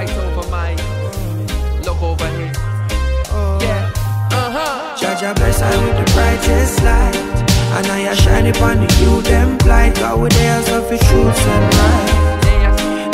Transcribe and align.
right 0.00 0.16
over 0.16 0.48
my 0.48 0.72
look 1.84 2.00
over 2.02 2.28
here. 2.38 2.52
Yeah, 3.60 3.92
uh 4.32 4.50
huh. 4.56 4.96
Judge 4.96 5.22
I 5.22 5.32
bless 5.34 5.60
I 5.60 5.70
with 5.84 5.96
the 6.00 6.06
brightest 6.14 6.82
light. 6.82 7.16
And 7.76 7.86
I 7.86 8.14
shine 8.14 8.46
upon 8.46 8.76
the 8.80 8.88
you 9.00 9.20
them 9.22 9.58
blind. 9.58 9.96
God 9.96 10.20
with 10.20 10.32
their 10.32 10.58
of 10.76 10.88
the 10.88 10.98
truth 11.06 11.40
and 11.54 11.66
right. 11.80 12.08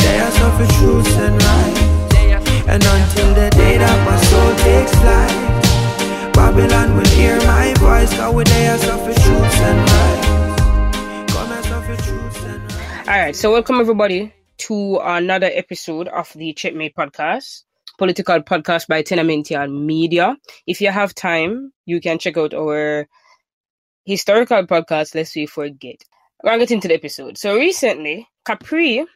They 0.02 0.16
are 0.25 0.36
of 0.46 0.54
the 0.61 0.68
truth 0.79 1.12
and 1.26 1.36
right. 1.48 1.76
And 2.72 2.82
until 2.94 3.30
the 3.34 3.48
day 3.50 3.79
that 3.79 3.98
my 4.07 4.16
soul 4.30 4.53
takes 4.66 4.94
flight, 5.03 6.32
Babylon 6.34 6.96
will 6.96 7.11
hear 7.18 7.36
my 7.54 7.75
voice. 7.75 8.12
God 8.16 8.34
with 8.36 8.48
their 8.48 8.75
of 8.75 9.00
the 9.08 9.14
truth 9.25 9.58
and 9.68 9.80
right. 9.90 11.29
Come 11.30 11.53
and 11.53 11.64
suffer 11.64 11.96
truth 12.07 12.46
and 12.46 12.62
right. 12.72 13.08
All 13.08 13.18
right, 13.18 13.34
so 13.34 13.50
welcome 13.50 13.80
everybody 13.80 14.36
to 14.66 14.98
another 14.98 15.50
episode 15.52 16.08
of 16.08 16.32
the 16.32 16.52
Checkmate 16.52 16.96
Podcast, 16.96 17.62
political 17.98 18.40
podcast 18.40 18.88
by 18.88 19.00
Tenamential 19.00 19.70
Media. 19.72 20.36
If 20.66 20.80
you 20.80 20.90
have 20.90 21.14
time, 21.14 21.72
you 21.84 22.00
can 22.00 22.18
check 22.18 22.36
out 22.36 22.52
our 22.52 23.07
historical 24.04 24.66
podcast, 24.66 25.14
Lest 25.14 25.36
We 25.36 25.46
Forget. 25.46 26.02
We're 26.43 26.50
going 26.50 26.60
to 26.60 26.66
get 26.66 26.74
into 26.74 26.88
the 26.88 26.94
episode. 26.94 27.38
So 27.38 27.54
recently, 27.54 28.26
Capri, 28.44 29.07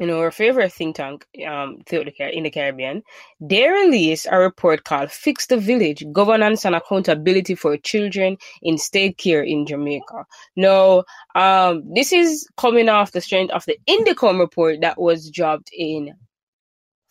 you 0.00 0.06
know, 0.06 0.20
our 0.20 0.30
favorite 0.30 0.72
think 0.72 0.96
tank 0.96 1.26
um, 1.46 1.78
in 1.90 2.42
the 2.42 2.50
Caribbean, 2.50 3.02
they 3.40 3.68
released 3.68 4.26
a 4.30 4.38
report 4.38 4.84
called 4.84 5.10
Fix 5.10 5.46
the 5.46 5.58
Village, 5.58 6.04
Governance 6.12 6.64
and 6.64 6.74
Accountability 6.74 7.54
for 7.54 7.76
Children 7.76 8.36
in 8.62 8.78
State 8.78 9.18
Care 9.18 9.42
in 9.42 9.66
Jamaica. 9.66 10.24
Now, 10.56 11.04
um, 11.34 11.82
this 11.94 12.12
is 12.12 12.48
coming 12.56 12.88
off 12.88 13.12
the 13.12 13.20
strength 13.20 13.52
of 13.52 13.64
the 13.66 13.78
INDECOM 13.86 14.38
report 14.38 14.80
that 14.80 15.00
was 15.00 15.30
dropped 15.30 15.70
in 15.72 16.14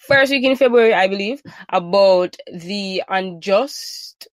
first 0.02 0.32
week 0.32 0.44
in 0.44 0.56
February, 0.56 0.94
I 0.94 1.08
believe, 1.08 1.42
about 1.70 2.36
the 2.52 3.04
unjust 3.08 4.28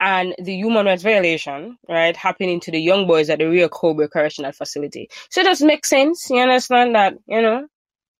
and 0.00 0.34
the 0.42 0.54
human 0.54 0.86
rights 0.86 1.02
violation, 1.02 1.76
right, 1.88 2.16
happening 2.16 2.58
to 2.60 2.70
the 2.70 2.80
young 2.80 3.06
boys 3.06 3.28
at 3.28 3.38
the 3.38 3.48
Rio 3.48 3.68
Cobre 3.68 4.08
Correctional 4.08 4.52
Facility. 4.52 5.10
So 5.28 5.42
it 5.42 5.44
does 5.44 5.62
make 5.62 5.84
sense. 5.84 6.28
You 6.30 6.40
understand 6.40 6.94
that, 6.94 7.14
you 7.26 7.42
know? 7.42 7.68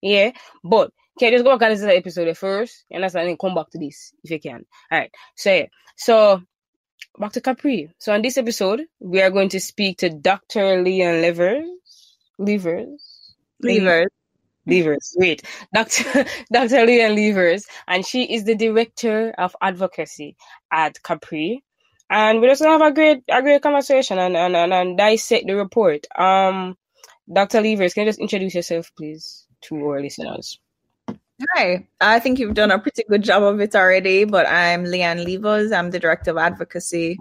Yeah. 0.01 0.31
But 0.63 0.91
can 1.17 1.31
you 1.31 1.37
just 1.37 1.43
go 1.43 1.57
back 1.57 1.63
and 1.63 1.73
listen 1.73 1.87
to 1.87 1.93
the 1.93 1.97
episode 1.97 2.37
first? 2.37 2.85
You 2.89 2.97
understand? 2.97 3.29
And 3.29 3.39
come 3.39 3.55
back 3.55 3.71
to 3.71 3.79
this 3.79 4.13
if 4.23 4.31
you 4.31 4.39
can. 4.39 4.65
All 4.91 4.99
right. 4.99 5.11
So 5.35 5.53
yeah. 5.53 5.65
So 5.97 6.43
back 7.19 7.31
to 7.33 7.41
Capri. 7.41 7.89
So 7.97 8.13
on 8.13 8.21
this 8.21 8.37
episode, 8.37 8.83
we 8.99 9.21
are 9.21 9.31
going 9.31 9.49
to 9.49 9.59
speak 9.59 9.97
to 9.99 10.09
Dr. 10.09 10.83
Leanne 10.83 11.21
Levers. 11.21 11.67
Levers. 12.37 13.33
Levers. 13.61 14.07
Levers, 14.67 15.15
wait, 15.17 15.41
Dr. 15.73 16.03
Dr. 16.53 16.85
Leanne 16.85 17.15
Levers, 17.15 17.65
and 17.87 18.05
she 18.05 18.31
is 18.31 18.43
the 18.43 18.53
director 18.53 19.33
of 19.39 19.55
advocacy 19.59 20.35
at 20.71 21.01
Capri 21.01 21.63
and 22.11 22.41
we're 22.41 22.49
just 22.49 22.61
gonna 22.61 22.77
have 22.77 22.91
a 22.91 22.93
great 22.93 23.23
a 23.29 23.41
great 23.41 23.61
conversation 23.61 24.19
and, 24.19 24.35
and, 24.35 24.55
and, 24.55 24.73
and 24.73 24.97
dissect 24.97 25.47
the 25.47 25.55
report. 25.55 26.05
Um, 26.19 26.77
Dr. 27.31 27.61
Levers, 27.61 27.93
can 27.93 28.03
you 28.03 28.09
just 28.09 28.19
introduce 28.19 28.53
yourself, 28.53 28.91
please, 28.97 29.47
to 29.61 29.75
our 29.87 30.01
listeners? 30.01 30.59
Hi, 31.55 31.87
I 32.01 32.19
think 32.19 32.37
you've 32.37 32.53
done 32.53 32.69
a 32.69 32.77
pretty 32.77 33.03
good 33.09 33.23
job 33.23 33.41
of 33.41 33.61
it 33.61 33.73
already, 33.75 34.25
but 34.25 34.45
I'm 34.47 34.83
Leanne 34.83 35.25
Levers. 35.25 35.71
I'm 35.71 35.89
the 35.89 35.99
Director 35.99 36.31
of 36.31 36.37
Advocacy 36.37 37.17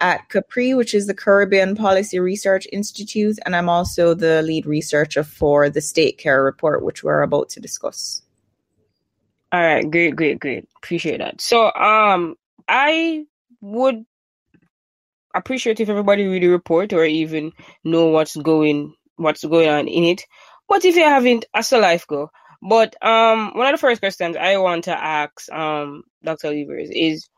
at 0.00 0.28
Capri, 0.30 0.72
which 0.72 0.94
is 0.94 1.06
the 1.06 1.14
Caribbean 1.14 1.76
Policy 1.76 2.18
Research 2.18 2.66
Institute, 2.72 3.38
and 3.44 3.54
I'm 3.54 3.68
also 3.68 4.14
the 4.14 4.42
lead 4.42 4.64
researcher 4.64 5.22
for 5.22 5.68
the 5.68 5.82
State 5.82 6.16
Care 6.16 6.42
Report, 6.42 6.82
which 6.82 7.04
we're 7.04 7.22
about 7.22 7.50
to 7.50 7.60
discuss. 7.60 8.22
All 9.52 9.60
right, 9.60 9.88
great, 9.88 10.16
great, 10.16 10.40
great. 10.40 10.66
Appreciate 10.78 11.18
that. 11.18 11.40
So, 11.40 11.72
um, 11.74 12.36
I 12.66 13.26
would 13.60 14.04
appreciate 15.34 15.80
if 15.80 15.88
everybody 15.88 16.26
read 16.26 16.42
the 16.42 16.48
report 16.48 16.92
or 16.92 17.04
even 17.04 17.52
know 17.84 18.06
what's 18.06 18.36
going 18.36 18.94
what's 19.16 19.44
going 19.44 19.68
on 19.68 19.88
in 19.88 20.04
it. 20.04 20.22
But 20.68 20.84
if 20.84 20.96
you 20.96 21.04
haven't, 21.04 21.46
as 21.54 21.72
a 21.72 21.78
life 21.78 22.06
go. 22.06 22.30
But 22.62 22.94
um, 23.04 23.52
one 23.54 23.66
of 23.66 23.72
the 23.72 23.78
first 23.78 24.00
questions 24.00 24.36
I 24.36 24.56
want 24.58 24.84
to 24.84 24.98
ask 24.98 25.50
um 25.52 26.02
Dr. 26.22 26.50
Levers 26.50 26.90
is 26.90 27.28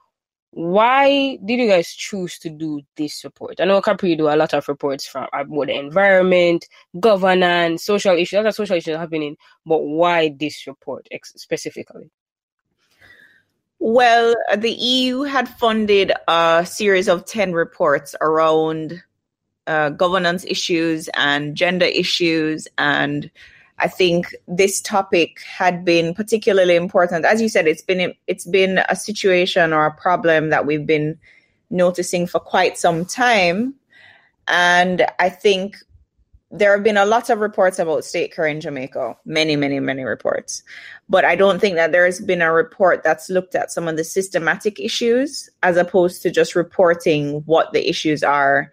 why 0.52 1.38
did 1.44 1.60
you 1.60 1.68
guys 1.68 1.88
choose 1.92 2.38
to 2.40 2.50
do 2.50 2.80
this 2.96 3.22
report? 3.22 3.60
I 3.60 3.64
know 3.66 3.80
Capri 3.80 4.16
do 4.16 4.28
a 4.28 4.34
lot 4.34 4.52
of 4.52 4.66
reports 4.66 5.06
from 5.06 5.28
about 5.32 5.66
the 5.66 5.78
environment, 5.78 6.66
governance, 6.98 7.84
social 7.84 8.16
issues, 8.16 8.38
other 8.40 8.50
social 8.50 8.76
issues 8.76 8.96
happening, 8.96 9.36
but 9.64 9.78
why 9.78 10.34
this 10.36 10.66
report 10.66 11.06
specifically? 11.36 12.10
Well, 13.82 14.34
the 14.56 14.72
EU 14.72 15.22
had 15.22 15.48
funded 15.48 16.12
a 16.28 16.66
series 16.68 17.08
of 17.08 17.24
10 17.24 17.54
reports 17.54 18.14
around 18.20 19.02
uh, 19.66 19.88
governance 19.88 20.44
issues 20.46 21.08
and 21.14 21.56
gender 21.56 21.86
issues. 21.86 22.68
And 22.76 23.30
I 23.78 23.88
think 23.88 24.34
this 24.46 24.82
topic 24.82 25.40
had 25.40 25.82
been 25.82 26.12
particularly 26.12 26.76
important. 26.76 27.24
As 27.24 27.40
you 27.40 27.48
said, 27.48 27.66
it's 27.66 27.80
been 27.80 28.12
it's 28.26 28.46
been 28.46 28.82
a 28.90 28.94
situation 28.94 29.72
or 29.72 29.86
a 29.86 29.94
problem 29.94 30.50
that 30.50 30.66
we've 30.66 30.86
been 30.86 31.18
noticing 31.70 32.26
for 32.26 32.38
quite 32.38 32.76
some 32.76 33.06
time. 33.06 33.74
And 34.46 35.06
I 35.18 35.30
think 35.30 35.78
there 36.50 36.74
have 36.74 36.82
been 36.82 36.96
a 36.96 37.04
lot 37.04 37.30
of 37.30 37.38
reports 37.38 37.78
about 37.78 38.04
state 38.04 38.34
care 38.34 38.46
in 38.46 38.60
Jamaica, 38.60 39.16
many, 39.24 39.54
many, 39.54 39.78
many 39.78 40.02
reports. 40.02 40.62
But 41.08 41.24
I 41.24 41.36
don't 41.36 41.60
think 41.60 41.76
that 41.76 41.92
there's 41.92 42.20
been 42.20 42.42
a 42.42 42.52
report 42.52 43.02
that's 43.04 43.30
looked 43.30 43.54
at 43.54 43.70
some 43.70 43.86
of 43.86 43.96
the 43.96 44.04
systematic 44.04 44.80
issues 44.80 45.48
as 45.62 45.76
opposed 45.76 46.22
to 46.22 46.30
just 46.30 46.56
reporting 46.56 47.42
what 47.46 47.72
the 47.72 47.88
issues 47.88 48.24
are 48.24 48.72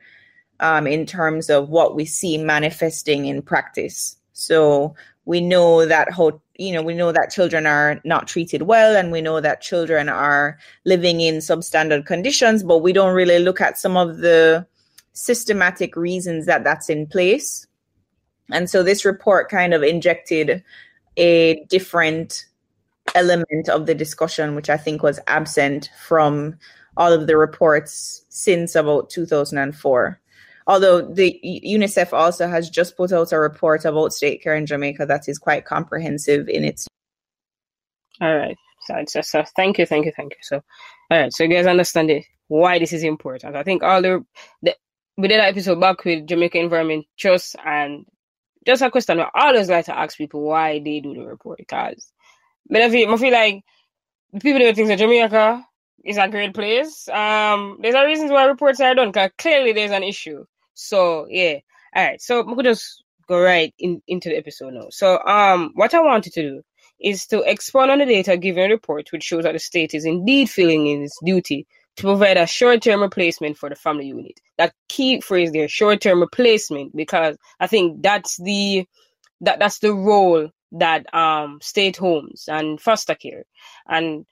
um, 0.60 0.88
in 0.88 1.06
terms 1.06 1.50
of 1.50 1.70
what 1.70 1.96
we 1.96 2.06
see 2.06 2.38
manifesting 2.38 3.28
in 3.28 3.44
practice. 3.44 4.18
So 4.34 4.96
we 5.26 5.42
know 5.42 5.86
that 5.86 6.12
how 6.12 6.42
you 6.56 6.74
know 6.74 6.82
we 6.82 6.96
know 6.96 7.12
that 7.12 7.30
children 7.30 7.68
are 7.68 8.00
not 8.04 8.28
treated 8.28 8.64
well 8.64 8.96
and 8.96 9.12
we 9.12 9.22
know 9.22 9.40
that 9.40 9.62
children 9.62 10.10
are 10.10 10.58
living 10.86 11.22
in 11.22 11.36
substandard 11.36 12.06
conditions 12.06 12.64
but 12.64 12.80
we 12.80 12.94
don't 12.94 13.14
really 13.14 13.38
look 13.38 13.62
at 13.62 13.78
some 13.78 13.98
of 13.98 14.18
the 14.20 14.66
systematic 15.14 15.96
reasons 15.96 16.46
that 16.46 16.64
that's 16.64 16.90
in 16.90 17.06
place 17.06 17.67
and 18.52 18.70
so 18.70 18.84
this 18.84 19.06
report 19.06 19.50
kind 19.50 19.74
of 19.74 19.84
injected 19.84 20.64
a 21.18 21.64
different 21.70 22.46
element 23.16 23.70
of 23.70 23.86
the 23.86 23.96
discussion, 23.96 24.56
which 24.56 24.70
I 24.70 24.78
think 24.78 25.04
was 25.04 25.20
absent 25.28 25.90
from 26.06 26.58
all 26.96 27.14
of 27.14 27.28
the 27.28 27.38
reports 27.38 28.26
since 28.30 28.76
about 28.76 29.10
2004. 29.10 30.20
Although 30.68 31.02
the 31.02 31.40
UNICEF 31.44 32.12
also 32.12 32.48
has 32.48 32.70
just 32.70 32.98
put 32.98 33.14
out 33.14 33.32
a 33.32 33.40
report 33.40 33.86
about 33.86 34.14
state 34.14 34.44
care 34.44 34.56
in 34.56 34.66
Jamaica 34.66 35.06
that 35.06 35.30
is 35.30 35.38
quite 35.38 35.66
comprehensive 35.66 36.50
in 36.50 36.66
its. 36.66 36.88
All 38.20 38.36
right. 38.36 38.58
So, 38.82 39.04
so, 39.08 39.22
so 39.22 39.44
thank 39.56 39.78
you, 39.78 39.86
thank 39.86 40.06
you, 40.06 40.12
thank 40.16 40.34
you. 40.34 40.40
So, 40.42 40.62
all 41.10 41.22
right. 41.22 41.34
So 41.34 41.44
you 41.44 41.50
guys 41.50 41.68
understand 41.68 42.10
it, 42.10 42.26
why 42.48 42.80
this 42.80 42.92
is 42.92 43.04
important. 43.04 43.56
I 43.56 43.64
think 43.64 43.82
all 43.82 44.02
the, 44.02 44.26
the 44.62 44.76
we 45.18 45.28
did 45.28 45.40
an 45.40 45.46
episode 45.46 45.80
back 45.80 46.04
with 46.04 46.28
Jamaica 46.28 46.60
Environment 46.60 47.06
Trust 47.18 47.56
and 47.66 48.06
just 48.68 48.82
a 48.82 48.92
question 48.92 49.20
I 49.20 49.30
always 49.34 49.70
like 49.70 49.86
to 49.86 49.98
ask 49.98 50.18
people 50.18 50.42
why 50.42 50.80
they 50.80 51.00
do 51.00 51.14
the 51.14 51.26
report 51.26 51.58
because 51.58 52.12
but 52.70 52.82
I 52.82 52.90
feel, 52.90 53.12
I 53.12 53.18
feel 53.18 53.32
like 53.32 53.64
people 54.42 54.60
don't 54.60 54.76
think 54.76 54.90
that 54.90 55.00
Jamaica 55.00 55.66
is 56.04 56.18
a 56.18 56.28
great 56.28 56.54
place. 56.54 57.08
Um, 57.08 57.80
there's 57.82 57.96
a 57.96 58.06
reasons 58.06 58.30
why 58.30 58.44
reports 58.44 58.82
are 58.82 58.94
done 58.94 59.10
because 59.10 59.32
clearly 59.38 59.72
there's 59.72 59.92
an 59.92 60.04
issue. 60.04 60.46
So 60.74 61.28
yeah, 61.30 61.60
all 61.96 62.04
right. 62.06 62.22
So 62.22 62.44
we 62.44 62.56
could 62.56 62.66
just 62.66 63.04
go 63.28 63.42
right 63.42 63.74
in, 63.80 64.02
into 64.08 64.30
the 64.30 64.38
episode 64.38 64.74
now. 64.74 64.88
So 64.90 65.18
um, 65.26 65.72
what 65.76 65.94
I 65.94 66.02
wanted 66.02 66.34
to 66.34 66.42
do 66.42 66.62
is 67.00 67.26
to 67.28 67.42
expand 67.42 67.92
on 67.92 68.00
the 68.00 68.06
data 68.06 68.36
given 68.38 68.72
report 68.72 69.08
which 69.12 69.24
shows 69.24 69.44
that 69.44 69.54
the 69.54 69.60
state 69.60 69.94
is 69.94 70.04
indeed 70.04 70.50
filling 70.50 70.88
in 70.88 71.04
its 71.04 71.18
duty 71.24 71.68
to 71.98 72.04
provide 72.04 72.38
a 72.38 72.48
short-term 72.48 73.02
replacement 73.02 73.58
for 73.58 73.70
the 73.70 73.76
family 73.76 74.08
unit. 74.08 74.40
That 74.58 74.74
key 74.88 75.22
phrase 75.22 75.52
there, 75.52 75.68
short-term 75.68 76.22
replacement, 76.22 76.96
because 76.96 77.38
I 77.60 77.68
think 77.68 78.02
that's 78.02 78.38
the 78.38 78.86
that 79.42 79.60
that's 79.60 79.80
the 79.80 79.94
role 79.94 80.50
that 80.74 81.14
um 81.14 81.60
state 81.62 81.98
homes 81.98 82.46
and 82.48 82.80
foster 82.82 83.16
care 83.16 83.46
and 83.88 84.26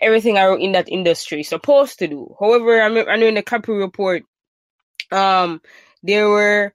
everything 0.00 0.36
in 0.36 0.72
that 0.72 0.88
industry 0.88 1.40
is 1.40 1.48
supposed 1.48 1.98
to 1.98 2.08
do. 2.08 2.34
However, 2.38 2.80
I 2.80 2.88
know 2.88 3.26
in 3.26 3.34
the 3.34 3.42
Capri 3.42 3.76
report, 3.76 4.24
um, 5.12 5.60
there 6.02 6.28
were 6.28 6.72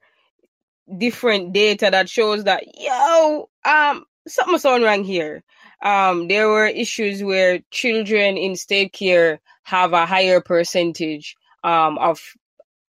different 0.98 1.52
data 1.52 1.88
that 1.90 2.08
shows 2.08 2.44
that 2.44 2.64
yo, 2.78 3.48
um, 3.64 4.04
something's 4.28 4.64
wrong 4.64 5.04
here. 5.04 5.42
Um, 5.82 6.28
there 6.28 6.48
were 6.48 6.66
issues 6.66 7.22
where 7.22 7.60
children 7.70 8.36
in 8.36 8.56
state 8.56 8.92
care 8.92 9.40
have 9.66 9.92
a 9.92 10.06
higher 10.06 10.40
percentage 10.40 11.36
um, 11.62 11.98
of 11.98 12.20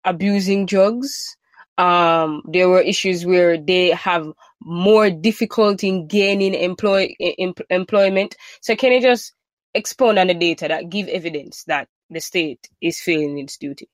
abusing 0.06 0.66
drugs 0.66 1.38
um, 1.78 2.42
there 2.48 2.68
were 2.70 2.82
issues 2.82 3.26
where 3.26 3.58
they 3.58 3.92
have 3.92 4.28
more 4.62 5.10
difficulty 5.10 5.88
in 5.90 6.08
gaining 6.08 6.56
employ 6.56 7.14
em- 7.20 7.54
employment. 7.70 8.36
So 8.62 8.76
can 8.76 8.92
you 8.94 9.02
just 9.02 9.34
expound 9.74 10.18
on 10.18 10.28
the 10.28 10.34
data 10.34 10.68
that 10.68 10.90
give 10.90 11.08
evidence 11.08 11.64
that 11.66 11.88
the 12.10 12.20
state 12.20 12.68
is 12.82 13.00
failing 13.00 13.38
its 13.38 13.58
duty? 13.58 13.90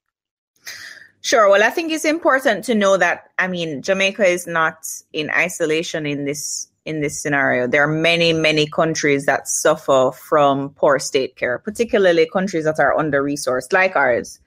Sure. 1.20 1.48
Well, 1.48 1.62
I 1.62 1.70
think 1.70 1.92
it's 1.92 2.04
important 2.04 2.64
to 2.64 2.74
know 2.74 2.96
that 2.96 3.30
I 3.38 3.48
mean 3.48 3.82
Jamaica 3.82 4.24
is 4.24 4.46
not 4.46 4.76
in 5.12 5.30
isolation 5.30 6.06
in 6.06 6.24
this 6.24 6.68
in 6.84 7.00
this 7.00 7.20
scenario. 7.20 7.66
There 7.66 7.82
are 7.82 7.92
many, 7.92 8.32
many 8.32 8.66
countries 8.66 9.26
that 9.26 9.48
suffer 9.48 10.10
from 10.12 10.70
poor 10.70 10.98
state 10.98 11.36
care, 11.36 11.58
particularly 11.58 12.28
countries 12.30 12.64
that 12.64 12.78
are 12.78 12.98
under 12.98 13.22
resourced 13.22 13.72
like 13.72 13.96
ours. 13.96 14.38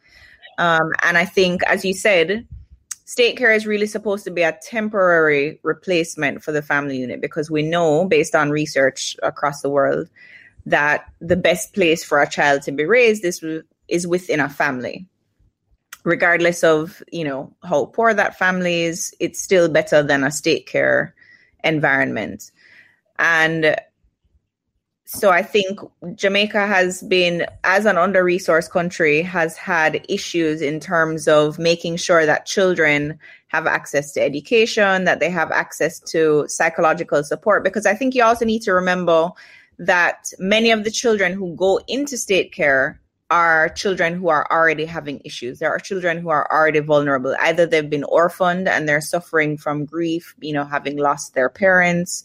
Um, 0.57 0.91
and 1.03 1.17
I 1.17 1.25
think, 1.25 1.63
as 1.63 1.83
you 1.83 1.93
said, 1.93 2.47
state 3.05 3.37
care 3.37 3.53
is 3.53 3.65
really 3.65 3.87
supposed 3.87 4.23
to 4.25 4.31
be 4.31 4.43
a 4.43 4.57
temporary 4.61 5.59
replacement 5.63 6.43
for 6.43 6.51
the 6.51 6.61
family 6.61 6.97
unit 6.97 7.21
because 7.21 7.49
we 7.49 7.63
know, 7.63 8.05
based 8.05 8.35
on 8.35 8.49
research 8.51 9.15
across 9.23 9.61
the 9.61 9.69
world, 9.69 10.09
that 10.65 11.05
the 11.21 11.37
best 11.37 11.73
place 11.73 12.03
for 12.03 12.21
a 12.21 12.29
child 12.29 12.61
to 12.63 12.71
be 12.71 12.85
raised 12.85 13.23
is, 13.23 13.43
is 13.87 14.05
within 14.05 14.39
a 14.39 14.49
family. 14.49 15.07
Regardless 16.03 16.63
of, 16.63 17.01
you 17.11 17.23
know, 17.23 17.53
how 17.63 17.85
poor 17.85 18.13
that 18.13 18.37
family 18.37 18.83
is, 18.83 19.13
it's 19.19 19.41
still 19.41 19.67
better 19.69 20.03
than 20.03 20.23
a 20.23 20.31
state 20.31 20.65
care 20.67 21.15
environment. 21.63 22.51
And 23.19 23.75
so 25.05 25.29
I 25.29 25.41
think 25.41 25.79
Jamaica 26.15 26.67
has 26.67 27.01
been, 27.01 27.45
as 27.63 27.85
an 27.85 27.97
under 27.97 28.23
resourced 28.23 28.69
country, 28.69 29.21
has 29.21 29.55
had 29.55 30.05
issues 30.09 30.61
in 30.61 30.81
terms 30.81 31.29
of 31.29 31.57
making 31.57 31.95
sure 31.95 32.25
that 32.25 32.45
children 32.45 33.17
have 33.47 33.67
access 33.67 34.11
to 34.11 34.21
education, 34.21 35.05
that 35.05 35.21
they 35.21 35.29
have 35.29 35.49
access 35.51 36.01
to 36.01 36.45
psychological 36.49 37.23
support. 37.23 37.63
Because 37.63 37.85
I 37.85 37.93
think 37.93 38.15
you 38.15 38.23
also 38.23 38.43
need 38.43 38.63
to 38.63 38.73
remember 38.73 39.29
that 39.79 40.33
many 40.39 40.71
of 40.71 40.83
the 40.83 40.91
children 40.91 41.31
who 41.31 41.55
go 41.55 41.79
into 41.87 42.17
state 42.17 42.51
care 42.51 42.99
are 43.29 43.69
children 43.69 44.15
who 44.15 44.29
are 44.29 44.47
already 44.49 44.85
having 44.85 45.21
issues. 45.25 45.59
There 45.59 45.69
are 45.69 45.79
children 45.79 46.19
who 46.19 46.29
are 46.29 46.49
already 46.51 46.79
vulnerable. 46.79 47.35
Either 47.39 47.65
they've 47.65 47.89
been 47.89 48.05
orphaned 48.05 48.67
and 48.67 48.87
they're 48.87 49.01
suffering 49.01 49.57
from 49.57 49.85
grief, 49.85 50.33
you 50.39 50.53
know, 50.53 50.63
having 50.63 50.97
lost 50.97 51.33
their 51.33 51.49
parents 51.49 52.23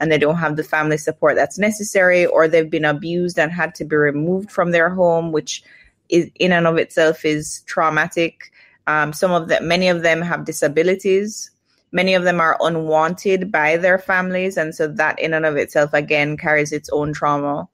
and 0.00 0.10
they 0.10 0.18
don't 0.18 0.36
have 0.36 0.56
the 0.56 0.64
family 0.64 0.96
support 0.96 1.36
that's 1.36 1.58
necessary, 1.58 2.24
or 2.24 2.48
they've 2.48 2.70
been 2.70 2.86
abused 2.86 3.38
and 3.38 3.52
had 3.52 3.74
to 3.74 3.84
be 3.84 3.94
removed 3.94 4.50
from 4.50 4.70
their 4.70 4.88
home, 4.88 5.30
which 5.30 5.62
is 6.08 6.30
in 6.36 6.52
and 6.52 6.66
of 6.66 6.78
itself 6.78 7.24
is 7.24 7.62
traumatic. 7.66 8.50
Um, 8.86 9.12
some 9.12 9.30
of 9.30 9.48
them, 9.48 9.68
many 9.68 9.88
of 9.88 10.02
them 10.02 10.22
have 10.22 10.46
disabilities. 10.46 11.50
Many 11.92 12.14
of 12.14 12.24
them 12.24 12.40
are 12.40 12.56
unwanted 12.60 13.52
by 13.52 13.76
their 13.76 13.98
families, 13.98 14.56
and 14.56 14.74
so 14.74 14.88
that 14.88 15.18
in 15.18 15.34
and 15.34 15.44
of 15.44 15.56
itself 15.56 15.92
again 15.92 16.36
carries 16.36 16.72
its 16.72 16.88
own 16.90 17.12
trauma. 17.12 17.68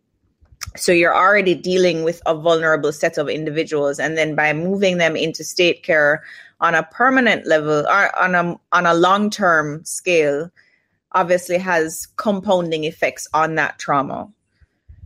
So 0.75 0.93
you're 0.93 1.17
already 1.17 1.55
dealing 1.55 2.03
with 2.03 2.21
a 2.27 2.35
vulnerable 2.35 2.93
set 2.93 3.19
of 3.19 3.29
individuals, 3.29 3.99
and 3.99 4.17
then 4.17 4.35
by 4.35 4.53
moving 4.53 4.99
them 4.99 5.17
into 5.17 5.45
state 5.45 5.83
care 5.83 6.23
on 6.61 6.75
a 6.75 6.83
permanent 6.83 7.47
level 7.47 7.87
or 7.87 8.19
on 8.19 8.35
a 8.35 8.59
on 8.73 8.87
a 8.87 8.95
long 8.95 9.31
term 9.31 9.85
scale, 9.85 10.51
obviously 11.13 11.59
has 11.59 12.09
compounding 12.17 12.85
effects 12.85 13.29
on 13.33 13.55
that 13.55 13.79
trauma. 13.79 14.29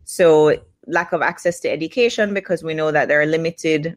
So, 0.05 0.57
lack 0.87 1.13
of 1.13 1.23
access 1.23 1.61
to 1.61 1.71
education 1.71 2.35
because 2.35 2.63
we 2.65 2.75
know 2.75 2.91
that 2.91 3.09
there 3.09 3.21
are 3.21 3.27
limited 3.27 3.97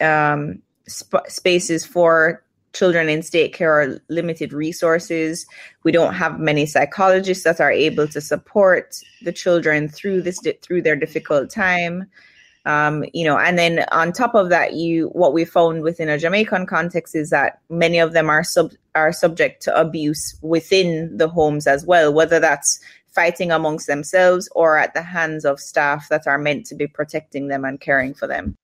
um, 0.00 0.60
sp- 0.90 1.28
spaces 1.28 1.86
for 1.86 2.42
children 2.72 3.08
in 3.08 3.22
state 3.22 3.52
care 3.52 3.72
are 3.72 4.00
limited 4.08 4.52
resources. 4.52 5.46
We 5.84 5.92
don't 5.92 6.14
have 6.14 6.38
many 6.38 6.66
psychologists 6.66 7.44
that 7.44 7.60
are 7.60 7.72
able 7.72 8.08
to 8.08 8.20
support 8.20 8.96
the 9.22 9.32
children 9.32 9.88
through 9.88 10.22
this 10.22 10.40
through 10.62 10.82
their 10.82 10.96
difficult 10.96 11.50
time. 11.50 12.06
Um, 12.64 13.04
you 13.12 13.24
know, 13.24 13.38
and 13.38 13.58
then 13.58 13.84
on 13.90 14.12
top 14.12 14.34
of 14.34 14.48
that, 14.50 14.74
you 14.74 15.08
what 15.08 15.32
we 15.32 15.44
found 15.44 15.82
within 15.82 16.08
a 16.08 16.18
Jamaican 16.18 16.66
context 16.66 17.14
is 17.14 17.30
that 17.30 17.58
many 17.68 17.98
of 17.98 18.12
them 18.12 18.30
are 18.30 18.44
sub 18.44 18.72
are 18.94 19.12
subject 19.12 19.62
to 19.64 19.78
abuse 19.78 20.36
within 20.42 21.16
the 21.16 21.28
homes 21.28 21.66
as 21.66 21.84
well, 21.84 22.12
whether 22.12 22.38
that's 22.38 22.80
fighting 23.08 23.50
amongst 23.50 23.86
themselves 23.86 24.48
or 24.54 24.78
at 24.78 24.94
the 24.94 25.02
hands 25.02 25.44
of 25.44 25.60
staff 25.60 26.08
that 26.08 26.26
are 26.26 26.38
meant 26.38 26.64
to 26.66 26.74
be 26.74 26.86
protecting 26.86 27.48
them 27.48 27.64
and 27.64 27.80
caring 27.80 28.14
for 28.14 28.26
them. 28.26 28.56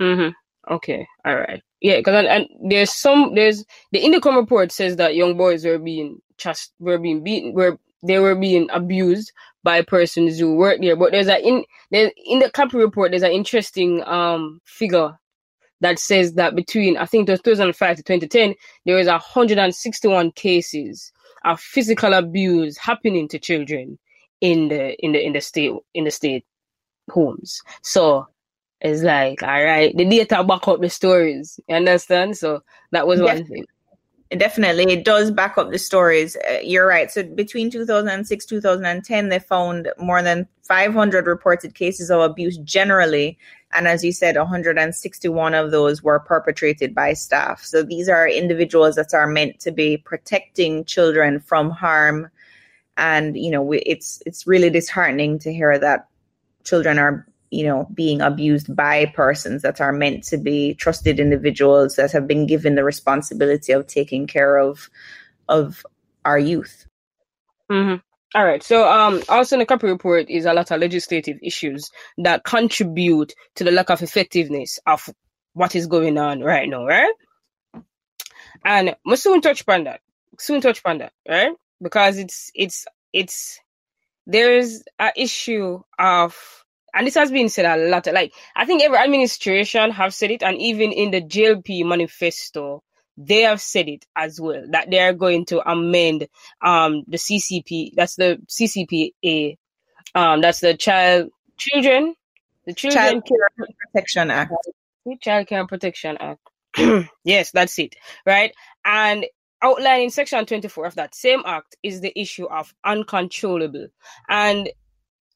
Mm-hmm. 0.00 0.30
Okay. 0.70 1.06
All 1.24 1.36
right. 1.36 1.62
Yeah, 1.80 1.98
because 1.98 2.14
and, 2.14 2.26
and, 2.26 2.70
there's 2.70 2.92
some 2.92 3.34
there's 3.34 3.64
the 3.92 4.02
INDECOM 4.02 4.36
report 4.36 4.72
says 4.72 4.96
that 4.96 5.14
young 5.14 5.36
boys 5.36 5.64
were 5.64 5.78
being 5.78 6.20
just 6.38 6.72
were 6.78 6.98
being 6.98 7.22
beaten 7.22 7.52
were 7.52 7.78
they 8.02 8.18
were 8.18 8.34
being 8.34 8.68
abused 8.72 9.32
by 9.62 9.82
persons 9.82 10.38
who 10.38 10.56
work 10.56 10.80
there. 10.80 10.96
But 10.96 11.12
there's 11.12 11.28
a 11.28 11.40
in 11.46 11.64
there 11.90 12.10
in 12.24 12.40
the 12.40 12.50
Capri 12.50 12.80
report 12.80 13.12
there's 13.12 13.22
an 13.22 13.32
interesting 13.32 14.02
um 14.04 14.60
figure 14.64 15.16
that 15.80 15.98
says 15.98 16.34
that 16.34 16.56
between 16.56 16.96
I 16.96 17.06
think 17.06 17.28
2005 17.28 17.96
to 17.96 18.02
2010 18.02 18.54
there 18.86 18.96
was 18.96 19.06
161 19.06 20.32
cases 20.32 21.12
of 21.44 21.60
physical 21.60 22.14
abuse 22.14 22.78
happening 22.78 23.28
to 23.28 23.38
children 23.38 23.98
in 24.40 24.68
the 24.68 24.96
in 25.04 25.12
the 25.12 25.24
in 25.24 25.34
the 25.34 25.40
state 25.40 25.72
in 25.94 26.04
the 26.04 26.10
state 26.10 26.44
homes. 27.10 27.60
So 27.82 28.26
it's 28.80 29.02
like 29.02 29.42
all 29.42 29.64
right, 29.64 29.96
the 29.96 30.04
data 30.04 30.44
back 30.44 30.68
up 30.68 30.80
the 30.80 30.90
stories. 30.90 31.58
You 31.68 31.76
understand? 31.76 32.36
So 32.36 32.62
that 32.92 33.06
was 33.06 33.20
one 33.20 33.44
thing. 33.44 33.64
Definitely, 34.30 34.92
it 34.92 35.04
does 35.04 35.30
back 35.30 35.56
up 35.56 35.70
the 35.70 35.78
stories. 35.78 36.36
Uh, 36.36 36.58
you're 36.62 36.86
right. 36.86 37.10
So 37.10 37.22
between 37.22 37.70
2006 37.70 38.44
2010, 38.44 39.28
they 39.28 39.38
found 39.38 39.88
more 39.98 40.20
than 40.20 40.48
500 40.62 41.26
reported 41.26 41.74
cases 41.74 42.10
of 42.10 42.20
abuse 42.20 42.58
generally, 42.58 43.38
and 43.72 43.86
as 43.86 44.04
you 44.04 44.12
said, 44.12 44.36
161 44.36 45.54
of 45.54 45.70
those 45.70 46.02
were 46.02 46.18
perpetrated 46.18 46.94
by 46.94 47.12
staff. 47.12 47.64
So 47.64 47.82
these 47.82 48.08
are 48.08 48.28
individuals 48.28 48.96
that 48.96 49.14
are 49.14 49.28
meant 49.28 49.60
to 49.60 49.70
be 49.70 49.96
protecting 49.96 50.84
children 50.84 51.38
from 51.38 51.70
harm, 51.70 52.28
and 52.96 53.36
you 53.38 53.50
know, 53.50 53.62
we, 53.62 53.78
it's 53.80 54.22
it's 54.26 54.46
really 54.46 54.70
disheartening 54.70 55.38
to 55.38 55.52
hear 55.52 55.78
that 55.78 56.08
children 56.64 56.98
are 56.98 57.26
you 57.50 57.64
know, 57.64 57.88
being 57.94 58.20
abused 58.20 58.74
by 58.74 59.06
persons 59.06 59.62
that 59.62 59.80
are 59.80 59.92
meant 59.92 60.24
to 60.24 60.36
be 60.36 60.74
trusted 60.74 61.20
individuals 61.20 61.96
that 61.96 62.12
have 62.12 62.26
been 62.26 62.46
given 62.46 62.74
the 62.74 62.84
responsibility 62.84 63.72
of 63.72 63.86
taking 63.86 64.26
care 64.26 64.58
of 64.58 64.90
of 65.48 65.84
our 66.24 66.38
youth. 66.38 66.86
Mm-hmm. 67.70 67.96
All 68.34 68.44
right. 68.44 68.62
So, 68.62 68.86
um, 68.90 69.22
also 69.28 69.56
in 69.56 69.60
the 69.60 69.66
Capri 69.66 69.90
report 69.90 70.28
is 70.28 70.44
a 70.44 70.52
lot 70.52 70.70
of 70.70 70.80
legislative 70.80 71.38
issues 71.42 71.90
that 72.18 72.44
contribute 72.44 73.34
to 73.54 73.64
the 73.64 73.70
lack 73.70 73.90
of 73.90 74.02
effectiveness 74.02 74.78
of 74.86 75.08
what 75.54 75.74
is 75.74 75.86
going 75.86 76.18
on 76.18 76.40
right 76.40 76.68
now, 76.68 76.84
right? 76.84 77.14
And 78.64 78.96
we 79.06 79.16
soon 79.16 79.40
touch 79.40 79.62
upon 79.62 79.84
that. 79.84 80.00
Soon 80.38 80.60
touch 80.60 80.80
upon 80.80 80.98
that, 80.98 81.12
right? 81.28 81.52
Because 81.80 82.18
it's 82.18 82.50
it's 82.54 82.84
it's 83.12 83.60
there's 84.26 84.82
an 84.98 85.12
issue 85.16 85.80
of 85.98 86.65
and 86.96 87.06
this 87.06 87.14
has 87.14 87.30
been 87.30 87.50
said 87.50 87.66
a 87.66 87.88
lot. 87.88 88.06
Like 88.06 88.32
I 88.56 88.64
think 88.64 88.82
every 88.82 88.96
administration 88.96 89.90
have 89.90 90.14
said 90.14 90.30
it, 90.30 90.42
and 90.42 90.56
even 90.60 90.92
in 90.92 91.10
the 91.10 91.20
JLP 91.20 91.84
manifesto, 91.86 92.82
they 93.18 93.42
have 93.42 93.60
said 93.60 93.88
it 93.88 94.06
as 94.16 94.40
well 94.40 94.64
that 94.70 94.90
they 94.90 94.98
are 95.00 95.12
going 95.12 95.44
to 95.46 95.70
amend 95.70 96.26
um 96.62 97.04
the 97.06 97.18
CCP. 97.18 97.90
That's 97.94 98.16
the 98.16 98.40
CCPA. 98.48 99.58
Um, 100.14 100.40
that's 100.40 100.60
the 100.60 100.74
child 100.74 101.30
children, 101.58 102.14
the 102.64 102.72
Children 102.72 103.02
Child 103.02 103.26
Care 103.26 103.66
Protection 103.92 104.30
Act. 104.30 104.52
Child 105.20 105.46
Care 105.46 105.66
Protection 105.66 106.16
Act. 106.18 106.40
yes, 107.24 107.50
that's 107.50 107.78
it. 107.78 107.94
Right, 108.24 108.54
and 108.84 109.26
outlining 109.62 110.10
section 110.10 110.44
24 110.46 110.86
of 110.86 110.94
that 110.94 111.14
same 111.14 111.42
act 111.44 111.76
is 111.82 112.00
the 112.00 112.18
issue 112.18 112.46
of 112.46 112.74
uncontrollable 112.84 113.88
and 114.28 114.68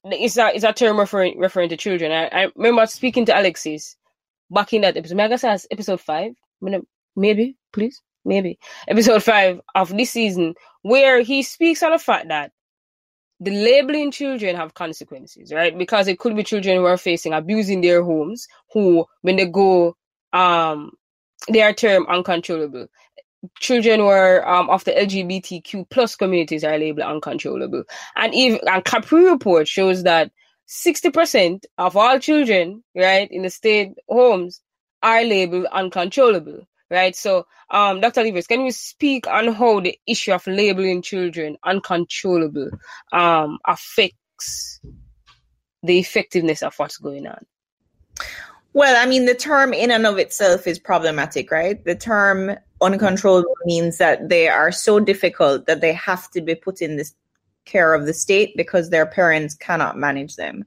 it's 0.05 0.37
a 0.37 0.53
it's 0.53 0.63
a 0.63 0.73
term 0.73 0.99
referring 0.99 1.37
referring 1.39 1.69
to 1.69 1.77
children. 1.77 2.11
I, 2.11 2.27
I 2.27 2.47
remember 2.55 2.85
speaking 2.87 3.25
to 3.25 3.39
Alexis 3.39 3.95
back 4.49 4.73
in 4.73 4.81
that 4.81 4.97
episode. 4.97 5.19
I 5.19 5.27
guess 5.27 5.67
episode 5.71 6.01
five. 6.01 6.33
Maybe, 7.15 7.57
please, 7.73 8.01
maybe 8.23 8.59
episode 8.87 9.23
five 9.23 9.59
of 9.75 9.95
this 9.95 10.11
season, 10.11 10.55
where 10.81 11.21
he 11.21 11.43
speaks 11.43 11.83
on 11.83 11.91
the 11.91 11.99
fact 11.99 12.29
that 12.29 12.51
the 13.39 13.51
labeling 13.51 14.11
children 14.11 14.55
have 14.55 14.75
consequences, 14.75 15.51
right? 15.51 15.75
Because 15.75 16.07
it 16.07 16.19
could 16.19 16.35
be 16.35 16.43
children 16.43 16.77
who 16.77 16.85
are 16.85 16.97
facing 16.97 17.33
abuse 17.33 17.69
in 17.69 17.81
their 17.81 18.03
homes, 18.03 18.47
who 18.71 19.05
when 19.21 19.35
they 19.35 19.47
go, 19.47 19.95
um, 20.31 20.91
they 21.49 21.63
are 21.63 21.73
termed 21.73 22.05
uncontrollable 22.07 22.87
children 23.59 23.99
who 23.99 24.07
are 24.07 24.47
um, 24.47 24.69
of 24.69 24.83
the 24.83 24.91
LGBTQ 24.91 25.89
plus 25.89 26.15
communities 26.15 26.63
are 26.63 26.77
labeled 26.77 27.07
uncontrollable. 27.07 27.83
And 28.15 28.33
even 28.33 28.59
and 28.67 28.83
Capri 28.85 29.25
report 29.25 29.67
shows 29.67 30.03
that 30.03 30.31
60% 30.67 31.65
of 31.77 31.97
all 31.97 32.19
children, 32.19 32.83
right, 32.95 33.29
in 33.29 33.41
the 33.41 33.49
state 33.49 33.93
homes 34.07 34.61
are 35.03 35.23
labeled 35.23 35.65
uncontrollable, 35.71 36.67
right? 36.89 37.15
So, 37.15 37.45
um, 37.69 37.99
Dr. 37.99 38.23
Levers, 38.23 38.47
can 38.47 38.61
you 38.61 38.71
speak 38.71 39.27
on 39.27 39.53
how 39.53 39.79
the 39.79 39.97
issue 40.07 40.31
of 40.31 40.45
labeling 40.47 41.01
children 41.01 41.57
uncontrollable 41.63 42.69
um, 43.11 43.57
affects 43.65 44.79
the 45.83 45.99
effectiveness 45.99 46.61
of 46.61 46.75
what's 46.77 46.97
going 46.97 47.27
on? 47.27 47.45
Well, 48.73 48.95
I 48.95 49.09
mean, 49.09 49.25
the 49.25 49.35
term 49.35 49.73
in 49.73 49.91
and 49.91 50.05
of 50.07 50.17
itself 50.17 50.67
is 50.67 50.79
problematic, 50.79 51.51
right? 51.51 51.83
The 51.83 51.95
term 51.95 52.55
uncontrollable 52.81 53.55
means 53.65 53.97
that 53.97 54.29
they 54.29 54.47
are 54.47 54.71
so 54.71 54.99
difficult 54.99 55.65
that 55.67 55.81
they 55.81 55.93
have 55.93 56.29
to 56.31 56.41
be 56.41 56.55
put 56.55 56.81
in 56.81 56.97
this 56.97 57.13
care 57.65 57.93
of 57.93 58.05
the 58.05 58.13
state 58.13 58.55
because 58.57 58.89
their 58.89 59.05
parents 59.05 59.53
cannot 59.55 59.97
manage 59.97 60.35
them. 60.35 60.65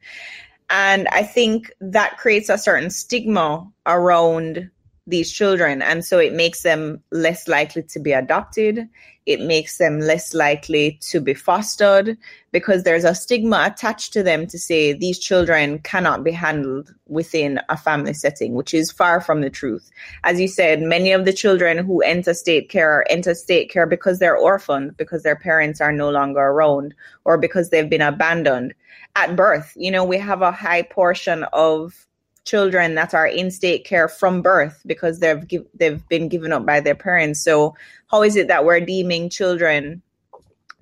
And 0.71 1.09
I 1.09 1.23
think 1.23 1.73
that 1.81 2.19
creates 2.19 2.49
a 2.49 2.59
certain 2.59 2.91
stigma 2.91 3.71
around 3.87 4.71
these 5.07 5.31
children. 5.31 5.83
And 5.83 6.05
so 6.05 6.19
it 6.19 6.33
makes 6.33 6.63
them 6.63 7.03
less 7.11 7.47
likely 7.49 7.83
to 7.83 8.01
be 8.01 8.13
adopted. 8.13 8.89
It 9.27 9.41
makes 9.41 9.79
them 9.79 10.01
less 10.01 10.35
likely 10.35 10.99
to 11.09 11.21
be 11.21 11.35
fostered 11.35 12.19
because 12.53 12.83
there's 12.83 13.05
a 13.05 13.15
stigma 13.15 13.65
attached 13.67 14.13
to 14.13 14.23
them 14.23 14.47
to 14.49 14.59
say 14.59 14.93
these 14.93 15.19
children 15.19 15.79
cannot 15.79 16.23
be 16.23 16.31
handled 16.31 16.95
within 17.09 17.59
a 17.69 17.77
family 17.77 18.13
setting, 18.15 18.55
which 18.55 18.75
is 18.75 18.93
far 18.93 19.21
from 19.21 19.41
the 19.41 19.51
truth. 19.51 19.91
As 20.25 20.41
you 20.41 20.49
said, 20.49 20.83
many 20.83 21.13
of 21.13 21.25
the 21.25 21.33
children 21.33 21.79
who 21.79 22.03
enter 22.03 22.35
state 22.35 22.69
care 22.69 23.05
enter 23.11 23.35
state 23.35 23.71
care 23.71 23.87
because 23.87 24.19
they're 24.19 24.37
orphaned, 24.37 24.97
because 24.97 25.23
their 25.23 25.37
parents 25.37 25.81
are 25.81 25.93
no 25.93 26.11
longer 26.11 26.41
around, 26.41 26.95
or 27.25 27.39
because 27.39 27.71
they've 27.71 27.91
been 27.91 28.03
abandoned 28.03 28.75
at 29.17 29.37
birth. 29.37 29.73
You 29.77 29.91
know, 29.91 30.05
we 30.05 30.19
have 30.19 30.43
a 30.43 30.53
high 30.53 30.83
portion 30.83 31.45
of 31.53 32.07
children 32.45 32.95
that 32.95 33.15
are 33.15 33.27
in 33.27 33.51
state 33.51 33.85
care 33.85 34.09
from 34.09 34.43
birth 34.43 34.83
because 34.87 35.21
they've 35.21 35.45
they've 35.75 36.07
been 36.09 36.29
given 36.29 36.53
up 36.53 36.67
by 36.67 36.81
their 36.81 36.95
parents. 36.95 37.41
So 37.41 37.75
how 38.11 38.23
is 38.23 38.37
it 38.37 38.49
that 38.49 38.65
we're 38.65 38.81
deeming 38.81 39.31
children 39.31 40.03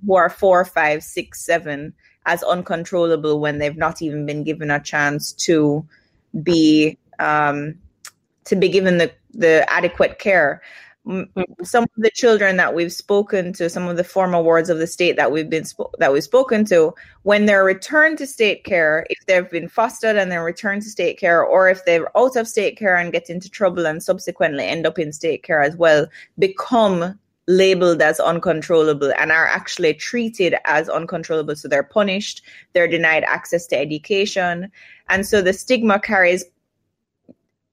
who 0.05 0.15
are 0.15 0.29
four, 0.29 0.65
five, 0.65 1.03
six, 1.03 1.45
seven 1.45 1.95
as 2.27 2.43
uncontrollable 2.43 3.41
when 3.41 3.59
they've 3.59 3.77
not 3.77 4.03
even 4.03 4.27
been 4.27 4.45
given 4.45 4.71
a 4.71 4.81
chance 4.81 5.33
to 5.33 5.87
be 6.43 6.99
um, 7.19 7.79
to 8.45 8.57
be 8.57 8.69
given 8.69 8.99
the 8.99 9.13
the 9.33 9.65
adequate 9.73 10.19
care? 10.19 10.63
Mm-hmm. 11.05 11.65
some 11.65 11.83
of 11.83 11.91
the 11.97 12.13
children 12.13 12.57
that 12.59 12.75
we've 12.75 12.93
spoken 12.93 13.53
to, 13.55 13.69
some 13.69 13.89
of 13.89 13.97
the 13.97 14.05
former 14.05 14.41
wards 14.41 14.71
of 14.71 14.79
the 14.79 14.87
state 14.87 15.17
that 15.17 15.33
we've 15.33 15.51
been 15.51 15.65
that 15.99 16.13
we've 16.13 16.23
spoken 16.23 16.65
to, 16.67 16.95
when 17.25 17.47
they're 17.47 17.65
returned 17.65 18.19
to 18.19 18.27
state 18.27 18.63
care, 18.63 19.05
if 19.11 19.19
they've 19.27 19.51
been 19.51 19.69
fostered 19.69 20.15
and 20.15 20.31
they're 20.31 20.45
returned 20.45 20.83
to 20.83 20.89
state 20.89 21.19
care, 21.19 21.43
or 21.45 21.69
if 21.69 21.85
they're 21.85 22.17
out 22.17 22.37
of 22.37 22.47
state 22.47 22.77
care 22.77 22.97
and 22.97 23.11
get 23.11 23.29
into 23.29 23.51
trouble 23.51 23.85
and 23.85 24.01
subsequently 24.01 24.65
end 24.65 24.87
up 24.87 24.97
in 24.97 25.13
state 25.13 25.43
care 25.43 25.61
as 25.61 25.75
well, 25.75 26.07
become 26.39 27.19
labeled 27.49 28.01
as 28.01 28.21
uncontrollable 28.21 29.13
and 29.19 29.33
are 29.33 29.49
actually 29.49 29.95
treated 29.95 30.55
as 30.67 30.89
uncontrollable. 30.89 31.57
So 31.57 31.67
they're 31.67 31.83
punished, 31.83 32.43
they're 32.75 32.87
denied 32.87 33.25
access 33.25 33.67
to 33.69 33.77
education. 33.77 34.71
And 35.09 35.27
so 35.27 35.43
the 35.43 35.53
stigma 35.53 35.99
carries 35.99 36.45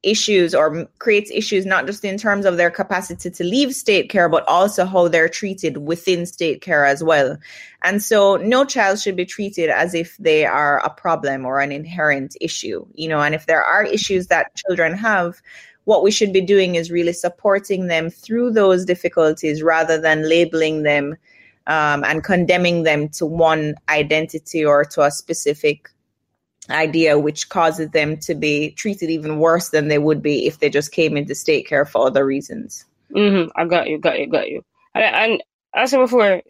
issues 0.02 0.56
or 0.56 0.88
creates 1.00 1.30
issues 1.32 1.66
not 1.66 1.86
just 1.86 2.06
in 2.06 2.18
terms 2.18 2.46
of 2.46 2.58
their 2.58 2.72
capacity 2.72 3.30
to 3.30 3.44
leave 3.44 3.76
state 3.76 4.10
care 4.10 4.30
but 4.30 4.48
also 4.48 4.86
how 4.86 5.08
they're 5.08 5.28
treated 5.28 5.78
within 5.78 6.26
state 6.26 6.62
care 6.62 6.86
as 6.86 7.04
well. 7.04 7.38
And 7.84 8.02
so 8.02 8.38
no 8.38 8.64
child 8.66 9.00
should 9.00 9.16
be 9.16 9.26
treated 9.26 9.70
as 9.70 9.94
if 9.94 10.16
they 10.18 10.46
are 10.46 10.80
a 10.80 10.90
problem 10.90 11.46
or 11.46 11.60
an 11.60 11.72
inherent 11.72 12.36
issue 12.40 12.86
you 12.94 13.08
know 13.08 13.22
and 13.22 13.36
if 13.36 13.46
there 13.46 13.64
are 13.64 13.84
issues 13.84 14.28
that 14.28 14.56
children 14.56 14.94
have 14.94 15.42
what 15.86 16.04
we 16.04 16.12
should 16.12 16.32
be 16.32 16.42
doing 16.42 16.76
is 16.76 16.92
really 16.92 17.14
supporting 17.14 17.88
them 17.88 18.10
through 18.10 18.52
those 18.52 18.86
difficulties 18.86 19.64
rather 19.64 20.00
than 20.00 20.30
labeling 20.30 20.84
them 20.84 21.16
um, 21.68 22.04
and 22.04 22.24
condemning 22.24 22.84
them 22.84 23.10
to 23.10 23.26
one 23.26 23.76
identity 23.90 24.64
or 24.64 24.84
to 24.84 25.02
a 25.02 25.12
specific 25.12 25.90
idea, 26.70 27.20
which 27.20 27.50
causes 27.50 27.90
them 27.90 28.18
to 28.18 28.36
be 28.36 28.72
treated 28.72 29.10
even 29.10 29.40
worse 29.40 29.70
than 29.70 29.88
they 29.88 29.98
would 29.98 30.22
be 30.22 30.46
if 30.48 30.60
they 30.60 30.70
just 30.70 30.92
came 30.92 31.18
into 31.18 31.36
state 31.36 31.68
care 31.68 31.86
for 31.86 32.08
other 32.08 32.26
reasons. 32.26 32.86
Mm-hmm. 33.16 33.50
I 33.56 33.66
got 33.66 33.90
you, 33.90 33.98
got 33.98 34.20
you, 34.20 34.28
got 34.28 34.50
you. 34.50 34.64
And, 34.94 35.04
and 35.04 35.44
as 35.76 35.94
I 35.94 35.98
said 35.98 36.02
before, 36.02 36.42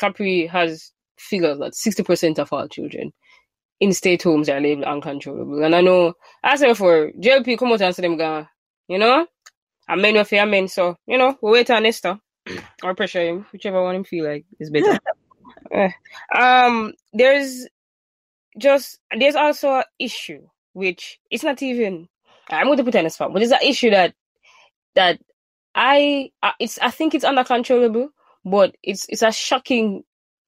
Capri 0.00 0.46
has 0.46 0.92
figures 1.18 1.58
that 1.58 1.72
60% 1.72 2.38
of 2.38 2.52
all 2.52 2.68
children 2.68 3.12
in 3.80 3.92
state 3.92 4.22
homes 4.22 4.48
are 4.48 4.60
labeled 4.60 4.86
uncontrollable. 4.86 5.62
And 5.64 5.74
I 5.74 5.80
know, 5.80 6.14
as 6.42 6.62
I 6.62 6.66
said 6.66 6.72
before, 6.72 7.10
JLP 7.20 7.58
come 7.58 7.72
out 7.72 7.80
and 7.80 7.94
say 7.94 8.02
them, 8.02 8.16
going, 8.16 8.46
you 8.88 8.98
know, 8.98 9.26
I'm 9.88 10.00
men 10.00 10.16
of 10.16 10.30
your 10.30 10.46
men, 10.46 10.68
so, 10.68 10.96
you 11.06 11.18
know, 11.18 11.36
we 11.42 11.50
wait 11.50 11.70
on 11.70 11.86
Esther 11.86 12.18
or 12.82 12.94
pressure 12.94 13.20
him, 13.20 13.46
whichever 13.52 13.82
one 13.82 13.96
him 13.96 14.04
feel 14.04 14.26
like 14.26 14.44
is 14.58 14.70
better. 14.70 14.98
Eh. 15.70 15.90
um, 16.36 16.92
there's 17.12 17.66
just 18.58 18.98
there's 19.16 19.36
also 19.36 19.76
an 19.76 19.84
issue 19.98 20.46
which 20.72 21.18
it's 21.30 21.44
not 21.44 21.62
even 21.62 22.08
I'm 22.48 22.66
going 22.66 22.78
to 22.78 22.84
put 22.84 22.96
on 22.96 23.06
a 23.06 23.10
spot, 23.10 23.32
but 23.32 23.42
it's 23.42 23.52
an 23.52 23.58
issue 23.62 23.90
that 23.90 24.14
that 24.94 25.20
I 25.74 26.30
it's 26.58 26.78
I 26.78 26.90
think 26.90 27.14
it's 27.14 27.24
uncontrollable, 27.24 28.10
but 28.44 28.76
it's 28.82 29.06
it's 29.08 29.22
a 29.22 29.32
shocking 29.32 30.04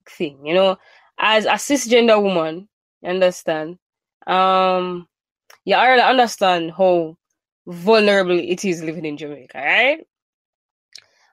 thing, 0.07 0.45
you 0.45 0.53
know. 0.53 0.77
As 1.17 1.45
a 1.45 1.51
cisgender 1.51 2.21
woman, 2.21 2.67
you 3.01 3.09
understand? 3.09 3.79
Um, 4.27 5.07
I 5.67 5.87
really 5.87 6.01
understand 6.01 6.73
how 6.77 7.17
vulnerable 7.65 8.37
it 8.37 8.65
is 8.65 8.83
living 8.83 9.05
in 9.05 9.17
Jamaica, 9.17 9.57
right? 9.57 9.99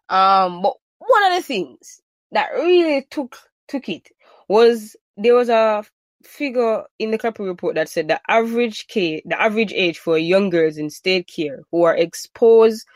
Um, 0.08 0.62
but 0.62 0.74
one 0.98 1.32
of 1.32 1.36
the 1.36 1.42
things 1.42 2.00
that 2.30 2.52
really 2.54 3.06
took 3.10 3.36
took 3.66 3.88
it 3.88 4.08
was 4.48 4.96
there 5.16 5.34
was 5.34 5.48
a 5.48 5.84
figure 6.26 6.84
in 6.98 7.10
the 7.10 7.18
Capri 7.18 7.46
report 7.46 7.74
that 7.74 7.88
said 7.88 8.08
the 8.08 8.20
average 8.28 8.86
K, 8.88 9.22
the 9.24 9.40
average 9.40 9.72
age 9.72 9.98
for 9.98 10.18
young 10.18 10.50
girls 10.50 10.76
in 10.76 10.90
state 10.90 11.26
care 11.26 11.60
who 11.70 11.84
are 11.84 11.96
exposed 11.96 12.86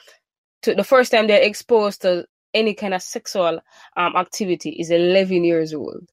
to 0.63 0.75
the 0.75 0.85
first 0.85 1.13
time 1.13 1.27
they're 1.27 1.43
exposed 1.43 2.03
to 2.03 2.27
any 2.55 2.75
kind 2.75 2.95
of 2.95 3.03
sexual 3.03 3.61
um, 3.97 4.17
activity 4.17 4.71
is 4.71 4.91
11 4.91 5.45
years 5.45 5.75
old. 5.75 6.09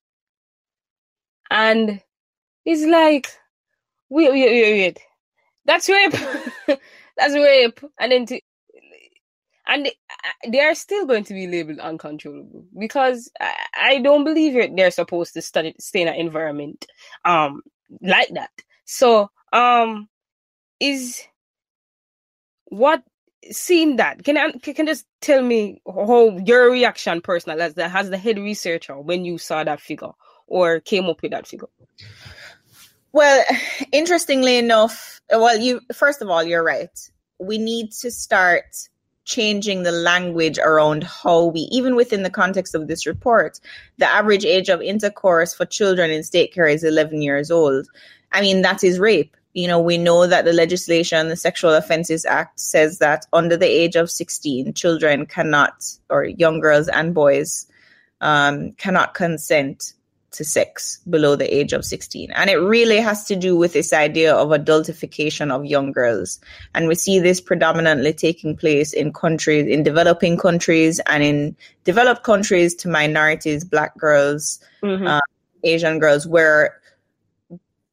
And 1.49 2.01
it's 2.65 2.83
like, 2.83 3.27
wait, 4.09 4.31
wait, 4.31 4.45
wait, 4.45 4.79
wait. 4.79 4.99
That's 5.65 5.89
rape. 5.89 6.13
That's 7.17 7.33
rape. 7.33 7.79
And 7.99 8.11
then 8.11 8.25
to, 8.27 8.41
and 9.67 9.85
they, 9.85 9.95
they, 10.49 10.59
are 10.59 10.75
still 10.75 11.05
going 11.05 11.23
to 11.25 11.33
be 11.33 11.47
labeled 11.47 11.79
uncontrollable 11.79 12.65
because 12.77 13.31
I, 13.39 13.53
I 13.75 13.99
don't 13.99 14.23
believe 14.23 14.55
it. 14.55 14.75
They're 14.75 14.91
supposed 14.91 15.33
to 15.33 15.41
study, 15.41 15.75
stay 15.79 16.01
in 16.01 16.07
an 16.07 16.15
environment 16.15 16.85
um 17.25 17.61
like 18.01 18.29
that. 18.33 18.51
So 18.85 19.29
um 19.51 20.09
is 20.79 21.23
what 22.65 23.03
seeing 23.51 23.97
that 23.97 24.23
can 24.23 24.37
I 24.37 24.51
can 24.51 24.85
just 24.85 25.05
tell 25.21 25.41
me 25.41 25.81
how 25.85 26.37
your 26.45 26.71
reaction 26.71 27.21
personal 27.21 27.61
as 27.61 27.73
the 27.73 27.85
as 27.85 28.09
the 28.09 28.17
head 28.17 28.37
researcher 28.37 28.99
when 28.99 29.25
you 29.25 29.37
saw 29.37 29.63
that 29.63 29.81
figure 29.81 30.11
or 30.47 30.79
came 30.79 31.05
up 31.05 31.21
with 31.21 31.31
that 31.31 31.47
figure 31.47 31.67
well 33.11 33.43
interestingly 33.91 34.57
enough 34.57 35.21
well 35.29 35.57
you 35.57 35.81
first 35.93 36.21
of 36.21 36.29
all 36.29 36.43
you're 36.43 36.63
right 36.63 37.11
we 37.39 37.57
need 37.57 37.91
to 37.91 38.09
start 38.09 38.63
changing 39.25 39.83
the 39.83 39.91
language 39.91 40.57
around 40.59 41.03
how 41.03 41.45
we, 41.45 41.61
even 41.71 41.95
within 41.95 42.23
the 42.23 42.29
context 42.29 42.75
of 42.75 42.87
this 42.87 43.05
report, 43.05 43.59
the 43.97 44.05
average 44.05 44.45
age 44.45 44.69
of 44.69 44.81
intercourse 44.81 45.53
for 45.53 45.65
children 45.65 46.11
in 46.11 46.23
state 46.23 46.53
care 46.53 46.67
is 46.67 46.83
11 46.83 47.21
years 47.21 47.49
old. 47.49 47.87
I 48.31 48.41
mean, 48.41 48.61
that 48.61 48.83
is 48.83 48.99
rape. 48.99 49.35
You 49.53 49.67
know, 49.67 49.79
we 49.79 49.97
know 49.97 50.25
that 50.25 50.45
the 50.45 50.53
legislation, 50.53 51.29
the 51.29 51.35
Sexual 51.35 51.75
Offences 51.75 52.25
Act, 52.25 52.59
says 52.59 52.97
that 52.99 53.25
under 53.33 53.55
the 53.55 53.67
age 53.67 53.95
of 53.95 54.09
16, 54.09 54.73
children 54.73 55.27
cannot, 55.27 55.85
or 56.09 56.25
young 56.25 56.59
girls 56.59 56.87
and 56.87 57.13
boys, 57.13 57.67
um, 58.21 58.71
cannot 58.73 59.13
consent 59.13 59.93
to 60.33 60.43
sex 60.43 60.99
below 61.09 61.35
the 61.35 61.53
age 61.53 61.73
of 61.73 61.85
16. 61.85 62.31
And 62.31 62.49
it 62.49 62.57
really 62.57 62.97
has 62.97 63.25
to 63.25 63.35
do 63.35 63.55
with 63.55 63.73
this 63.73 63.93
idea 63.93 64.35
of 64.35 64.49
adultification 64.49 65.51
of 65.51 65.65
young 65.65 65.91
girls. 65.91 66.39
And 66.75 66.87
we 66.87 66.95
see 66.95 67.19
this 67.19 67.39
predominantly 67.39 68.13
taking 68.13 68.57
place 68.57 68.93
in 68.93 69.13
countries, 69.13 69.67
in 69.67 69.83
developing 69.83 70.37
countries 70.37 70.99
and 71.07 71.23
in 71.23 71.55
developed 71.83 72.23
countries 72.23 72.75
to 72.75 72.89
minorities, 72.89 73.63
black 73.63 73.97
girls, 73.97 74.59
mm-hmm. 74.81 75.07
uh, 75.07 75.21
Asian 75.63 75.99
girls, 75.99 76.27
where 76.27 76.79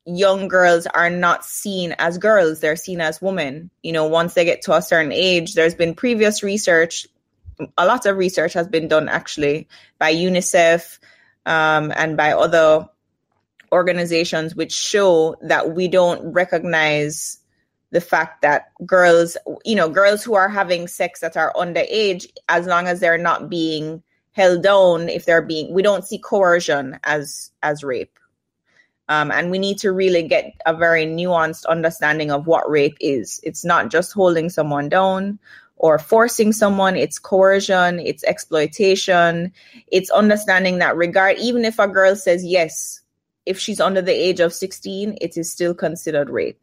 young 0.06 0.48
girls 0.48 0.86
are 0.86 1.10
not 1.10 1.44
seen 1.44 1.94
as 1.98 2.18
girls, 2.18 2.60
they're 2.60 2.76
seen 2.76 3.00
as 3.00 3.20
women. 3.22 3.70
You 3.82 3.92
know, 3.92 4.06
once 4.06 4.34
they 4.34 4.44
get 4.44 4.62
to 4.62 4.74
a 4.74 4.82
certain 4.82 5.12
age, 5.12 5.54
there's 5.54 5.74
been 5.74 5.94
previous 5.94 6.42
research, 6.42 7.06
a 7.76 7.86
lot 7.86 8.06
of 8.06 8.16
research 8.16 8.54
has 8.54 8.66
been 8.66 8.88
done 8.88 9.08
actually 9.08 9.68
by 9.98 10.14
UNICEF 10.14 10.98
um, 11.50 11.92
and 11.96 12.16
by 12.16 12.32
other 12.32 12.88
organizations 13.72 14.54
which 14.54 14.72
show 14.72 15.36
that 15.42 15.74
we 15.74 15.88
don't 15.88 16.32
recognize 16.32 17.38
the 17.90 18.00
fact 18.00 18.42
that 18.42 18.70
girls, 18.86 19.36
you 19.64 19.74
know, 19.74 19.88
girls 19.88 20.22
who 20.22 20.34
are 20.34 20.48
having 20.48 20.86
sex 20.86 21.20
that 21.20 21.36
are 21.36 21.52
underage, 21.54 22.26
as 22.48 22.66
long 22.66 22.86
as 22.86 23.00
they're 23.00 23.18
not 23.18 23.50
being 23.50 24.00
held 24.30 24.62
down, 24.62 25.08
if 25.08 25.24
they're 25.24 25.42
being, 25.42 25.74
we 25.74 25.82
don't 25.82 26.04
see 26.04 26.18
coercion 26.18 27.00
as 27.02 27.50
as 27.64 27.82
rape. 27.82 28.16
Um, 29.08 29.32
and 29.32 29.50
we 29.50 29.58
need 29.58 29.78
to 29.78 29.90
really 29.90 30.22
get 30.22 30.54
a 30.66 30.72
very 30.72 31.04
nuanced 31.04 31.66
understanding 31.66 32.30
of 32.30 32.46
what 32.46 32.70
rape 32.70 32.96
is. 33.00 33.40
It's 33.42 33.64
not 33.64 33.90
just 33.90 34.12
holding 34.12 34.50
someone 34.50 34.88
down 34.88 35.40
or 35.80 35.98
forcing 35.98 36.52
someone, 36.52 36.94
it's 36.94 37.18
coercion, 37.18 37.98
it's 38.00 38.22
exploitation, 38.24 39.50
it's 39.86 40.10
understanding 40.10 40.78
that 40.78 40.94
regard, 40.94 41.38
even 41.38 41.64
if 41.64 41.78
a 41.78 41.88
girl 41.88 42.14
says 42.14 42.44
yes, 42.44 43.00
if 43.46 43.58
she's 43.58 43.80
under 43.80 44.02
the 44.02 44.12
age 44.12 44.40
of 44.40 44.52
16, 44.52 45.16
it 45.22 45.38
is 45.38 45.50
still 45.50 45.72
considered 45.72 46.28
rape. 46.28 46.62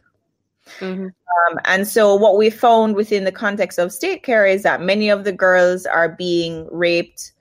Mm-hmm. 0.80 1.06
Um, 1.06 1.60
and 1.66 1.88
so, 1.88 2.14
what 2.14 2.38
we 2.38 2.52
found 2.52 2.96
within 2.96 3.24
the 3.24 3.32
context 3.32 3.80
of 3.80 3.92
state 3.92 4.22
care 4.22 4.46
is 4.46 4.62
that 4.62 4.82
many 4.82 5.10
of 5.10 5.24
the 5.24 5.32
girls 5.32 5.88
are 5.88 6.10
being 6.10 6.68
raped 6.72 7.32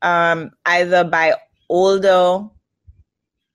um, 0.00 0.52
either 0.64 1.04
by 1.04 1.34
older 1.68 2.48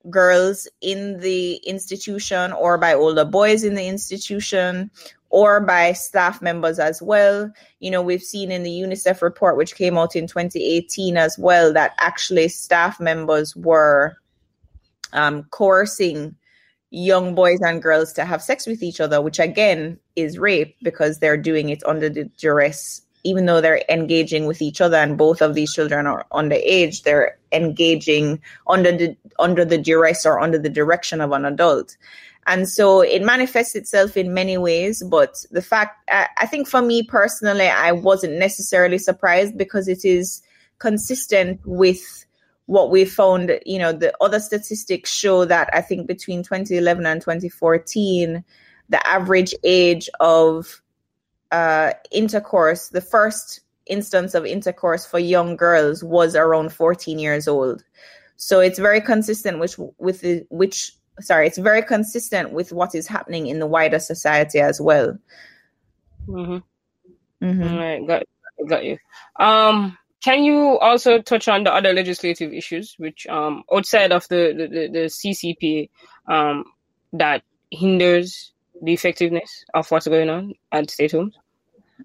girls 0.08 0.68
in 0.82 1.20
the 1.20 1.56
institution 1.66 2.52
or 2.52 2.78
by 2.78 2.94
older 2.94 3.26
boys 3.26 3.64
in 3.64 3.74
the 3.74 3.88
institution 3.88 4.92
or 5.32 5.62
by 5.62 5.94
staff 5.94 6.42
members 6.42 6.78
as 6.78 7.02
well. 7.02 7.52
You 7.80 7.90
know, 7.90 8.02
we've 8.02 8.22
seen 8.22 8.52
in 8.52 8.64
the 8.64 8.70
UNICEF 8.70 9.22
report, 9.22 9.58
which 9.58 9.76
came 9.76 9.98
out 9.98 10.16
in 10.16 10.28
2018 10.28 11.18
as 11.18 11.38
well, 11.40 11.74
that 11.74 11.94
actually 11.98 12.50
staff 12.50 13.00
members 13.00 13.56
were 13.56 14.18
um, 15.14 15.44
coercing 15.52 16.36
young 16.92 17.34
boys 17.34 17.62
and 17.62 17.82
girls 17.82 18.12
to 18.14 18.26
have 18.26 18.44
sex 18.44 18.68
with 18.68 18.84
each 18.84 19.00
other, 19.00 19.22
which 19.22 19.40
again 19.40 19.98
is 20.16 20.38
rape 20.38 20.76
because 20.84 21.20
they're 21.20 21.38
doing 21.38 21.70
it 21.70 21.82
under 21.86 22.10
the 22.10 22.26
duress 22.38 23.02
even 23.24 23.46
though 23.46 23.62
they're 23.62 23.84
engaging 23.90 24.46
with 24.46 24.62
each 24.62 24.82
other 24.82 24.98
and 24.98 25.18
both 25.18 25.42
of 25.42 25.54
these 25.54 25.74
children 25.74 26.08
are 26.08 26.26
underage, 26.32 27.04
they're 27.04 27.38
engaging 27.52 28.42
under 28.68 28.92
the 28.92 29.16
under 29.40 29.64
the 29.66 29.78
duress 29.78 30.26
or 30.26 30.40
under 30.40 30.58
the 30.58 30.70
direction 30.70 31.22
of 31.22 31.32
an 31.32 31.46
adult. 31.46 31.96
And 32.48 32.68
so 32.68 33.02
it 33.02 33.22
manifests 33.22 33.76
itself 33.76 34.18
in 34.18 34.34
many 34.34 34.58
ways, 34.58 35.04
but 35.04 35.46
the 35.52 35.62
fact 35.62 36.10
I, 36.10 36.28
I 36.38 36.46
think 36.48 36.68
for 36.68 36.82
me 36.82 37.04
personally, 37.04 37.68
I 37.68 37.92
wasn't 37.92 38.40
necessarily 38.40 38.98
surprised 38.98 39.58
because 39.58 39.88
it 39.88 40.04
is 40.04 40.42
consistent 40.80 41.60
with 41.66 42.26
what 42.66 42.90
we 42.90 43.06
found, 43.06 43.60
you 43.66 43.78
know, 43.78 43.92
the 43.92 44.14
other 44.22 44.40
statistics 44.40 45.12
show 45.12 45.46
that 45.46 45.70
I 45.74 45.82
think 45.82 46.08
between 46.08 46.42
2011 46.42 47.06
and 47.06 47.22
2014, 47.22 48.44
the 48.90 49.08
average 49.08 49.54
age 49.64 50.10
of 50.20 50.82
uh, 51.52 51.92
intercourse, 52.12 52.90
the 52.90 53.02
first 53.02 53.62
instance 53.88 54.34
of 54.34 54.46
intercourse 54.46 55.06
for 55.06 55.20
young 55.20 55.56
girls 55.56 56.04
was 56.04 56.36
around 56.36 56.72
14 56.72 57.20
years 57.20 57.48
old. 57.48 57.84
So 58.38 58.60
it's 58.60 58.80
very 58.80 59.02
consistent 59.02 59.60
with 59.60 59.78
with 60.00 60.22
the, 60.22 60.46
which 60.50 60.94
sorry, 61.22 61.48
it's 61.48 61.58
very 61.58 61.82
consistent 61.82 62.52
with 62.52 62.72
what 62.72 62.96
is 62.96 63.08
happening 63.08 63.48
in 63.48 63.60
the 63.60 63.68
wider 63.68 64.00
society 64.00 64.60
as 64.60 64.80
well. 64.80 65.18
Mm-hmm. 66.28 67.46
Mm-hmm. 67.46 67.76
Right, 67.76 68.08
got 68.08 68.24
got 68.68 68.86
you. 68.86 68.98
Um, 69.40 69.98
can 70.24 70.44
you 70.44 70.78
also 70.78 71.22
touch 71.22 71.48
on 71.48 71.64
the 71.64 71.74
other 71.74 71.94
legislative 71.94 72.54
issues, 72.54 72.96
which 72.98 73.28
um 73.28 73.64
outside 73.74 74.12
of 74.12 74.28
the 74.30 74.54
the, 74.56 74.68
the, 74.68 74.88
the 74.88 75.06
CCPA, 75.08 75.90
um, 76.28 76.66
that 77.14 77.44
hinders 77.72 78.54
the 78.82 78.94
effectiveness 78.94 79.66
of 79.74 79.90
what's 79.90 80.08
going 80.08 80.30
on 80.30 80.54
at 80.72 80.90
state 80.90 81.12
homes? 81.12 81.38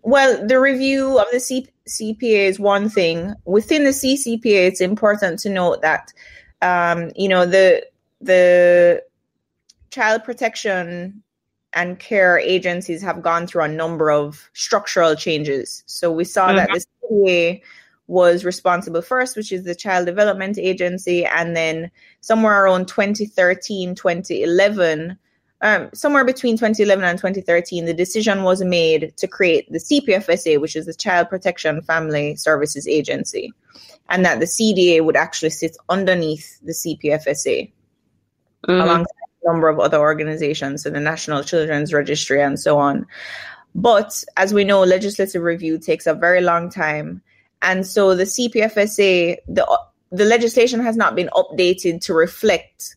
Well, 0.03 0.47
the 0.47 0.61
review 0.61 1.19
of 1.19 1.27
the 1.33 1.41
C- 1.41 1.69
CPA 1.89 2.49
is 2.49 2.59
one 2.59 2.89
thing. 2.89 3.35
Within 3.45 3.85
the 3.85 3.91
CCPA, 3.91 4.69
it's 4.69 4.81
important 4.81 5.39
to 5.41 5.51
note 5.51 5.83
that 5.83 6.13
um, 6.63 7.11
you 7.17 7.29
know 7.29 7.47
the 7.47 7.87
the 8.21 9.03
child 9.91 10.25
protection 10.25 11.23
and 11.73 11.99
care 11.99 12.39
agencies 12.39 13.03
have 13.03 13.23
gone 13.23 13.47
through 13.47 13.65
a 13.65 13.69
number 13.69 14.11
of 14.11 14.49
structural 14.55 15.15
changes. 15.15 15.83
So 15.87 16.11
we 16.11 16.25
saw 16.25 16.49
mm-hmm. 16.49 16.57
that 16.57 16.71
the 16.71 16.85
CPA 17.11 17.63
was 18.07 18.45
responsible 18.45 19.03
first, 19.03 19.37
which 19.37 19.53
is 19.53 19.65
the 19.65 19.75
Child 19.75 20.07
Development 20.07 20.57
Agency, 20.59 21.27
and 21.27 21.57
then 21.57 21.91
somewhere 22.21 22.65
around 22.65 22.87
2013, 22.89 23.95
2011 23.95 25.19
um, 25.63 25.89
somewhere 25.95 26.25
between 26.25 26.57
2011 26.57 27.05
and 27.05 27.19
2013, 27.19 27.87
the 27.87 27.95
decision 27.95 28.43
was 28.43 28.63
made 28.63 29.15
to 29.17 29.27
create 29.27 29.71
the 29.73 29.79
CPFSA, 29.79 30.61
which 30.61 30.77
is 30.77 30.87
the 30.87 30.95
Child 30.95 31.31
Protection 31.31 31.81
Family 31.83 32.37
Services 32.37 32.87
Agency, 32.87 33.53
and 34.09 34.25
that 34.25 34.39
the 34.39 34.47
CDA 34.47 35.03
would 35.03 35.17
actually 35.17 35.51
sit 35.51 35.77
underneath 35.89 36.61
the 36.61 36.73
CPFSA, 36.73 37.73
mm-hmm. 38.69 38.71
alongside 38.71 39.13
number 39.47 39.69
of 39.69 39.79
other 39.79 39.99
organizations, 39.99 40.83
so 40.83 40.91
the 40.91 41.01
National 41.01 41.43
Children's 41.43 41.93
Registry 41.93 42.43
and 42.43 42.59
so 42.59 42.79
on. 42.79 43.07
But 43.75 44.25
as 44.37 44.55
we 44.55 44.65
know, 44.65 44.81
legislative 44.81 45.43
review 45.43 45.79
takes 45.79 46.07
a 46.07 46.15
very 46.15 46.41
long 46.41 46.71
time, 46.71 47.23
and 47.63 47.87
so 47.87 48.15
the 48.15 48.25
CPFSA, 48.25 49.37
the 49.49 49.81
the 50.13 50.25
legislation 50.25 50.81
has 50.81 50.97
not 50.97 51.15
been 51.15 51.29
updated 51.35 52.01
to 52.03 52.15
reflect 52.15 52.97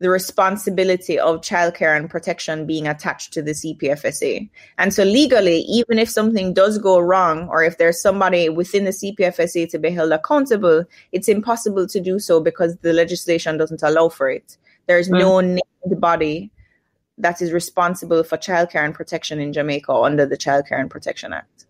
the 0.00 0.10
responsibility 0.10 1.18
of 1.18 1.40
childcare 1.40 1.96
and 1.96 2.08
protection 2.08 2.66
being 2.66 2.86
attached 2.86 3.32
to 3.32 3.42
the 3.42 3.50
CPFSA. 3.50 4.48
And 4.78 4.94
so 4.94 5.02
legally, 5.02 5.60
even 5.62 5.98
if 5.98 6.08
something 6.08 6.54
does 6.54 6.78
go 6.78 7.00
wrong 7.00 7.48
or 7.48 7.64
if 7.64 7.78
there's 7.78 8.00
somebody 8.00 8.48
within 8.48 8.84
the 8.84 8.92
CPFSA 8.92 9.68
to 9.70 9.78
be 9.78 9.90
held 9.90 10.12
accountable, 10.12 10.84
it's 11.10 11.28
impossible 11.28 11.88
to 11.88 12.00
do 12.00 12.20
so 12.20 12.40
because 12.40 12.76
the 12.78 12.92
legislation 12.92 13.58
doesn't 13.58 13.82
allow 13.82 14.08
for 14.08 14.30
it. 14.30 14.56
There's 14.86 15.08
mm. 15.08 15.18
no 15.18 15.60
named 15.84 16.00
body 16.00 16.50
that 17.18 17.42
is 17.42 17.52
responsible 17.52 18.22
for 18.22 18.36
childcare 18.36 18.84
and 18.84 18.94
protection 18.94 19.40
in 19.40 19.52
Jamaica 19.52 19.92
under 19.92 20.24
the 20.24 20.36
Childcare 20.36 20.80
and 20.80 20.90
Protection 20.90 21.32
Act. 21.32 21.66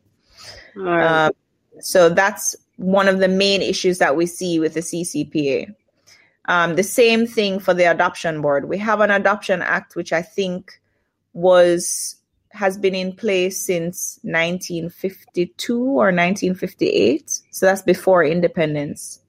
Right. 0.77 1.27
Um, 1.27 1.33
so 1.81 2.09
that's 2.09 2.55
one 2.77 3.09
of 3.09 3.19
the 3.19 3.29
main 3.29 3.63
issues 3.63 3.99
that 3.99 4.17
we 4.17 4.27
see 4.27 4.61
with 4.61 4.75
the 4.75 4.81
CCPA. 4.81 5.75
Um, 6.47 6.77
the 6.77 6.83
same 6.83 7.27
thing 7.27 7.61
for 7.61 7.75
the 7.75 7.85
adoption 7.85 8.41
board. 8.41 8.69
We 8.69 8.79
have 8.79 9.01
an 9.01 9.11
adoption 9.11 9.61
act, 9.63 9.97
which 9.97 10.13
I 10.13 10.23
think 10.23 10.81
was 11.33 12.17
has 12.51 12.79
been 12.79 12.95
in 12.95 13.13
place 13.15 13.65
since 13.65 14.19
1952 14.23 15.79
or 15.79 16.07
1958. 16.07 17.41
So 17.51 17.67
that's 17.67 17.83
before 17.83 18.25
independence. 18.25 19.21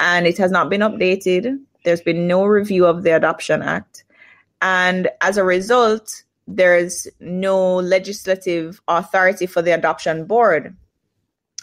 And 0.00 0.26
it 0.26 0.36
has 0.38 0.50
not 0.50 0.68
been 0.68 0.80
updated. 0.80 1.60
There's 1.84 2.00
been 2.00 2.26
no 2.26 2.44
review 2.44 2.86
of 2.86 3.02
the 3.02 3.10
Adoption 3.10 3.62
Act. 3.62 4.04
And 4.62 5.08
as 5.20 5.36
a 5.36 5.44
result, 5.44 6.22
there's 6.46 7.06
no 7.20 7.76
legislative 7.76 8.80
authority 8.88 9.46
for 9.46 9.62
the 9.62 9.70
adoption 9.72 10.24
board. 10.24 10.76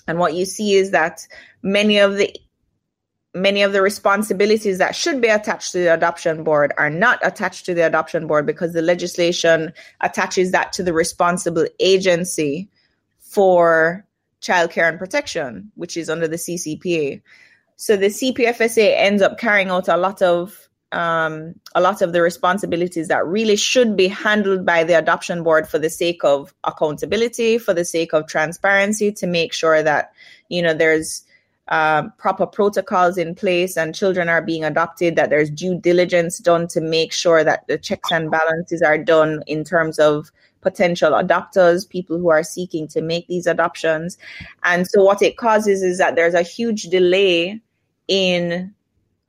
And 0.08 0.20
what 0.20 0.34
you 0.34 0.46
see 0.46 0.76
is 0.76 0.92
that 0.92 1.28
many 1.62 1.98
of 1.98 2.16
the 2.16 2.36
many 3.34 3.62
of 3.62 3.72
the 3.72 3.82
responsibilities 3.82 4.80
that 4.80 4.96
should 4.96 5.22
be 5.22 5.28
attached 5.28 5.72
to 5.72 5.78
the 5.78 5.94
adoption 5.94 6.44
board 6.44 6.74
are 6.78 6.90
not 6.90 7.20
attached 7.22 7.66
to 7.66 7.74
the 7.76 7.86
adoption 7.86 8.26
board 8.26 8.48
because 8.48 8.74
the 8.74 8.82
legislation 8.82 9.72
attaches 10.02 10.52
that 10.52 10.74
to 10.74 10.82
the 10.82 10.94
responsible 10.94 11.68
agency 11.80 12.68
for 13.20 14.06
child 14.40 14.72
care 14.72 14.90
and 14.90 14.98
protection, 14.98 15.72
which 15.76 15.98
is 15.98 16.10
under 16.10 16.28
the 16.28 16.38
CCPA. 16.38 17.22
So 17.78 17.96
the 17.96 18.08
CPFSA 18.08 18.96
ends 18.98 19.22
up 19.22 19.38
carrying 19.38 19.70
out 19.70 19.88
a 19.88 19.98
lot 19.98 20.22
of 20.22 20.68
um, 20.92 21.54
a 21.76 21.82
lot 21.82 22.02
of 22.02 22.14
the 22.14 22.22
responsibilities 22.22 23.10
that 23.10 23.26
really 23.26 23.58
should 23.58 23.98
be 23.98 24.08
handled 24.08 24.66
by 24.66 24.84
the 24.84 24.94
adoption 24.94 25.44
board 25.44 25.68
for 25.68 25.78
the 25.78 25.90
sake 25.90 26.24
of 26.24 26.54
accountability, 26.64 27.58
for 27.58 27.74
the 27.74 27.84
sake 27.86 28.14
of 28.14 28.28
transparency, 28.28 29.12
to 29.12 29.28
make 29.28 29.54
sure 29.54 29.84
that 29.84 30.12
you 30.50 30.62
know 30.62 30.74
there's 30.74 31.24
um, 31.68 32.14
proper 32.18 32.48
protocols 32.48 33.18
in 33.18 33.36
place 33.36 33.78
and 33.78 33.94
children 33.94 34.30
are 34.30 34.42
being 34.42 34.64
adopted, 34.64 35.16
that 35.16 35.30
there's 35.30 35.50
due 35.50 35.78
diligence 35.80 36.40
done 36.40 36.68
to 36.70 36.82
make 36.82 37.12
sure 37.12 37.44
that 37.44 37.68
the 37.68 37.78
checks 37.78 38.12
and 38.12 38.32
balances 38.32 38.82
are 38.82 38.98
done 38.98 39.44
in 39.46 39.64
terms 39.64 40.00
of 40.00 40.32
potential 40.62 41.12
adopters, 41.12 41.88
people 41.88 42.18
who 42.18 42.30
are 42.30 42.44
seeking 42.44 42.88
to 42.88 43.02
make 43.02 43.28
these 43.28 43.46
adoptions. 43.46 44.18
And 44.64 44.88
so 44.88 45.04
what 45.04 45.22
it 45.22 45.38
causes 45.38 45.84
is 45.84 45.98
that 45.98 46.16
there's 46.16 46.34
a 46.34 46.42
huge 46.42 46.84
delay 46.84 47.62
in 48.08 48.74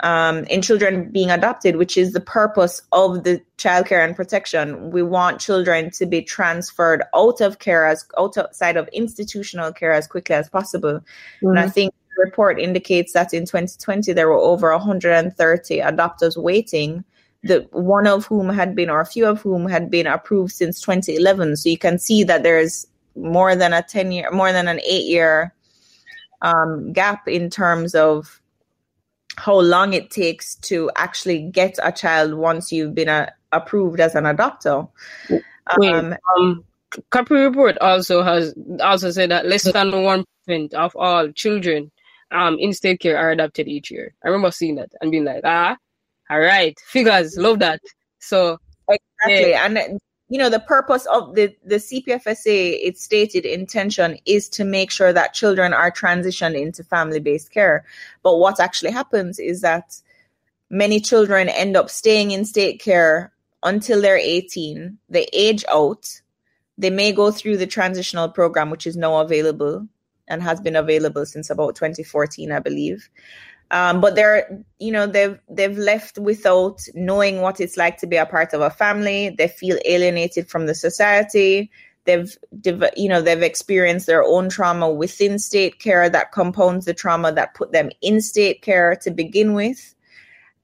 um, 0.00 0.44
in 0.44 0.62
children 0.62 1.10
being 1.10 1.30
adopted, 1.30 1.76
which 1.76 1.96
is 1.96 2.12
the 2.12 2.20
purpose 2.20 2.82
of 2.92 3.24
the 3.24 3.42
child 3.56 3.86
care 3.86 4.04
and 4.04 4.14
protection. 4.14 4.90
We 4.90 5.02
want 5.02 5.40
children 5.40 5.90
to 5.92 6.06
be 6.06 6.22
transferred 6.22 7.02
out 7.14 7.40
of 7.40 7.58
care 7.58 7.86
as 7.86 8.06
outside 8.16 8.76
of 8.76 8.88
institutional 8.92 9.72
care 9.72 9.92
as 9.92 10.06
quickly 10.06 10.36
as 10.36 10.48
possible. 10.48 11.00
Mm-hmm. 11.00 11.48
And 11.48 11.58
I 11.58 11.68
think 11.68 11.92
the 12.16 12.24
report 12.24 12.60
indicates 12.60 13.12
that 13.14 13.34
in 13.34 13.44
2020 13.44 14.12
there 14.12 14.28
were 14.28 14.38
over 14.38 14.70
130 14.70 15.78
adopters 15.78 16.36
waiting 16.36 17.04
the 17.42 17.66
one 17.70 18.06
of 18.06 18.26
whom 18.26 18.48
had 18.48 18.74
been, 18.74 18.90
or 18.90 19.00
a 19.00 19.06
few 19.06 19.26
of 19.26 19.40
whom 19.40 19.68
had 19.68 19.90
been 19.90 20.06
approved 20.06 20.52
since 20.52 20.80
2011. 20.80 21.56
So 21.56 21.68
you 21.68 21.78
can 21.78 21.98
see 21.98 22.24
that 22.24 22.42
there's 22.42 22.86
more 23.16 23.54
than 23.56 23.72
a 23.72 23.82
10 23.82 24.12
year, 24.12 24.30
more 24.30 24.52
than 24.52 24.68
an 24.68 24.80
eight 24.80 25.06
year 25.06 25.54
um, 26.42 26.92
gap 26.92 27.26
in 27.28 27.50
terms 27.50 27.94
of 27.94 28.37
how 29.38 29.58
long 29.60 29.92
it 29.92 30.10
takes 30.10 30.56
to 30.56 30.90
actually 30.96 31.42
get 31.42 31.78
a 31.82 31.92
child 31.92 32.34
once 32.34 32.72
you've 32.72 32.94
been 32.94 33.08
a, 33.08 33.12
uh, 33.12 33.26
approved 33.50 34.00
as 34.00 34.14
an 34.14 34.24
adopter. 34.24 34.88
Wait, 35.30 35.92
um, 35.92 36.14
um, 36.36 36.64
Capri 37.10 37.42
report 37.42 37.78
also 37.78 38.22
has 38.22 38.54
also 38.82 39.10
said 39.10 39.30
that 39.30 39.46
less 39.46 39.64
than 39.64 40.02
one 40.02 40.24
percent 40.44 40.74
of 40.74 40.94
all 40.96 41.30
children 41.32 41.90
um 42.30 42.58
in 42.58 42.72
state 42.72 43.00
care 43.00 43.16
are 43.16 43.30
adopted 43.30 43.68
each 43.68 43.90
year. 43.90 44.14
I 44.24 44.28
remember 44.28 44.50
seeing 44.50 44.74
that 44.76 44.92
and 45.00 45.10
being 45.10 45.24
like, 45.24 45.42
ah, 45.44 45.76
all 46.30 46.40
right, 46.40 46.78
figures, 46.86 47.36
love 47.38 47.60
that. 47.60 47.80
So 48.18 48.58
exactly, 48.88 49.50
yeah. 49.50 49.66
and 49.66 50.00
you 50.28 50.38
know 50.38 50.50
the 50.50 50.60
purpose 50.60 51.06
of 51.06 51.34
the 51.34 51.54
the 51.64 51.76
CPFSA, 51.76 52.78
its 52.82 53.02
stated 53.02 53.44
intention 53.44 54.18
is 54.26 54.48
to 54.50 54.64
make 54.64 54.90
sure 54.90 55.12
that 55.12 55.34
children 55.34 55.72
are 55.72 55.90
transitioned 55.90 56.60
into 56.60 56.84
family 56.84 57.20
based 57.20 57.50
care. 57.50 57.84
But 58.22 58.36
what 58.36 58.60
actually 58.60 58.90
happens 58.90 59.38
is 59.38 59.62
that 59.62 60.00
many 60.70 61.00
children 61.00 61.48
end 61.48 61.76
up 61.76 61.88
staying 61.90 62.32
in 62.32 62.44
state 62.44 62.80
care 62.80 63.32
until 63.62 64.00
they're 64.02 64.18
18. 64.18 64.98
They 65.08 65.26
age 65.32 65.64
out. 65.72 66.20
They 66.76 66.90
may 66.90 67.12
go 67.12 67.30
through 67.30 67.56
the 67.56 67.66
transitional 67.66 68.28
program, 68.28 68.70
which 68.70 68.86
is 68.86 68.96
now 68.96 69.20
available 69.20 69.88
and 70.28 70.42
has 70.42 70.60
been 70.60 70.76
available 70.76 71.26
since 71.26 71.50
about 71.50 71.74
2014, 71.74 72.52
I 72.52 72.60
believe. 72.60 73.08
Um, 73.70 74.00
but 74.00 74.14
they're, 74.14 74.64
you 74.78 74.90
know, 74.90 75.06
they've 75.06 75.38
they've 75.50 75.76
left 75.76 76.18
without 76.18 76.80
knowing 76.94 77.42
what 77.42 77.60
it's 77.60 77.76
like 77.76 77.98
to 77.98 78.06
be 78.06 78.16
a 78.16 78.24
part 78.24 78.54
of 78.54 78.62
a 78.62 78.70
family. 78.70 79.34
They 79.36 79.48
feel 79.48 79.78
alienated 79.84 80.48
from 80.48 80.66
the 80.66 80.74
society. 80.74 81.70
They've, 82.04 82.34
you 82.96 83.08
know, 83.08 83.20
they've 83.20 83.42
experienced 83.42 84.06
their 84.06 84.24
own 84.24 84.48
trauma 84.48 84.90
within 84.90 85.38
state 85.38 85.78
care 85.78 86.08
that 86.08 86.32
compounds 86.32 86.86
the 86.86 86.94
trauma 86.94 87.32
that 87.32 87.54
put 87.54 87.72
them 87.72 87.90
in 88.00 88.22
state 88.22 88.62
care 88.62 88.96
to 89.02 89.10
begin 89.10 89.52
with. 89.52 89.94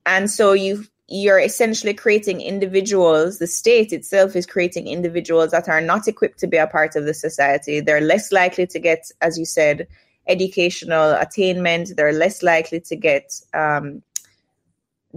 And 0.06 0.30
so 0.30 0.52
you 0.52 0.84
you're 1.06 1.38
essentially 1.38 1.92
creating 1.92 2.40
individuals, 2.40 3.38
the 3.38 3.46
state 3.46 3.92
itself 3.92 4.34
is 4.34 4.46
creating 4.46 4.88
individuals 4.88 5.50
that 5.50 5.68
are 5.68 5.82
not 5.82 6.08
equipped 6.08 6.38
to 6.38 6.46
be 6.46 6.56
a 6.56 6.66
part 6.66 6.96
of 6.96 7.04
the 7.04 7.12
society. 7.12 7.80
They're 7.80 8.00
less 8.00 8.32
likely 8.32 8.66
to 8.68 8.78
get, 8.78 9.10
as 9.20 9.38
you 9.38 9.44
said, 9.44 9.86
educational 10.26 11.12
attainment. 11.12 11.96
They're 11.96 12.12
less 12.12 12.42
likely 12.42 12.80
to 12.80 12.96
get 12.96 13.32
um, 13.52 14.02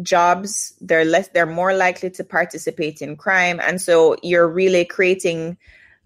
jobs. 0.01 0.73
They're 0.81 1.05
less. 1.05 1.29
They're 1.29 1.45
more 1.45 1.73
likely 1.73 2.09
to 2.11 2.23
participate 2.23 3.01
in 3.01 3.15
crime, 3.15 3.59
and 3.63 3.81
so 3.81 4.15
you're 4.23 4.47
really 4.47 4.85
creating 4.85 5.57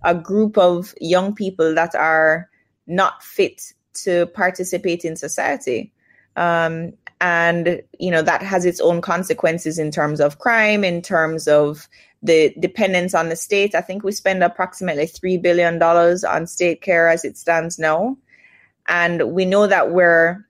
a 0.03 0.15
group 0.15 0.57
of 0.57 0.93
young 0.99 1.35
people 1.35 1.75
that 1.75 1.93
are 1.95 2.49
not 2.87 3.21
fit 3.23 3.61
to 3.93 4.25
participate 4.27 5.05
in 5.05 5.15
society. 5.15 5.93
Um, 6.35 6.93
and 7.21 7.83
you 7.99 8.09
know 8.09 8.23
that 8.23 8.41
has 8.41 8.65
its 8.65 8.81
own 8.81 8.99
consequences 8.99 9.77
in 9.77 9.91
terms 9.91 10.19
of 10.19 10.39
crime 10.39 10.83
in 10.83 11.01
terms 11.01 11.47
of 11.47 11.87
the 12.23 12.53
dependence 12.59 13.13
on 13.13 13.29
the 13.29 13.35
state 13.35 13.75
i 13.75 13.81
think 13.81 14.03
we 14.03 14.11
spend 14.11 14.43
approximately 14.43 15.05
3 15.05 15.37
billion 15.37 15.77
dollars 15.77 16.23
on 16.23 16.47
state 16.47 16.81
care 16.81 17.07
as 17.07 17.23
it 17.23 17.37
stands 17.37 17.77
now 17.77 18.17
and 18.87 19.33
we 19.33 19.45
know 19.45 19.67
that 19.67 19.91
we're 19.91 20.45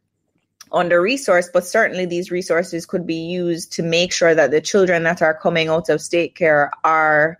under 0.71 1.01
resourced 1.01 1.49
but 1.53 1.65
certainly 1.65 2.05
these 2.05 2.31
resources 2.31 2.85
could 2.85 3.05
be 3.05 3.15
used 3.15 3.73
to 3.73 3.83
make 3.83 4.13
sure 4.13 4.33
that 4.33 4.51
the 4.51 4.61
children 4.61 5.03
that 5.03 5.21
are 5.21 5.33
coming 5.33 5.67
out 5.67 5.89
of 5.89 6.01
state 6.01 6.35
care 6.35 6.71
are 6.83 7.37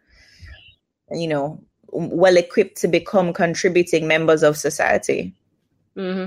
you 1.12 1.27
know 1.27 1.63
well 1.93 2.38
equipped 2.38 2.77
to 2.77 2.88
become 2.88 3.32
contributing 3.34 4.08
members 4.08 4.43
of 4.43 4.58
society 4.58 5.34
mm-hmm. 5.97 6.25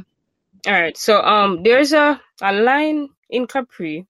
All 0.66 0.72
right. 0.72 0.96
So 0.96 1.20
um 1.20 1.62
there's 1.62 1.92
a, 1.92 2.20
a 2.40 2.53
line 2.53 3.11
in 3.29 3.46
Capri 3.46 4.07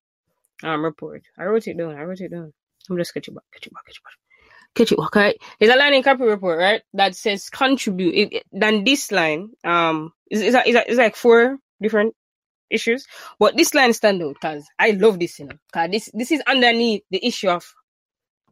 um 0.63 0.85
report. 0.85 1.25
I 1.37 1.45
wrote 1.45 1.67
it 1.67 1.77
down. 1.77 1.97
I 1.97 2.03
wrote 2.03 2.21
it 2.21 2.31
down. 2.31 2.53
I'm 2.89 2.97
just 2.97 3.13
catch 3.13 3.29
it 3.29 3.35
back, 3.35 3.45
catch 3.53 3.67
it 3.67 3.75
back, 3.75 3.85
catch 3.87 3.97
it 3.97 4.05
back. 4.05 4.24
Back. 4.75 5.37
There's 5.61 5.73
a 5.73 5.77
line 5.77 5.95
in 5.95 6.03
Capri 6.03 6.27
report, 6.27 6.59
right? 6.59 6.83
That 6.95 7.15
says 7.15 7.49
contribute. 7.49 8.15
It, 8.15 8.33
it, 8.33 8.43
then 8.53 8.85
this 8.85 9.13
line 9.13 9.51
um 9.63 10.13
is 10.31 10.43
is, 10.43 10.57
is, 10.57 10.99
like 10.99 11.17
four 11.17 11.59
different 11.81 12.15
issues. 12.71 13.07
But 13.39 13.57
this 13.57 13.75
line 13.75 13.93
stand 13.93 14.23
out 14.23 14.35
because 14.35 14.65
I 14.79 14.91
love 14.91 15.19
this, 15.19 15.39
you 15.39 15.47
know. 15.47 15.57
Cause 15.73 15.91
this 15.91 16.11
this 16.13 16.33
is 16.33 16.43
underneath 16.47 17.03
the 17.11 17.25
issue 17.25 17.49
of 17.49 17.73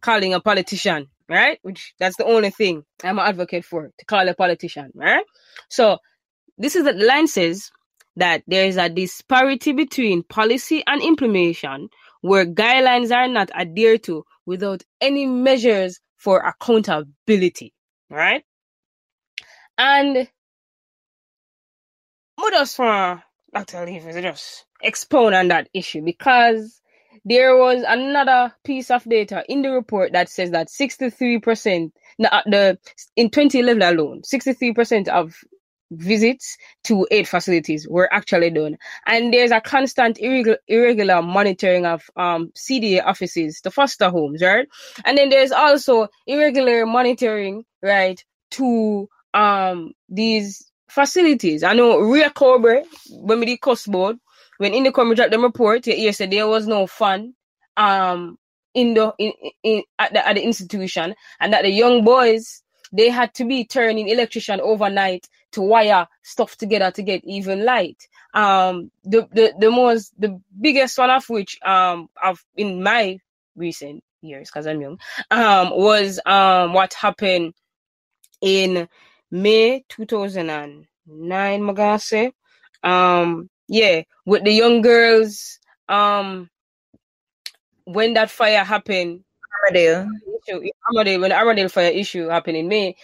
calling 0.01 0.35
a 0.35 0.41
politician, 0.41 1.09
right? 1.29 1.59
Which 1.63 1.95
that's 1.99 2.17
the 2.17 2.27
only 2.27 2.51
thing 2.51 2.85
I'm 3.03 3.19
an 3.19 3.27
advocate 3.27 3.65
for 3.65 3.91
to 3.99 4.05
call 4.05 4.29
a 4.29 4.35
politician, 4.35 4.93
right? 4.95 5.25
So 5.69 5.99
this 6.59 6.77
is 6.77 6.85
the 6.85 6.93
line 6.93 7.27
says 7.27 7.71
that 8.17 8.43
there 8.47 8.67
is 8.67 8.77
a 8.77 8.89
disparity 8.89 9.73
between 9.73 10.23
policy 10.23 10.85
and 10.87 11.03
implementation 11.03 11.89
where 12.21 12.47
guidelines 12.47 13.15
are 13.15 13.29
not 13.29 13.51
adhered 13.55 14.05
to 14.05 14.25
without 14.47 14.83
any 15.01 15.27
measures 15.27 16.01
for 16.23 16.39
accountability, 16.39 17.75
right? 18.09 18.45
And 19.77 20.29
what 22.37 22.55
else 22.55 22.77
for 22.77 23.23
Dr. 23.53 23.85
Leaves 23.85 24.05
just 24.15 24.65
expound 24.81 25.35
on 25.35 25.49
that 25.49 25.69
issue 25.75 26.01
because 26.01 26.81
there 27.25 27.57
was 27.57 27.83
another 27.87 28.55
piece 28.63 28.93
of 28.93 29.03
data 29.05 29.45
in 29.49 29.63
the 29.63 29.71
report 29.71 30.13
that 30.13 30.29
says 30.29 30.53
that 30.53 30.69
63% 30.69 31.91
the 32.19 32.79
in 33.17 33.29
2011 33.31 33.83
alone 33.83 34.23
63% 34.23 35.09
of 35.09 35.35
visits 35.97 36.57
to 36.85 37.07
aid 37.11 37.29
facilities 37.29 37.87
were 37.89 38.13
actually 38.13 38.51
done. 38.51 38.79
And 39.07 39.33
there's 39.33 39.51
a 39.51 39.61
constant 39.61 40.19
irregular, 40.21 41.23
monitoring 41.23 41.87
of 41.87 42.03
um, 42.17 42.53
CDA 42.57 43.05
offices, 43.05 43.61
the 43.63 43.71
foster 43.71 44.11
homes, 44.11 44.43
right? 44.43 44.69
And 45.05 45.17
then 45.17 45.29
there's 45.29 45.53
also 45.53 46.09
irregular 46.27 46.87
monitoring, 46.87 47.65
right, 47.83 48.23
to 48.53 49.09
um, 49.35 49.93
these 50.09 50.71
facilities. 50.89 51.63
I 51.63 51.73
know 51.73 51.99
Rio 52.01 52.29
Cobre, 52.31 52.85
when 53.11 53.41
we 53.41 53.47
did 53.47 53.61
cost 53.61 53.91
board, 53.91 54.17
when 54.59 54.75
in 54.75 54.85
the 54.85 54.91
dropped 54.91 55.31
them 55.31 55.43
report, 55.43 55.85
said 55.85 56.31
there 56.31 56.47
was 56.47 56.67
no 56.67 56.87
fun 56.87 57.35
um, 57.77 58.39
in 58.75 58.95
the 58.95 59.13
in, 59.19 59.33
in 59.63 59.83
at 59.99 60.13
the, 60.13 60.27
at 60.27 60.35
the 60.35 60.43
institution 60.43 61.15
and 61.41 61.53
that 61.53 61.63
the 61.63 61.71
young 61.71 62.05
boys 62.05 62.63
they 62.93 63.09
had 63.09 63.33
to 63.35 63.45
be 63.45 63.65
turning 63.65 64.09
electrician 64.09 64.61
overnight 64.61 65.27
to 65.53 65.63
wire 65.63 66.07
stuff 66.23 66.57
together 66.57 66.91
to 66.93 67.03
get 67.03 67.23
even 67.25 67.65
light. 67.65 68.09
Um, 68.35 68.91
the, 69.05 69.29
the, 69.33 69.55
the 69.59 69.71
most, 69.71 70.13
the 70.19 70.41
biggest 70.61 70.99
one 70.99 71.11
of 71.11 71.29
which, 71.29 71.59
um, 71.63 72.09
of 72.23 72.43
in 72.57 72.83
my 72.83 73.19
recent 73.57 74.03
years, 74.23 74.51
cause 74.51 74.67
I'm 74.67 74.81
young, 74.81 74.99
um, 75.31 75.71
was, 75.71 76.21
um, 76.27 76.73
what 76.73 76.95
happened 76.95 77.55
in 78.41 78.89
May 79.31 79.85
2009, 79.89 80.87
Magase. 81.63 82.33
Um, 82.83 83.49
yeah, 83.69 84.03
with 84.27 84.45
the 84.45 84.53
young 84.53 84.83
girls, 84.83 85.59
um, 85.89 86.51
when 87.85 88.15
that 88.15 88.31
fire 88.31 88.65
happened, 88.65 89.25
Armadale. 89.65 90.09
Armadale, 90.89 91.21
when 91.21 91.31
the 91.31 91.37
Armadale 91.37 91.69
fire 91.69 91.91
issue 91.91 92.29
happened 92.29 92.57
in 92.57 92.69
May, 92.69 92.97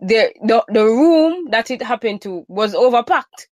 the, 0.00 0.32
the 0.42 0.64
the 0.68 0.84
room 0.84 1.50
that 1.50 1.70
it 1.70 1.82
happened 1.82 2.22
to 2.22 2.44
was 2.48 2.74
overpacked, 2.74 3.46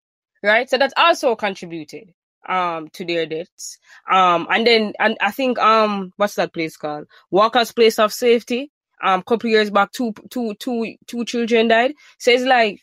right? 0.42 0.68
So 0.68 0.78
that 0.78 0.92
also 0.96 1.36
contributed 1.36 2.12
um 2.48 2.88
to 2.90 3.04
their 3.04 3.26
deaths. 3.26 3.78
Um 4.10 4.46
and 4.50 4.66
then 4.66 4.92
and 4.98 5.16
I 5.20 5.30
think 5.30 5.58
um 5.58 6.12
what's 6.16 6.34
that 6.34 6.52
place 6.52 6.76
called? 6.76 7.06
Walker's 7.30 7.72
Place 7.72 7.98
of 7.98 8.12
Safety. 8.12 8.70
Um 9.02 9.22
couple 9.22 9.50
years 9.50 9.70
back 9.70 9.92
two 9.92 10.12
two 10.30 10.54
two 10.56 10.96
two 11.06 11.24
children 11.24 11.68
died. 11.68 11.94
So 12.18 12.30
it's 12.32 12.44
like 12.44 12.80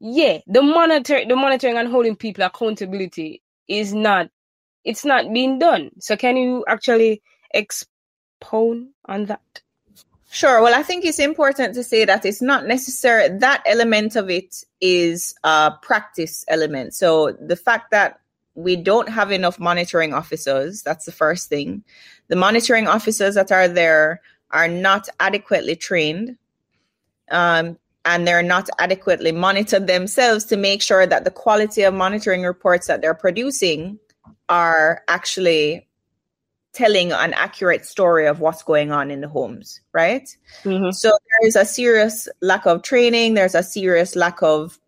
yeah, 0.00 0.38
the 0.46 0.62
monitor 0.62 1.24
the 1.26 1.36
monitoring 1.36 1.76
and 1.76 1.88
holding 1.88 2.16
people 2.16 2.44
accountability 2.44 3.42
is 3.68 3.94
not 3.94 4.28
it's 4.84 5.04
not 5.04 5.32
being 5.32 5.58
done. 5.58 5.90
So 6.00 6.16
can 6.16 6.36
you 6.36 6.64
actually 6.68 7.22
expound 7.54 8.88
on 9.06 9.26
that? 9.26 9.62
Sure. 10.32 10.62
Well, 10.62 10.78
I 10.78 10.84
think 10.84 11.04
it's 11.04 11.18
important 11.18 11.74
to 11.74 11.82
say 11.82 12.04
that 12.04 12.24
it's 12.24 12.40
not 12.40 12.64
necessary. 12.64 13.36
That 13.38 13.64
element 13.66 14.14
of 14.14 14.30
it 14.30 14.62
is 14.80 15.34
a 15.42 15.72
practice 15.82 16.44
element. 16.46 16.94
So 16.94 17.32
the 17.32 17.56
fact 17.56 17.90
that 17.90 18.20
we 18.54 18.76
don't 18.76 19.08
have 19.08 19.32
enough 19.32 19.58
monitoring 19.58 20.14
officers, 20.14 20.82
that's 20.82 21.04
the 21.04 21.10
first 21.10 21.48
thing. 21.48 21.82
The 22.28 22.36
monitoring 22.36 22.86
officers 22.86 23.34
that 23.34 23.50
are 23.50 23.66
there 23.66 24.20
are 24.52 24.68
not 24.68 25.08
adequately 25.18 25.74
trained. 25.74 26.36
Um, 27.28 27.76
and 28.04 28.26
they're 28.26 28.42
not 28.42 28.68
adequately 28.78 29.32
monitored 29.32 29.88
themselves 29.88 30.44
to 30.46 30.56
make 30.56 30.80
sure 30.80 31.06
that 31.06 31.24
the 31.24 31.30
quality 31.32 31.82
of 31.82 31.92
monitoring 31.92 32.44
reports 32.44 32.86
that 32.86 33.02
they're 33.02 33.14
producing 33.14 33.98
are 34.48 35.02
actually 35.08 35.88
telling 36.72 37.12
an 37.12 37.32
accurate 37.34 37.84
story 37.84 38.26
of 38.26 38.40
what's 38.40 38.62
going 38.62 38.92
on 38.92 39.10
in 39.10 39.20
the 39.20 39.28
homes, 39.28 39.80
right? 39.92 40.28
Mhm. 40.64 40.94
So 40.94 41.08
there 41.08 41.48
is 41.48 41.56
a 41.56 41.64
serious 41.64 42.28
lack 42.40 42.66
of 42.66 42.82
training. 42.82 43.34
There's 43.34 43.54
a 43.54 43.62
serious 43.62 44.14
lack 44.14 44.42
of 44.42 44.78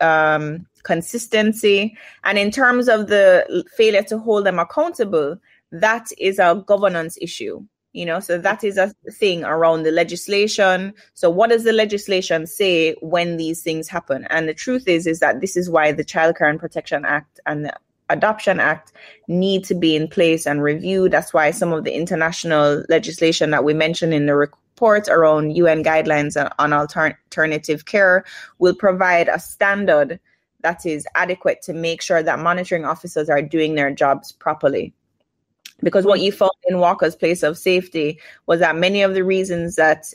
um, 0.00 0.66
consistency, 0.82 1.96
and 2.24 2.36
in 2.38 2.50
terms 2.50 2.88
of 2.88 3.06
the 3.06 3.64
failure 3.76 4.02
to 4.02 4.18
hold 4.18 4.44
them 4.46 4.58
accountable, 4.58 5.36
that 5.70 6.08
is 6.18 6.38
a 6.38 6.62
governance 6.66 7.16
issue. 7.20 7.64
You 7.92 8.06
know, 8.06 8.20
so 8.20 8.38
that 8.38 8.64
is 8.64 8.78
a 8.78 8.94
thing 9.12 9.44
around 9.44 9.82
the 9.82 9.90
legislation. 9.90 10.94
So 11.12 11.28
what 11.28 11.50
does 11.50 11.64
the 11.64 11.74
legislation 11.74 12.46
say 12.46 12.94
when 13.02 13.36
these 13.36 13.62
things 13.62 13.86
happen? 13.86 14.26
And 14.30 14.48
the 14.48 14.54
truth 14.54 14.88
is, 14.88 15.06
is 15.06 15.20
that 15.20 15.42
this 15.42 15.58
is 15.58 15.68
why 15.68 15.92
the 15.92 16.02
Child 16.02 16.36
Care 16.38 16.48
and 16.48 16.58
Protection 16.58 17.04
Act 17.04 17.38
and 17.44 17.66
the 17.66 17.74
Adoption 18.12 18.60
Act 18.60 18.92
need 19.28 19.64
to 19.64 19.74
be 19.74 19.96
in 19.96 20.08
place 20.08 20.46
and 20.46 20.62
reviewed. 20.62 21.12
That's 21.12 21.32
why 21.32 21.50
some 21.50 21.72
of 21.72 21.84
the 21.84 21.94
international 21.94 22.84
legislation 22.88 23.50
that 23.50 23.64
we 23.64 23.74
mentioned 23.74 24.14
in 24.14 24.26
the 24.26 24.36
report 24.36 25.08
around 25.08 25.56
UN 25.56 25.82
guidelines 25.82 26.36
on- 26.58 26.72
alternative 26.72 27.86
care 27.86 28.24
will 28.58 28.74
provide 28.74 29.28
a 29.28 29.38
standard 29.38 30.20
that 30.60 30.86
is 30.86 31.06
adequate 31.14 31.62
to 31.62 31.72
make 31.72 32.02
sure 32.02 32.22
that 32.22 32.38
monitoring 32.38 32.84
officers 32.84 33.28
are 33.28 33.42
doing 33.42 33.74
their 33.74 33.90
jobs 33.90 34.32
properly. 34.32 34.92
Because 35.82 36.04
what 36.04 36.20
you 36.20 36.30
found 36.30 36.52
in 36.68 36.78
Walker's 36.78 37.16
place 37.16 37.42
of 37.42 37.58
safety 37.58 38.20
was 38.46 38.60
that 38.60 38.76
many 38.76 39.02
of 39.02 39.14
the 39.14 39.24
reasons 39.24 39.74
that 39.76 40.12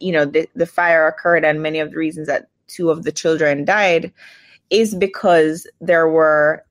you 0.00 0.12
know 0.12 0.24
the, 0.24 0.46
the 0.54 0.66
fire 0.66 1.06
occurred 1.06 1.44
and 1.44 1.62
many 1.62 1.78
of 1.78 1.90
the 1.90 1.96
reasons 1.96 2.26
that 2.26 2.48
two 2.66 2.90
of 2.90 3.02
the 3.02 3.12
children 3.12 3.64
died 3.64 4.12
is 4.70 4.94
because 4.94 5.66
there 5.80 6.08
were 6.08 6.64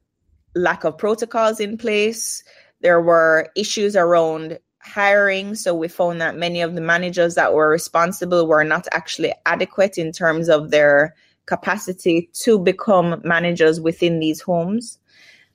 lack 0.58 0.84
of 0.84 0.98
protocols 0.98 1.60
in 1.60 1.78
place 1.78 2.43
there 2.82 3.02
were 3.02 3.50
issues 3.56 3.96
around 3.96 4.60
hiring 4.80 5.56
so 5.56 5.74
we 5.76 5.88
found 5.88 6.22
that 6.22 6.38
many 6.38 6.62
of 6.62 6.76
the 6.76 6.82
managers 6.82 7.36
that 7.36 7.54
were 7.54 7.70
responsible 7.70 8.48
were 8.48 8.63
not 8.63 8.88
actually 8.91 9.34
adequate 9.46 9.98
in 9.98 10.12
terms 10.12 10.48
of 10.50 10.72
their 10.72 11.13
capacity 11.46 12.30
to 12.34 12.60
become 12.60 13.22
managers 13.24 13.82
within 13.82 14.20
these 14.20 14.41
homes 14.41 15.00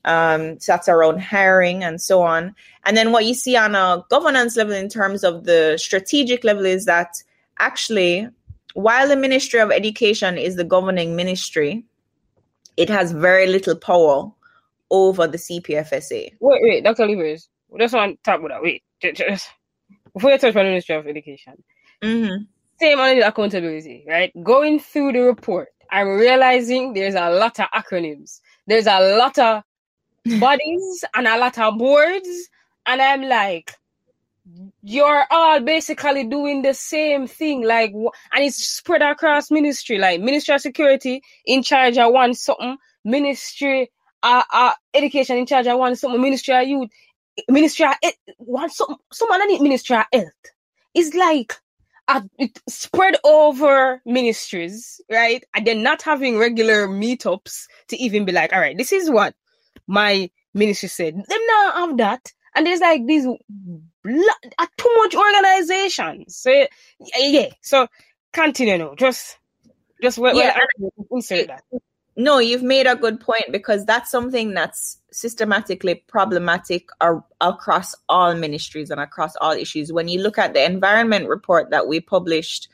um, 0.04 0.58
so 0.58 0.72
that's 0.72 0.88
around 0.88 1.20
hiring 1.20 1.84
and 1.84 2.00
so 2.00 2.22
on. 2.22 2.54
And 2.84 2.96
then 2.96 3.12
what 3.12 3.24
you 3.24 3.34
see 3.34 3.56
on 3.56 3.74
a 3.74 4.04
governance 4.10 4.56
level 4.56 4.74
in 4.74 4.88
terms 4.88 5.22
of 5.22 5.44
the 5.44 5.78
strategic 5.78 6.44
level 6.44 6.66
is 6.66 6.86
that 6.86 7.22
actually, 7.58 8.28
while 8.74 9.06
the 9.06 9.16
Ministry 9.16 9.60
of 9.60 9.70
Education 9.70 10.38
is 10.38 10.56
the 10.56 10.64
governing 10.64 11.14
ministry, 11.14 11.84
it 12.76 12.88
has 12.88 13.12
very 13.12 13.46
little 13.46 13.76
power 13.76 14.32
over 14.92 15.28
the 15.28 15.38
CPFSA. 15.38 16.30
Wait, 16.40 16.60
wait, 16.62 16.84
Dr. 16.84 17.06
Livers. 17.08 17.48
Just 17.78 17.94
want 17.94 18.18
to 18.18 18.22
talk 18.30 18.40
about 18.40 18.50
that. 18.50 18.62
Wait, 18.62 18.84
ju- 19.02 19.12
just 19.12 19.50
before 20.14 20.32
you 20.32 20.38
touch 20.38 20.56
on 20.56 20.64
the 20.64 20.70
Ministry 20.70 20.96
of 20.96 21.06
Education, 21.06 21.54
Mm-hmm. 22.04 22.44
same 22.80 23.00
on 23.00 23.18
the 23.18 23.28
accountability, 23.28 24.04
right? 24.08 24.32
Going 24.42 24.80
through 24.80 25.12
the 25.14 25.20
report, 25.22 25.68
I'm 25.90 26.08
realizing 26.08 26.94
there's 26.94 27.14
a 27.16 27.30
lot 27.30 27.60
of 27.60 27.66
acronyms. 27.74 28.40
There's 28.66 28.86
a 28.88 29.16
lot 29.18 29.38
of 29.38 29.62
bodies 30.32 31.04
and 31.14 31.28
a 31.28 31.38
lot 31.38 31.58
of 31.58 31.78
boards, 31.78 32.48
and 32.86 33.02
I'm 33.02 33.22
like, 33.22 33.74
you're 34.82 35.24
all 35.30 35.60
basically 35.60 36.24
doing 36.26 36.62
the 36.62 36.74
same 36.74 37.26
thing, 37.28 37.62
like, 37.64 37.92
and 37.92 38.44
it's 38.44 38.56
spread 38.56 39.02
across 39.02 39.50
ministry, 39.50 39.98
like 39.98 40.20
Ministry 40.20 40.54
of 40.56 40.62
Security 40.62 41.22
in 41.46 41.62
charge 41.62 41.98
of 41.98 42.12
one 42.12 42.34
something, 42.34 42.78
Ministry 43.04 43.90
uh, 44.22 44.42
uh 44.52 44.72
Education 44.94 45.38
in 45.38 45.46
charge 45.46 45.66
of 45.66 45.78
one 45.78 45.96
something, 45.96 46.20
Ministry 46.20 46.54
of 46.54 46.66
Youth, 46.66 46.90
Ministry 47.48 47.86
of 47.86 47.94
Health, 48.02 48.14
one 48.38 48.70
something, 48.70 48.96
someone 49.12 49.46
need 49.48 49.60
Ministry 49.60 49.96
of 49.96 50.04
Health. 50.12 50.32
It's 50.94 51.14
like 51.14 51.54
uh, 52.08 52.22
it 52.38 52.60
spread 52.68 53.16
over 53.24 54.02
ministries, 54.04 55.00
right? 55.10 55.44
And 55.54 55.66
they're 55.66 55.74
not 55.74 56.02
having 56.02 56.38
regular 56.38 56.88
meetups 56.88 57.66
to 57.88 57.96
even 57.96 58.24
be 58.24 58.32
like, 58.32 58.52
all 58.52 58.60
right, 58.60 58.76
this 58.76 58.92
is 58.92 59.10
what 59.10 59.34
my 59.86 60.30
ministry 60.54 60.88
said. 60.88 61.14
Them 61.14 61.46
not 61.46 61.74
have 61.74 61.96
that. 61.98 62.32
And 62.54 62.66
there's 62.66 62.80
like 62.80 63.06
these 63.06 63.26
uh, 63.26 64.66
too 64.76 64.94
much 64.96 65.14
organizations. 65.14 66.36
So 66.36 66.50
yeah, 66.50 66.66
yeah. 67.18 67.48
So 67.62 67.88
continue 68.32 68.76
now. 68.78 68.94
Just 68.94 69.38
just 70.02 70.18
well, 70.18 70.36
Yeah, 70.36 70.58
well, 70.78 70.90
insert 71.12 71.48
that. 71.48 71.62
No, 72.14 72.38
you've 72.38 72.62
made 72.62 72.86
a 72.86 72.94
good 72.94 73.20
point 73.20 73.46
because 73.50 73.86
that's 73.86 74.10
something 74.10 74.52
that's 74.52 74.98
systematically 75.10 75.94
problematic 76.08 76.88
ar- 77.00 77.24
across 77.40 77.94
all 78.08 78.34
ministries 78.34 78.90
and 78.90 79.00
across 79.00 79.34
all 79.36 79.52
issues. 79.52 79.92
When 79.92 80.08
you 80.08 80.20
look 80.22 80.36
at 80.36 80.52
the 80.52 80.64
environment 80.64 81.28
report 81.28 81.70
that 81.70 81.88
we 81.88 82.00
published 82.00 82.68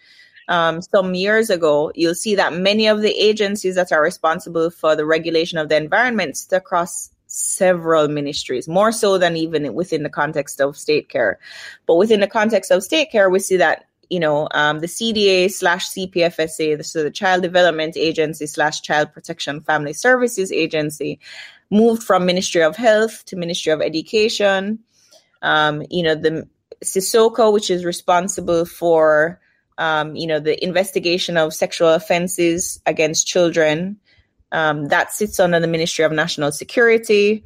um, 0.48 0.82
some 0.82 1.14
years 1.14 1.50
ago, 1.50 1.92
you'll 1.94 2.16
see 2.16 2.34
that 2.34 2.52
many 2.52 2.88
of 2.88 3.00
the 3.00 3.12
agencies 3.12 3.76
that 3.76 3.92
are 3.92 4.02
responsible 4.02 4.70
for 4.70 4.96
the 4.96 5.06
regulation 5.06 5.58
of 5.58 5.68
the 5.68 5.76
environment 5.76 6.36
sit 6.36 6.56
across 6.56 7.10
several 7.28 8.08
ministries, 8.08 8.66
more 8.66 8.90
so 8.90 9.18
than 9.18 9.36
even 9.36 9.72
within 9.74 10.02
the 10.02 10.08
context 10.08 10.60
of 10.60 10.76
state 10.76 11.08
care. 11.10 11.38
But 11.86 11.96
within 11.96 12.20
the 12.20 12.26
context 12.26 12.72
of 12.72 12.82
state 12.82 13.12
care, 13.12 13.30
we 13.30 13.38
see 13.38 13.58
that 13.58 13.84
you 14.10 14.20
know, 14.20 14.48
um, 14.52 14.80
the 14.80 14.86
CDA 14.86 15.50
slash 15.50 15.88
CPFSA, 15.90 16.84
so 16.84 17.02
the 17.02 17.10
Child 17.10 17.42
Development 17.42 17.96
Agency 17.96 18.46
slash 18.46 18.80
Child 18.80 19.12
Protection 19.12 19.60
Family 19.60 19.92
Services 19.92 20.50
Agency, 20.50 21.18
moved 21.70 22.02
from 22.02 22.24
Ministry 22.24 22.62
of 22.62 22.76
Health 22.76 23.24
to 23.26 23.36
Ministry 23.36 23.72
of 23.72 23.82
Education. 23.82 24.78
Um, 25.42 25.82
you 25.90 26.02
know, 26.02 26.14
the 26.14 26.48
CISOCA, 26.82 27.52
which 27.52 27.70
is 27.70 27.84
responsible 27.84 28.64
for, 28.64 29.40
um, 29.76 30.16
you 30.16 30.26
know, 30.26 30.40
the 30.40 30.62
investigation 30.64 31.36
of 31.36 31.52
sexual 31.52 31.88
offenses 31.88 32.80
against 32.86 33.26
children, 33.26 33.98
um, 34.52 34.86
that 34.88 35.12
sits 35.12 35.38
under 35.38 35.60
the 35.60 35.66
Ministry 35.66 36.04
of 36.04 36.12
National 36.12 36.52
Security. 36.52 37.44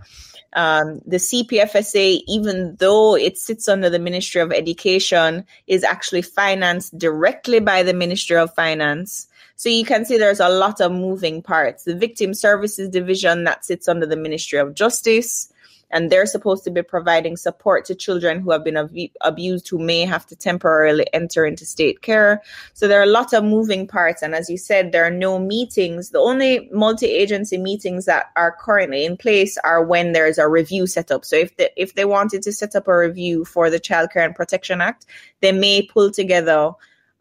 Um, 0.55 1.01
the 1.07 1.17
CPFSA, 1.17 2.23
even 2.29 2.77
though 2.77 3.17
it 3.17 3.39
sits 3.39 3.69
under 3.69 3.89
the 3.89 3.99
Ministry 3.99 4.41
of 4.41 4.53
Education, 4.53 5.47
is 5.67 5.85
actually 5.85 6.23
financed 6.23 6.97
directly 6.99 7.61
by 7.61 7.83
the 7.83 7.95
Ministry 7.95 8.37
of 8.37 8.55
Finance. 8.55 9.29
So 9.57 9.69
you 9.69 9.85
can 9.85 10.05
see 10.05 10.19
there's 10.19 10.41
a 10.41 10.49
lot 10.49 10.81
of 10.81 10.93
moving 10.93 11.43
parts. 11.43 11.85
The 11.85 11.95
Victim 11.95 12.35
Services 12.35 12.89
Division 12.89 13.45
that 13.45 13.65
sits 13.65 13.89
under 13.89 14.07
the 14.07 14.17
Ministry 14.17 14.59
of 14.59 14.75
Justice, 14.75 15.52
and 15.93 16.11
they're 16.11 16.27
supposed 16.27 16.65
to 16.65 16.71
be 16.71 16.83
providing 16.83 17.37
support 17.37 17.85
to 17.85 17.95
children 17.95 18.41
who 18.41 18.51
have 18.51 18.65
been 18.65 18.79
abu- 18.79 19.09
abused 19.21 19.69
who 19.69 19.79
may 19.79 20.01
have 20.01 20.27
to 20.27 20.35
temporarily 20.35 21.07
enter 21.13 21.45
into 21.45 21.67
state 21.67 22.01
care. 22.01 22.43
So 22.73 22.89
there 22.89 22.99
are 22.99 23.05
a 23.05 23.07
lot 23.07 23.33
of 23.35 23.45
moving 23.45 23.87
parts. 23.87 24.23
And 24.23 24.35
as 24.35 24.49
you 24.49 24.57
said, 24.57 24.91
there 24.91 25.05
are 25.05 25.11
no 25.11 25.39
meetings. 25.39 26.11
The 26.11 26.19
only 26.19 26.69
multi 26.73 27.07
agency 27.07 27.59
meetings 27.59 28.07
that 28.07 28.31
are 28.35 28.57
currently 28.59 29.05
in 29.05 29.17
place 29.17 29.59
are 29.59 29.85
when 29.85 30.13
there's 30.13 30.39
a 30.39 30.49
review 30.49 30.87
set 30.87 31.11
up. 31.11 31.25
So 31.25 31.37
if, 31.37 31.57
the, 31.59 31.71
if 31.81 31.95
they 31.95 32.07
wanted 32.07 32.43
to 32.43 32.53
set 32.53 32.75
up 32.75 32.89
a 32.89 32.97
review 32.97 33.45
for 33.45 33.69
the 33.69 33.79
Child 33.79 34.11
Care 34.13 34.25
and 34.25 34.35
Protection 34.35 34.81
Act, 34.81 35.05
they 35.41 35.53
may 35.53 35.83
pull 35.83 36.11
together 36.11 36.73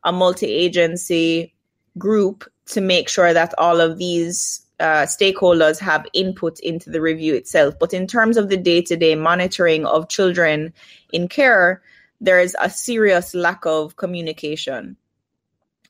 a 0.04 0.12
multi 0.12 0.48
agency 0.48 1.54
group 1.98 2.50
to 2.68 2.80
make 2.80 3.10
sure 3.10 3.34
that 3.34 3.54
all 3.58 3.82
of 3.82 3.98
these 3.98 4.66
uh, 4.82 5.06
stakeholders 5.06 5.80
have 5.80 6.08
input 6.12 6.60
into 6.60 6.90
the 6.90 7.00
review 7.00 7.36
itself. 7.36 7.76
But 7.80 7.94
in 7.94 8.08
terms 8.08 8.36
of 8.36 8.50
the 8.50 8.58
day 8.58 8.82
to 8.82 8.98
day 8.98 9.16
monitoring 9.16 9.86
of 9.86 10.10
children 10.10 10.74
in 11.14 11.28
care, 11.28 11.82
there 12.20 12.40
is 12.40 12.56
a 12.60 12.70
serious 12.70 13.34
lack 13.34 13.66
of 13.66 13.96
communication. 13.96 14.98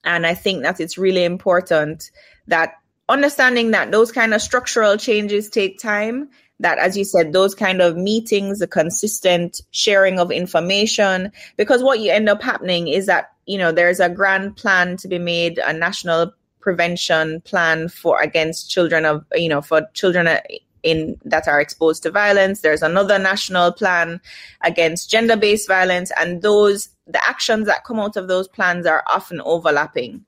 And 0.03 0.27
I 0.27 0.33
think 0.33 0.63
that 0.63 0.79
it's 0.79 0.97
really 0.97 1.23
important 1.23 2.11
that 2.47 2.73
understanding 3.07 3.71
that 3.71 3.91
those 3.91 4.11
kind 4.11 4.33
of 4.33 4.41
structural 4.41 4.97
changes 4.97 5.49
take 5.49 5.79
time, 5.79 6.29
that 6.59 6.77
as 6.77 6.97
you 6.97 7.03
said, 7.03 7.33
those 7.33 7.55
kind 7.55 7.81
of 7.81 7.97
meetings, 7.97 8.59
the 8.59 8.67
consistent 8.67 9.61
sharing 9.71 10.19
of 10.19 10.31
information, 10.31 11.31
because 11.57 11.83
what 11.83 11.99
you 11.99 12.11
end 12.11 12.29
up 12.29 12.41
happening 12.41 12.87
is 12.87 13.05
that, 13.07 13.31
you 13.45 13.57
know, 13.57 13.71
there's 13.71 13.99
a 13.99 14.09
grand 14.09 14.55
plan 14.55 14.97
to 14.97 15.07
be 15.07 15.19
made, 15.19 15.59
a 15.59 15.73
national 15.73 16.33
prevention 16.61 17.41
plan 17.41 17.89
for 17.89 18.21
against 18.21 18.69
children 18.69 19.05
of, 19.05 19.25
you 19.33 19.49
know, 19.49 19.61
for 19.61 19.87
children 19.93 20.39
in 20.83 21.19
that 21.25 21.47
are 21.47 21.61
exposed 21.61 22.03
to 22.03 22.11
violence. 22.11 22.61
There's 22.61 22.81
another 22.81 23.19
national 23.19 23.71
plan 23.73 24.21
against 24.61 25.09
gender-based 25.09 25.67
violence, 25.67 26.11
and 26.19 26.41
those 26.41 26.89
the 27.07 27.23
actions 27.27 27.65
that 27.67 27.83
come 27.83 27.99
out 27.99 28.15
of 28.15 28.27
those 28.27 28.47
plans 28.47 28.85
are 28.85 29.03
often 29.07 29.41
overlapping. 29.41 30.25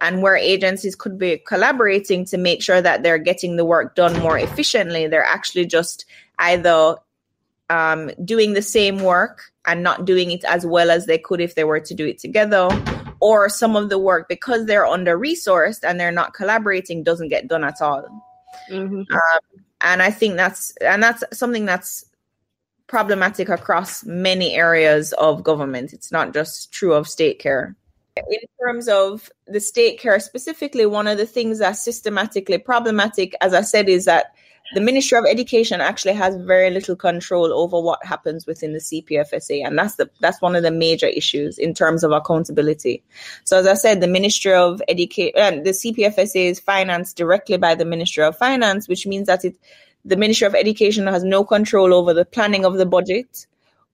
And 0.00 0.20
where 0.20 0.36
agencies 0.36 0.94
could 0.94 1.18
be 1.18 1.38
collaborating 1.38 2.26
to 2.26 2.36
make 2.36 2.62
sure 2.62 2.82
that 2.82 3.02
they're 3.02 3.16
getting 3.18 3.56
the 3.56 3.64
work 3.64 3.94
done 3.94 4.12
more 4.20 4.36
efficiently, 4.36 5.06
they're 5.06 5.24
actually 5.24 5.64
just 5.64 6.04
either 6.38 6.96
um, 7.70 8.10
doing 8.22 8.52
the 8.52 8.60
same 8.60 8.98
work 8.98 9.50
and 9.64 9.82
not 9.82 10.04
doing 10.04 10.30
it 10.30 10.44
as 10.44 10.66
well 10.66 10.90
as 10.90 11.06
they 11.06 11.18
could 11.18 11.40
if 11.40 11.54
they 11.54 11.64
were 11.64 11.80
to 11.80 11.94
do 11.94 12.06
it 12.06 12.18
together, 12.18 12.68
or 13.20 13.48
some 13.48 13.76
of 13.76 13.88
the 13.88 13.98
work 13.98 14.28
because 14.28 14.66
they're 14.66 14.86
under 14.86 15.18
resourced 15.18 15.80
and 15.82 15.98
they're 15.98 16.12
not 16.12 16.34
collaborating 16.34 17.02
doesn't 17.02 17.28
get 17.28 17.48
done 17.48 17.64
at 17.64 17.80
all 17.80 18.04
Mhm. 18.70 19.04
and 19.80 20.02
I 20.02 20.10
think 20.10 20.36
that's 20.36 20.74
and 20.80 21.02
that's 21.02 21.22
something 21.32 21.64
that's 21.66 22.04
problematic 22.86 23.48
across 23.48 24.04
many 24.04 24.54
areas 24.54 25.12
of 25.14 25.42
government. 25.42 25.92
It's 25.92 26.12
not 26.12 26.32
just 26.32 26.72
true 26.72 26.94
of 26.94 27.08
state 27.08 27.38
care. 27.38 27.74
In 28.16 28.38
terms 28.60 28.88
of 28.88 29.30
the 29.46 29.60
state 29.60 29.98
care 29.98 30.18
specifically, 30.20 30.86
one 30.86 31.06
of 31.06 31.18
the 31.18 31.26
things 31.26 31.58
that's 31.58 31.84
systematically 31.84 32.58
problematic, 32.58 33.34
as 33.40 33.52
I 33.52 33.62
said, 33.62 33.88
is 33.88 34.04
that 34.06 34.34
the 34.74 34.80
Ministry 34.80 35.18
of 35.18 35.24
Education 35.24 35.80
actually 35.80 36.14
has 36.14 36.36
very 36.36 36.70
little 36.70 36.96
control 36.96 37.52
over 37.52 37.80
what 37.80 38.04
happens 38.04 38.46
within 38.46 38.72
the 38.72 38.78
CPFSA, 38.80 39.64
and 39.64 39.78
that's 39.78 39.94
the 39.94 40.10
that's 40.20 40.42
one 40.42 40.56
of 40.56 40.62
the 40.62 40.70
major 40.70 41.06
issues 41.06 41.58
in 41.58 41.72
terms 41.72 42.02
of 42.02 42.12
accountability. 42.12 43.02
So, 43.44 43.58
as 43.58 43.66
I 43.66 43.74
said, 43.74 44.00
the 44.00 44.08
Ministry 44.08 44.52
of 44.52 44.82
Education, 44.88 45.34
uh, 45.36 45.50
the 45.62 45.70
CPFSA 45.70 46.50
is 46.50 46.60
financed 46.60 47.16
directly 47.16 47.56
by 47.58 47.74
the 47.74 47.84
Ministry 47.84 48.24
of 48.24 48.36
Finance, 48.36 48.88
which 48.88 49.06
means 49.06 49.26
that 49.28 49.44
it 49.44 49.56
the 50.04 50.16
Ministry 50.16 50.46
of 50.46 50.54
Education 50.54 51.06
has 51.06 51.24
no 51.24 51.44
control 51.44 51.92
over 51.92 52.14
the 52.14 52.24
planning 52.24 52.64
of 52.64 52.74
the 52.74 52.86
budget, 52.86 53.46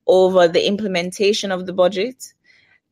over 0.06 0.46
the 0.48 0.66
implementation 0.66 1.50
of 1.52 1.66
the 1.66 1.72
budget. 1.72 2.32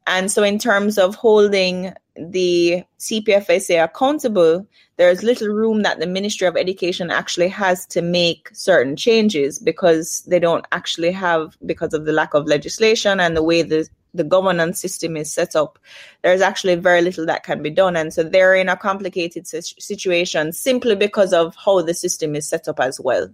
And 0.07 0.31
so, 0.31 0.43
in 0.43 0.59
terms 0.59 0.99
of 0.99 1.15
holding 1.15 1.95
the 2.21 2.85
CPFSA 2.99 3.83
accountable, 3.85 4.67
there's 4.97 5.23
little 5.23 5.49
room 5.49 5.83
that 5.83 6.01
the 6.01 6.07
Ministry 6.07 6.47
of 6.47 6.57
Education 6.57 7.11
actually 7.11 7.49
has 7.49 7.87
to 7.87 8.03
make 8.03 8.49
certain 8.53 8.97
changes 8.97 9.59
because 9.59 10.23
they 10.23 10.39
don't 10.39 10.67
actually 10.73 11.13
have, 11.13 11.57
because 11.65 11.95
of 11.95 12.05
the 12.05 12.13
lack 12.13 12.35
of 12.35 12.47
legislation 12.47 13.21
and 13.21 13.37
the 13.37 13.43
way 13.43 13.63
the 13.63 13.89
the 14.15 14.25
governance 14.25 14.81
system 14.81 15.17
is 15.17 15.33
set 15.33 15.55
up, 15.55 15.79
there's 16.23 16.41
actually 16.41 16.75
very 16.75 17.03
little 17.03 17.27
that 17.27 17.45
can 17.45 17.63
be 17.63 17.71
done. 17.71 17.97
And 17.97 18.13
so 18.13 18.23
they're 18.23 18.55
in 18.55 18.69
a 18.69 18.77
complicated 18.77 19.47
situation 19.47 20.53
simply 20.53 20.97
because 20.97 21.33
of 21.33 21.55
how 21.57 21.83
the 21.83 21.95
system 21.95 22.35
is 22.35 22.49
set 22.49 22.69
up 22.69 22.81
as 22.81 23.01
well. 23.01 23.29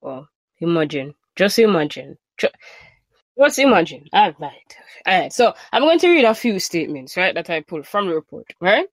Well, 0.00 0.28
imagine, 0.58 1.14
just 1.36 1.58
imagine. 1.58 2.18
Just 3.38 3.58
imagine. 3.58 4.06
All 4.12 4.34
right. 4.38 4.76
All 5.06 5.20
right. 5.20 5.32
So 5.32 5.54
I'm 5.72 5.82
going 5.82 5.98
to 6.00 6.10
read 6.10 6.24
a 6.24 6.34
few 6.34 6.58
statements, 6.58 7.16
right, 7.16 7.34
that 7.34 7.48
I 7.50 7.60
pulled 7.60 7.86
from 7.86 8.08
the 8.08 8.14
report, 8.14 8.46
right? 8.60 8.88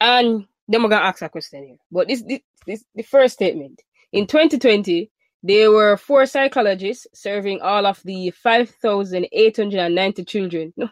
And 0.00 0.46
then 0.68 0.82
we're 0.82 0.88
going 0.88 1.02
to 1.02 1.06
ask 1.06 1.22
a 1.22 1.28
question 1.28 1.64
here. 1.64 1.76
But 1.90 2.08
this, 2.08 2.22
this, 2.22 2.40
this 2.66 2.84
the 2.94 3.02
first 3.02 3.34
statement. 3.34 3.82
In 4.12 4.26
2020, 4.26 5.10
there 5.42 5.70
were 5.70 5.96
four 5.96 6.26
psychologists 6.26 7.06
serving 7.14 7.62
all 7.62 7.86
of 7.86 8.02
the 8.04 8.30
5,890 8.30 10.24
children. 10.24 10.74
No, 10.76 10.88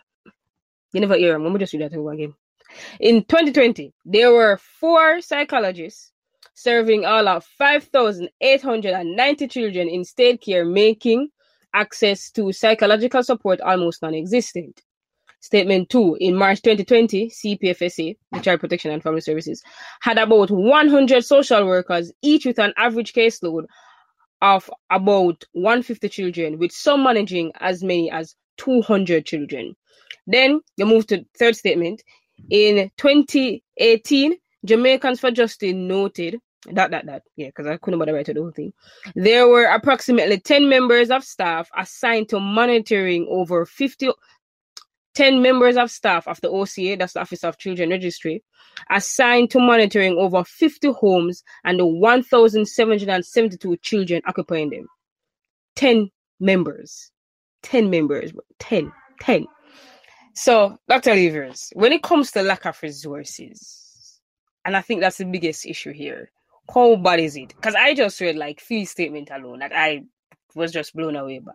you 0.92 1.00
never 1.00 1.16
hear 1.16 1.34
them. 1.34 1.44
Let 1.44 1.52
me 1.52 1.58
just 1.58 1.74
read 1.74 1.82
that 1.82 1.94
over 1.94 2.12
again. 2.12 2.34
In 3.00 3.24
2020, 3.24 3.92
there 4.04 4.30
were 4.32 4.58
four 4.58 5.20
psychologists 5.20 6.12
serving 6.54 7.04
all 7.04 7.26
of 7.28 7.44
5,890 7.44 9.48
children 9.48 9.88
in 9.88 10.04
state 10.04 10.40
care, 10.40 10.64
making 10.64 11.30
access 11.74 12.30
to 12.32 12.52
psychological 12.52 13.22
support 13.22 13.60
almost 13.60 14.02
non 14.02 14.14
existent. 14.14 14.82
Statement 15.40 15.88
2 15.90 16.16
In 16.20 16.34
March 16.34 16.62
2020, 16.62 17.30
CPFSA, 17.30 18.16
the 18.32 18.40
Child 18.40 18.60
Protection 18.60 18.90
and 18.90 19.02
Family 19.02 19.20
Services, 19.20 19.62
had 20.00 20.18
about 20.18 20.50
100 20.50 21.24
social 21.24 21.64
workers, 21.64 22.12
each 22.22 22.44
with 22.44 22.58
an 22.58 22.72
average 22.76 23.12
caseload 23.12 23.64
of 24.42 24.70
about 24.90 25.44
150 25.52 26.08
children, 26.08 26.58
with 26.58 26.72
some 26.72 27.04
managing 27.04 27.52
as 27.60 27.82
many 27.84 28.10
as 28.10 28.34
200 28.56 29.26
children. 29.26 29.74
Then 30.26 30.60
you 30.76 30.86
move 30.86 31.06
to 31.08 31.24
third 31.38 31.56
statement. 31.56 32.02
In 32.50 32.90
2018, 32.98 34.36
Jamaicans 34.64 35.20
for 35.20 35.30
Justice 35.30 35.74
noted 35.74 36.38
that 36.66 36.90
that 36.90 37.06
that 37.06 37.22
yeah, 37.36 37.48
because 37.48 37.66
I 37.66 37.76
couldn't 37.76 37.98
bother 37.98 38.14
write 38.14 38.26
the 38.26 38.34
whole 38.34 38.50
thing. 38.50 38.72
There 39.14 39.48
were 39.48 39.64
approximately 39.64 40.40
10 40.40 40.68
members 40.68 41.10
of 41.10 41.24
staff 41.24 41.70
assigned 41.76 42.28
to 42.30 42.40
monitoring 42.40 43.26
over 43.30 43.64
50 43.64 44.10
10 45.14 45.42
members 45.42 45.76
of 45.76 45.90
staff 45.90 46.28
of 46.28 46.40
the 46.42 46.48
OCA, 46.48 46.96
that's 46.96 47.14
the 47.14 47.20
Office 47.20 47.42
of 47.42 47.58
Children 47.58 47.90
Registry, 47.90 48.44
assigned 48.88 49.50
to 49.50 49.58
monitoring 49.58 50.16
over 50.16 50.44
50 50.44 50.92
homes 50.92 51.42
and 51.64 51.80
the 51.80 51.86
1,772 51.86 53.76
children 53.78 54.22
occupying 54.26 54.70
them. 54.70 54.86
10 55.74 56.12
members. 56.38 57.10
10 57.64 57.90
members. 57.90 58.32
10. 58.60 58.92
10. 59.20 59.46
So, 60.34 60.78
Dr. 60.88 61.16
Levers, 61.16 61.72
when 61.72 61.90
it 61.90 62.04
comes 62.04 62.30
to 62.30 62.42
lack 62.42 62.64
of 62.64 62.80
resources, 62.80 64.20
and 64.64 64.76
I 64.76 64.82
think 64.82 65.00
that's 65.00 65.18
the 65.18 65.24
biggest 65.24 65.66
issue 65.66 65.92
here, 65.92 66.30
how 66.72 66.96
bad 66.96 67.20
is 67.20 67.36
it? 67.36 67.48
Because 67.48 67.74
I 67.74 67.94
just 67.94 68.20
read 68.20 68.36
like 68.36 68.60
three 68.60 68.84
statement 68.84 69.30
alone 69.32 69.60
that 69.60 69.72
I 69.74 70.04
was 70.54 70.72
just 70.72 70.94
blown 70.94 71.16
away 71.16 71.38
by. 71.38 71.52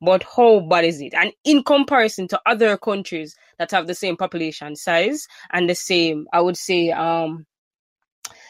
But 0.00 0.24
how 0.24 0.60
bad 0.60 0.84
is 0.84 1.00
it? 1.00 1.14
And 1.14 1.32
in 1.44 1.62
comparison 1.62 2.28
to 2.28 2.40
other 2.46 2.76
countries 2.76 3.36
that 3.58 3.70
have 3.70 3.86
the 3.86 3.94
same 3.94 4.16
population 4.16 4.74
size 4.74 5.26
and 5.52 5.68
the 5.68 5.74
same, 5.74 6.26
I 6.32 6.40
would 6.40 6.56
say, 6.56 6.90
um, 6.90 7.46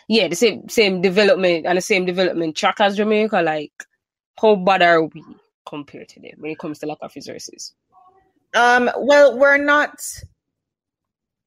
yeah, 0.09 0.29
the 0.29 0.37
same 0.37 0.68
same 0.68 1.00
development 1.00 1.66
and 1.66 1.76
the 1.76 1.83
same 1.83 2.07
development 2.07 2.57
track 2.57 2.81
as 2.81 2.96
Jamaica, 2.96 3.42
like 3.42 3.72
how 4.40 4.55
bad 4.55 4.83
are 4.83 5.02
we 5.02 5.24
compared 5.66 6.09
to 6.11 6.20
them 6.20 6.33
when 6.38 6.52
it 6.52 6.59
comes 6.59 6.79
to 6.79 6.87
lack 6.87 6.98
of 7.02 7.12
resources? 7.16 7.74
Um, 8.55 8.90
well, 8.98 9.37
we're 9.37 9.59
not 9.59 10.00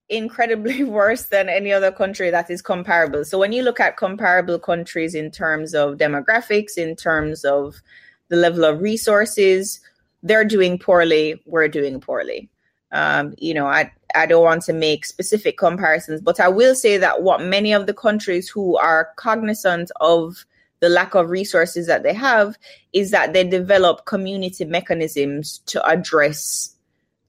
incredibly 0.09 0.83
worse 0.99 1.23
than 1.27 1.49
any 1.49 1.71
other 1.71 1.91
country 1.91 2.29
that 2.31 2.49
is 2.49 2.61
comparable. 2.61 3.23
So 3.25 3.37
when 3.37 3.51
you 3.51 3.63
look 3.63 3.79
at 3.79 3.97
comparable 3.97 4.59
countries 4.59 5.15
in 5.15 5.31
terms 5.31 5.73
of 5.73 5.97
demographics, 5.97 6.77
in 6.77 6.95
terms 6.95 7.45
of 7.45 7.81
the 8.29 8.37
level 8.37 8.63
of 8.63 8.81
resources. 8.81 9.81
They're 10.23 10.45
doing 10.45 10.79
poorly. 10.79 11.41
We're 11.45 11.67
doing 11.67 11.99
poorly. 11.99 12.49
Um, 12.91 13.35
you 13.37 13.53
know, 13.53 13.67
I 13.67 13.91
I 14.15 14.25
don't 14.25 14.43
want 14.43 14.63
to 14.63 14.73
make 14.73 15.05
specific 15.05 15.57
comparisons, 15.57 16.21
but 16.21 16.39
I 16.39 16.47
will 16.47 16.73
say 16.73 16.97
that 16.97 17.21
what 17.21 17.41
many 17.41 17.73
of 17.73 17.85
the 17.85 17.93
countries 17.93 18.49
who 18.49 18.77
are 18.77 19.09
cognizant 19.17 19.91
of 19.99 20.45
the 20.79 20.89
lack 20.89 21.13
of 21.13 21.29
resources 21.29 21.87
that 21.87 22.03
they 22.03 22.13
have 22.13 22.57
is 22.93 23.11
that 23.11 23.33
they 23.33 23.43
develop 23.43 24.05
community 24.05 24.65
mechanisms 24.65 25.59
to 25.65 25.85
address 25.85 26.73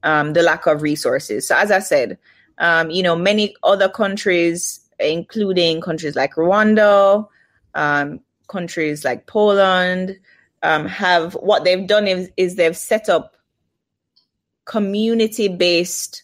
um, 0.02 0.32
the 0.32 0.42
lack 0.42 0.66
of 0.66 0.82
resources. 0.82 1.48
So, 1.48 1.56
as 1.56 1.70
I 1.70 1.80
said, 1.80 2.16
um, 2.60 2.90
you 2.90 3.02
know, 3.02 3.16
many 3.16 3.56
other 3.62 3.88
countries, 3.88 4.80
including 5.00 5.80
countries 5.80 6.14
like 6.14 6.34
Rwanda, 6.34 7.26
um, 7.74 8.20
countries 8.48 9.04
like 9.04 9.26
Poland, 9.26 10.18
um, 10.62 10.86
have 10.86 11.34
what 11.34 11.64
they've 11.64 11.86
done 11.86 12.06
is, 12.06 12.30
is 12.36 12.56
they've 12.56 12.76
set 12.76 13.08
up 13.08 13.36
community 14.66 15.48
based 15.48 16.22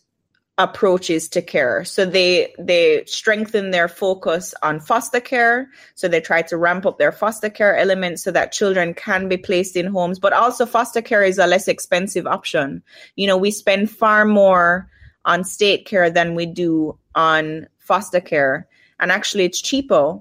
approaches 0.59 1.29
to 1.29 1.43
care. 1.43 1.85
So 1.85 2.05
they 2.05 2.55
they 2.59 3.05
strengthen 3.07 3.71
their 3.71 3.89
focus 3.89 4.55
on 4.63 4.81
foster 4.81 5.21
care. 5.21 5.69
So 5.95 6.09
they 6.09 6.21
try 6.21 6.43
to 6.43 6.57
ramp 6.57 6.87
up 6.87 6.99
their 6.99 7.13
foster 7.13 7.51
care 7.51 7.77
elements 7.77 8.23
so 8.23 8.31
that 8.33 8.53
children 8.53 8.95
can 8.95 9.29
be 9.29 9.37
placed 9.37 9.77
in 9.77 9.87
homes. 9.87 10.19
But 10.19 10.33
also 10.33 10.65
foster 10.65 11.03
care 11.03 11.23
is 11.23 11.39
a 11.39 11.47
less 11.47 11.69
expensive 11.69 12.27
option. 12.27 12.83
You 13.17 13.27
know, 13.27 13.37
we 13.37 13.51
spend 13.51 13.91
far 13.91 14.25
more 14.25 14.89
on 15.27 15.45
state 15.45 15.85
care 15.85 16.09
than 16.09 16.35
we 16.35 16.47
do 16.47 16.99
on 17.15 17.67
foster 17.79 18.21
care. 18.21 18.67
And 18.99 19.13
actually 19.13 19.45
it's 19.45 19.61
cheaper 19.61 20.21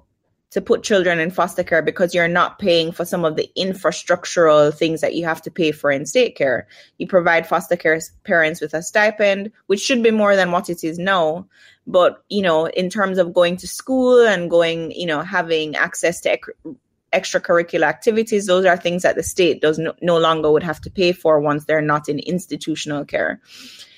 to 0.52 0.62
put 0.62 0.84
children 0.84 1.20
in 1.20 1.32
foster 1.32 1.64
care 1.64 1.82
because 1.82 2.16
you're 2.16 2.28
not 2.28 2.60
paying 2.60 2.92
for 2.92 3.04
some 3.04 3.26
of 3.26 3.36
the 3.36 3.50
infrastructural 3.58 4.74
things 4.74 5.02
that 5.02 5.14
you 5.14 5.26
have 5.26 5.42
to 5.42 5.52
pay 5.52 5.72
for 5.72 5.92
in 5.92 6.06
state 6.06 6.36
care. 6.36 6.68
You 6.98 7.08
provide 7.08 7.48
foster 7.48 7.76
care 7.76 8.00
parents 8.24 8.62
with 8.62 8.74
a 8.74 8.82
stipend, 8.82 9.52
which 9.68 9.82
should 9.82 10.02
be 10.02 10.12
more 10.12 10.36
than 10.36 10.52
what 10.52 10.70
it 10.70 10.84
is 10.84 10.98
now. 10.98 11.46
But, 11.86 12.24
you 12.30 12.42
know, 12.42 12.68
in 12.68 12.90
terms 12.90 13.18
of 13.18 13.34
going 13.34 13.58
to 13.58 13.68
school 13.68 14.26
and 14.26 14.50
going, 14.50 14.92
you 14.92 15.06
know, 15.06 15.22
having 15.22 15.76
access 15.76 16.22
to 16.22 16.34
ec- 16.34 16.76
extracurricular 17.12 17.84
activities, 17.84 18.46
those 18.46 18.66
are 18.66 18.78
things 18.78 19.04
that 19.04 19.16
the 19.16 19.24
state 19.24 19.62
does 19.62 19.78
no, 19.78 19.94
no 20.02 20.18
longer 20.18 20.52
would 20.52 20.64
have 20.64 20.82
to 20.82 20.90
pay 20.90 21.12
for 21.12 21.40
once 21.40 21.66
they're 21.66 21.82
not 21.82 22.08
in 22.08 22.20
institutional 22.20 23.06
care 23.06 23.42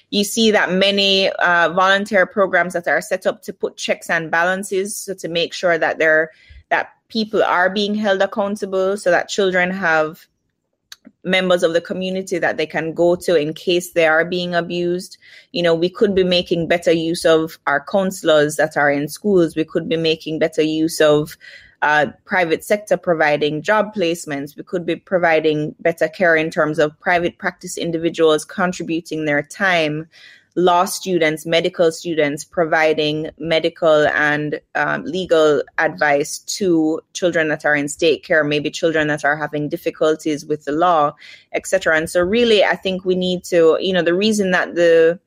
you 0.10 0.24
see 0.24 0.52
that 0.52 0.72
many 0.72 1.30
uh, 1.30 1.70
volunteer 1.74 2.26
programs 2.26 2.74
that 2.74 2.88
are 2.88 3.02
set 3.02 3.26
up 3.26 3.42
to 3.42 3.54
put 3.54 3.78
checks 3.78 4.10
and 4.10 4.32
balances 4.32 4.96
so 4.96 5.14
to 5.14 5.28
make 5.28 5.54
sure 5.54 5.78
that 5.78 5.98
they're 5.98 6.32
that 6.70 6.90
people 7.10 7.44
are 7.44 7.70
being 7.70 7.96
held 7.96 8.22
accountable 8.22 8.98
so 8.98 9.12
that 9.12 9.30
children 9.30 9.72
have 9.72 10.28
members 11.24 11.64
of 11.64 11.74
the 11.74 11.82
community 11.82 12.40
that 12.40 12.58
they 12.58 12.66
can 12.66 12.94
go 12.94 13.16
to 13.16 13.36
in 13.36 13.54
case 13.54 13.92
they 13.92 14.08
are 14.08 14.26
being 14.26 14.56
abused. 14.56 15.18
You 15.52 15.64
know, 15.64 15.76
we 15.76 15.90
could 15.90 16.16
be 16.16 16.24
making 16.24 16.68
better 16.68 16.92
use 16.92 17.26
of 17.26 17.60
our 17.68 17.84
counselors 17.86 18.56
that 18.56 18.78
are 18.78 18.92
in 18.92 19.08
schools. 19.08 19.56
We 19.56 19.66
could 19.66 19.88
be 19.88 19.98
making 19.98 20.40
better 20.40 20.62
use 20.62 21.00
of 21.02 21.38
uh, 21.82 22.08
private 22.26 22.64
sector 22.64 22.98
providing 22.98 23.62
job 23.62 23.94
placements. 23.94 24.56
We 24.56 24.64
could 24.64 24.86
be 24.86 24.96
providing 24.96 25.76
better 25.80 26.08
care 26.08 26.36
in 26.36 26.50
terms 26.50 26.80
of 26.80 27.00
private 27.00 27.38
practice 27.38 27.78
individuals 27.78 28.46
contributing 28.46 29.26
their 29.26 29.44
time 29.44 30.08
law 30.58 30.86
students, 30.86 31.46
medical 31.46 31.92
students, 31.92 32.44
providing 32.44 33.30
medical 33.38 34.08
and 34.08 34.60
um, 34.74 35.04
legal 35.04 35.62
advice 35.78 36.40
to 36.40 37.00
children 37.14 37.48
that 37.50 37.64
are 37.64 37.76
in 37.76 37.88
state 37.88 38.24
care, 38.24 38.44
maybe 38.44 38.72
children 38.72 39.08
that 39.08 39.24
are 39.24 39.38
having 39.38 39.70
difficulties 39.70 40.46
with 40.46 40.66
the 40.66 40.72
law, 40.72 41.14
etc. 41.54 41.96
And 41.96 42.10
so, 42.10 42.22
really, 42.22 42.66
I 42.66 42.76
think 42.76 43.06
we 43.06 43.14
need 43.14 43.44
to, 43.46 43.78
you 43.80 43.94
know, 43.94 44.02
the 44.02 44.16
reason 44.16 44.50
that 44.52 44.74
the 44.74 45.20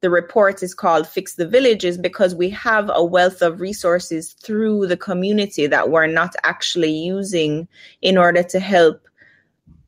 the 0.00 0.10
report 0.10 0.62
is 0.62 0.74
called 0.74 1.06
Fix 1.06 1.34
the 1.34 1.46
Village 1.46 1.84
is 1.84 1.98
because 1.98 2.34
we 2.34 2.50
have 2.50 2.90
a 2.92 3.04
wealth 3.04 3.42
of 3.42 3.60
resources 3.60 4.32
through 4.32 4.86
the 4.86 4.96
community 4.96 5.66
that 5.66 5.90
we're 5.90 6.06
not 6.06 6.34
actually 6.42 6.92
using 6.92 7.68
in 8.00 8.16
order 8.16 8.42
to 8.42 8.58
help 8.58 9.06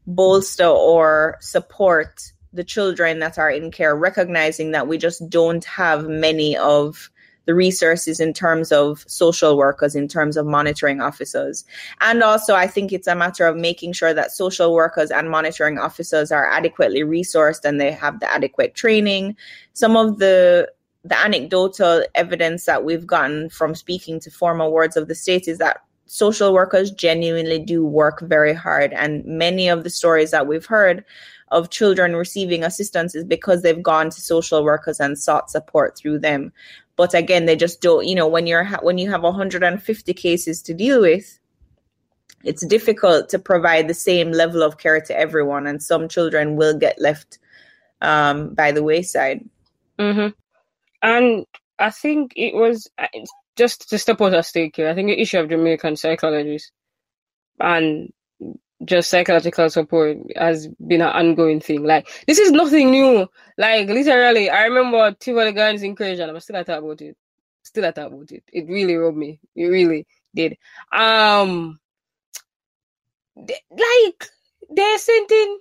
bolster 0.07 0.67
or 0.67 1.39
support 1.41 2.33
the 2.53 2.65
children 2.65 3.21
that 3.21 3.39
are 3.39 3.51
in 3.51 3.71
care, 3.71 3.97
recognizing 3.97 4.73
that 4.73 4.87
we 4.87 4.99
just 4.99 5.29
don't 5.31 5.65
have 5.65 6.07
many 6.09 6.57
of 6.57 7.11
the 7.47 7.55
resources 7.55 8.21
in 8.21 8.33
terms 8.33 8.73
of 8.73 9.05
social 9.09 9.57
workers, 9.57 9.95
in 9.95 10.09
terms 10.09 10.37
of 10.37 10.47
monitoring 10.47 11.01
officers. 11.01 11.65
And 12.01 12.23
also, 12.23 12.55
I 12.55 12.67
think 12.67 12.93
it's 12.93 13.07
a 13.07 13.15
matter 13.15 13.47
of 13.47 13.57
making 13.57 13.95
sure 13.95 14.15
that 14.15 14.33
social 14.33 14.73
workers 14.73 15.11
and 15.11 15.31
monitoring 15.31 15.79
officers 15.79 16.31
are 16.31 16.51
adequately 16.51 17.01
resourced 17.01 17.65
and 17.65 17.81
they 17.81 17.93
have 17.93 18.21
the 18.21 18.33
adequate 18.33 18.75
training. 18.75 19.37
Some 19.73 19.97
of 19.97 20.19
the 20.19 20.71
the 21.05 21.19
anecdotal 21.19 22.05
evidence 22.15 22.65
that 22.67 22.85
we've 22.85 23.07
gotten 23.07 23.51
from 23.51 23.75
speaking 23.75 24.21
to 24.21 24.31
former 24.31 24.71
wards 24.71 24.97
of 24.97 25.09
the 25.09 25.17
state 25.17 25.49
is 25.49 25.59
that 25.59 25.83
social 26.07 26.53
workers 26.53 26.91
genuinely 26.91 27.59
do 27.59 27.85
work 27.85 28.21
very 28.21 28.53
hard. 28.53 28.93
And 28.93 29.25
many 29.25 29.69
of 29.69 29.83
the 29.83 29.91
stories 29.91 30.31
that 30.31 30.47
we've 30.47 30.67
heard 30.67 31.05
of 31.53 31.71
children 31.71 32.17
receiving 32.17 32.65
assistance 32.65 33.15
is 33.15 33.25
because 33.25 33.63
they've 33.63 33.83
gone 33.83 34.11
to 34.11 34.21
social 34.21 34.65
workers 34.65 34.99
and 34.99 35.19
sought 35.19 35.51
support 35.51 35.97
through 35.97 36.19
them. 36.19 36.53
But 36.97 37.15
again, 37.15 37.47
they 37.47 37.57
just 37.57 37.81
don't, 37.81 38.07
you 38.07 38.15
know, 38.15 38.27
when 38.27 38.47
you're, 38.47 38.65
ha- 38.65 38.81
when 38.83 38.99
you 38.99 39.11
have 39.11 39.23
150 39.23 40.15
cases 40.15 40.63
to 40.63 40.75
deal 40.75 41.01
with, 41.01 41.39
it's 42.43 42.67
difficult 42.67 43.29
to 43.29 43.39
provide 43.39 43.87
the 43.87 43.95
same 43.95 44.33
level 44.33 44.63
of 44.63 44.79
care 44.79 45.01
to 45.01 45.17
everyone. 45.17 45.67
And 45.67 45.83
some 45.83 46.09
children 46.09 46.57
will 46.57 46.79
get 46.79 47.01
left 47.01 47.39
um, 48.01 48.55
by 48.55 48.73
the 48.73 48.83
wayside. 48.83 49.49
Mm-hmm. 49.99 50.29
And 51.03 51.47
I 51.79 51.91
think 51.91 52.33
it 52.37 52.55
was 52.55 52.89
uh, 52.99 53.07
just 53.57 53.91
to 53.91 53.99
step 53.99 54.21
out 54.21 54.35
of 54.35 54.47
stake 54.47 54.77
here. 54.77 54.89
I 54.89 54.95
think 54.95 55.09
the 55.09 55.21
issue 55.21 55.39
of 55.39 55.49
Jamaican 55.49 55.97
psychologists 55.97 56.73
and 57.61 58.13
just 58.85 59.11
psychological 59.11 59.71
support 59.71 60.19
has 60.37 60.69
been 60.87 61.01
an 61.03 61.09
ongoing 61.09 61.61
thing. 61.61 61.85
Like 61.85 62.09
this 62.27 62.39
is 62.39 62.53
nothing 62.53 62.91
new. 62.91 63.29
Like 63.57 63.89
literally, 63.89 64.51
I 64.51 64.65
remember 64.65 65.13
two 65.19 65.39
of 65.39 65.47
the 65.47 65.53
guys 65.53 65.83
in 65.83 65.95
Crazy, 65.95 66.23
I'm 66.23 66.39
still 66.41 66.57
at 66.57 66.69
about 66.69 67.01
it. 67.01 67.17
Still 67.63 67.85
at 67.85 67.99
about 67.99 68.33
it. 68.33 68.43
It 68.53 68.69
really 68.69 68.97
rubbed 68.97 69.17
me. 69.17 69.39
It 69.55 69.67
really 69.67 70.07
did. 70.35 70.57
Um, 70.93 71.79
they, 73.37 73.61
like 73.71 74.29
they 74.71 74.97
sent 74.99 75.31
in. 75.31 75.59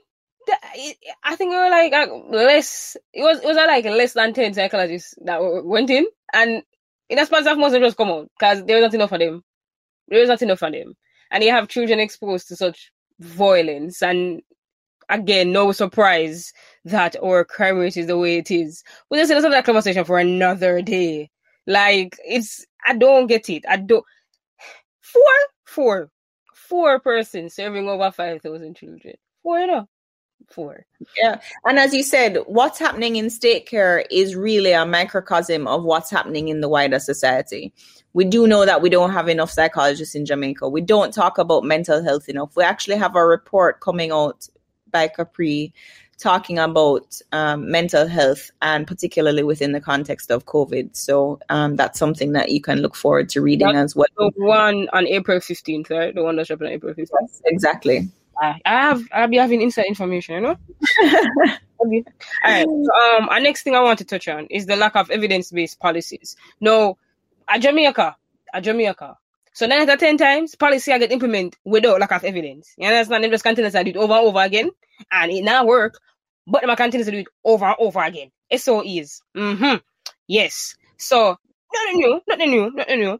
I 1.23 1.35
think 1.35 1.51
we 1.51 1.57
were 1.57 1.69
like 1.69 1.93
uh, 1.93 2.07
less. 2.29 2.97
It 3.13 3.21
was 3.21 3.39
it 3.39 3.45
was 3.45 3.55
like 3.55 3.85
less 3.85 4.13
than 4.13 4.33
ten 4.33 4.53
psychologists 4.53 5.13
that 5.23 5.39
went 5.63 5.89
in, 5.89 6.07
and 6.33 6.63
in 7.09 7.19
a 7.19 7.25
span 7.25 7.47
of 7.47 7.57
months, 7.57 7.73
they 7.73 7.79
just 7.79 7.97
come 7.97 8.09
out 8.09 8.31
because 8.37 8.63
there 8.65 8.77
was 8.77 8.83
not 8.85 8.93
enough 8.95 9.09
for 9.09 9.19
them. 9.19 9.43
There 10.07 10.19
was 10.19 10.29
not 10.29 10.41
enough 10.41 10.59
for 10.59 10.71
them, 10.71 10.95
and 11.29 11.43
you 11.43 11.51
have 11.51 11.67
children 11.67 11.99
exposed 11.99 12.47
to 12.47 12.55
such 12.55 12.91
violence. 13.21 14.01
And 14.01 14.41
again 15.11 15.51
no 15.51 15.71
surprise 15.71 16.53
that 16.85 17.15
our 17.21 17.43
crime 17.43 17.77
rate 17.77 17.97
is 17.97 18.07
the 18.07 18.17
way 18.17 18.37
it 18.37 18.49
is. 18.49 18.83
We 19.09 19.17
just 19.17 19.31
have 19.31 19.43
that 19.43 19.65
conversation 19.65 20.05
for 20.05 20.17
another 20.17 20.81
day. 20.81 21.29
Like 21.67 22.17
it's 22.25 22.65
i 22.85 22.95
don't 22.95 23.27
get 23.27 23.49
it. 23.49 23.63
I 23.69 23.77
don't 23.77 24.03
four 25.01 25.23
four 25.65 26.09
four 26.55 26.99
persons 26.99 27.53
serving 27.53 27.87
over 27.87 28.11
5000 28.11 28.75
children. 28.75 29.15
Four 29.43 29.59
you 29.59 29.67
know? 29.67 29.87
Four. 30.49 30.85
Yeah. 31.21 31.39
And 31.65 31.77
as 31.77 31.93
you 31.93 32.01
said 32.01 32.37
what's 32.47 32.79
happening 32.79 33.17
in 33.17 33.29
state 33.29 33.67
care 33.67 34.05
is 34.09 34.35
really 34.35 34.71
a 34.71 34.85
microcosm 34.85 35.67
of 35.67 35.83
what's 35.83 36.09
happening 36.09 36.47
in 36.47 36.61
the 36.61 36.69
wider 36.69 36.99
society 36.99 37.73
we 38.13 38.25
do 38.25 38.47
know 38.47 38.65
that 38.65 38.81
we 38.81 38.89
don't 38.89 39.11
have 39.11 39.29
enough 39.29 39.51
psychologists 39.51 40.15
in 40.15 40.25
Jamaica. 40.25 40.67
We 40.67 40.81
don't 40.81 41.13
talk 41.13 41.37
about 41.37 41.63
mental 41.63 42.03
health 42.03 42.27
enough. 42.27 42.55
We 42.55 42.63
actually 42.63 42.97
have 42.97 43.15
a 43.15 43.25
report 43.25 43.79
coming 43.79 44.11
out 44.11 44.47
by 44.91 45.07
Capri 45.07 45.73
talking 46.17 46.59
about 46.59 47.19
um, 47.31 47.71
mental 47.71 48.07
health 48.07 48.51
and 48.61 48.85
particularly 48.85 49.43
within 49.43 49.71
the 49.71 49.81
context 49.81 50.29
of 50.29 50.45
COVID. 50.45 50.95
So 50.95 51.39
um, 51.49 51.75
that's 51.75 51.97
something 51.97 52.33
that 52.33 52.51
you 52.51 52.61
can 52.61 52.79
look 52.79 52.95
forward 52.95 53.29
to 53.29 53.41
reading 53.41 53.73
that's 53.73 53.93
as 53.93 53.95
well. 53.95 54.07
The 54.17 54.31
one 54.35 54.87
on 54.93 55.07
April 55.07 55.39
15th, 55.39 55.89
right? 55.89 56.13
The 56.13 56.23
one 56.23 56.35
that's 56.35 56.51
up 56.51 56.61
on 56.61 56.67
April 56.67 56.93
15th. 56.93 57.09
Yes, 57.21 57.41
exactly. 57.45 58.09
I 58.39 58.59
have, 58.65 59.03
I'll 59.11 59.27
be 59.27 59.37
having 59.37 59.61
inside 59.61 59.85
information, 59.85 60.35
you 60.35 60.41
know? 60.41 60.57
All 61.79 62.03
right. 62.43 62.65
So, 62.65 63.17
um, 63.17 63.29
our 63.29 63.39
next 63.39 63.63
thing 63.63 63.75
I 63.75 63.81
want 63.81 63.99
to 63.99 64.05
touch 64.05 64.27
on 64.27 64.45
is 64.47 64.65
the 64.65 64.75
lack 64.75 64.95
of 64.95 65.09
evidence-based 65.09 65.79
policies. 65.79 66.35
No, 66.59 66.97
a 67.53 67.59
Jamaica, 67.59 68.15
a 68.53 68.61
Jamaica. 68.61 69.17
So 69.53 69.67
nine 69.67 69.81
out 69.81 69.89
of 69.89 69.99
ten 69.99 70.17
times, 70.17 70.55
policy 70.55 70.93
I 70.93 70.97
get 70.97 71.11
implemented 71.11 71.57
without 71.65 71.99
lack 71.99 72.11
of 72.11 72.23
evidence. 72.23 72.73
You 72.77 72.87
understand? 72.87 73.23
Them 73.23 73.31
just 73.31 73.43
continue 73.43 73.69
to 73.69 73.83
do 73.83 73.89
it 73.89 73.97
over 73.97 74.13
and 74.13 74.27
over 74.27 74.39
again, 74.39 74.69
and 75.11 75.31
it 75.31 75.43
now 75.43 75.65
work, 75.65 75.99
but 76.47 76.61
them 76.61 76.75
continue 76.75 77.03
to 77.03 77.11
do 77.11 77.17
it 77.17 77.27
over 77.43 77.65
and 77.65 77.75
over 77.79 78.01
again. 78.01 78.31
So 78.55 78.81
is. 78.85 79.21
Mm-hmm. 79.35 79.77
Yes. 80.27 80.75
So 80.97 81.37
nothing 81.73 81.97
new, 81.99 82.21
nothing 82.27 82.49
new, 82.49 82.71
nothing 82.71 82.99
new. 82.99 83.19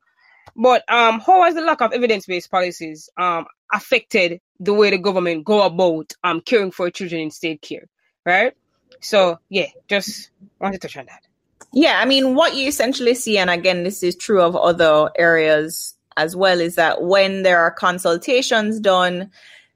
But 0.56 0.84
um, 0.90 1.20
how 1.20 1.44
has 1.44 1.56
the 1.56 1.62
lack 1.62 1.82
of 1.82 1.94
evidence-based 1.94 2.50
policies 2.50 3.10
um 3.18 3.46
affected 3.74 4.40
the 4.60 4.74
way 4.74 4.90
the 4.90 4.98
government 4.98 5.46
go 5.46 5.62
about 5.64 6.14
um 6.24 6.42
caring 6.42 6.72
for 6.72 6.90
children 6.90 7.22
in 7.22 7.32
state 7.32 7.62
care? 7.62 7.88
Right. 8.26 8.54
So 9.02 9.40
yeah, 9.50 9.68
just 9.90 10.32
wanted 10.60 10.80
to 10.80 10.88
touch 10.88 10.98
on 10.98 11.08
that. 11.08 11.28
Yeah, 11.74 12.00
I 12.02 12.06
mean, 12.06 12.36
what 12.36 12.56
you 12.56 12.68
essentially 12.68 13.16
see, 13.16 13.38
and 13.38 13.50
again, 13.50 13.84
this 13.84 14.04
is 14.04 14.16
true 14.16 14.42
of 14.42 14.56
other 14.56 15.10
areas 15.18 15.96
as 16.18 16.36
well, 16.36 16.60
is 16.60 16.76
that 16.76 17.02
when 17.04 17.44
there 17.44 17.60
are 17.60 17.72
consultations 17.72 18.80
done, 18.80 19.32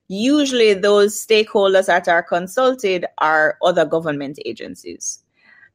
usually 0.08 0.74
those 0.74 1.16
stakeholders 1.26 1.88
that 1.88 2.08
are 2.08 2.22
consulted 2.22 3.06
are 3.18 3.58
other 3.64 3.86
government 3.86 4.40
agencies. 4.46 5.20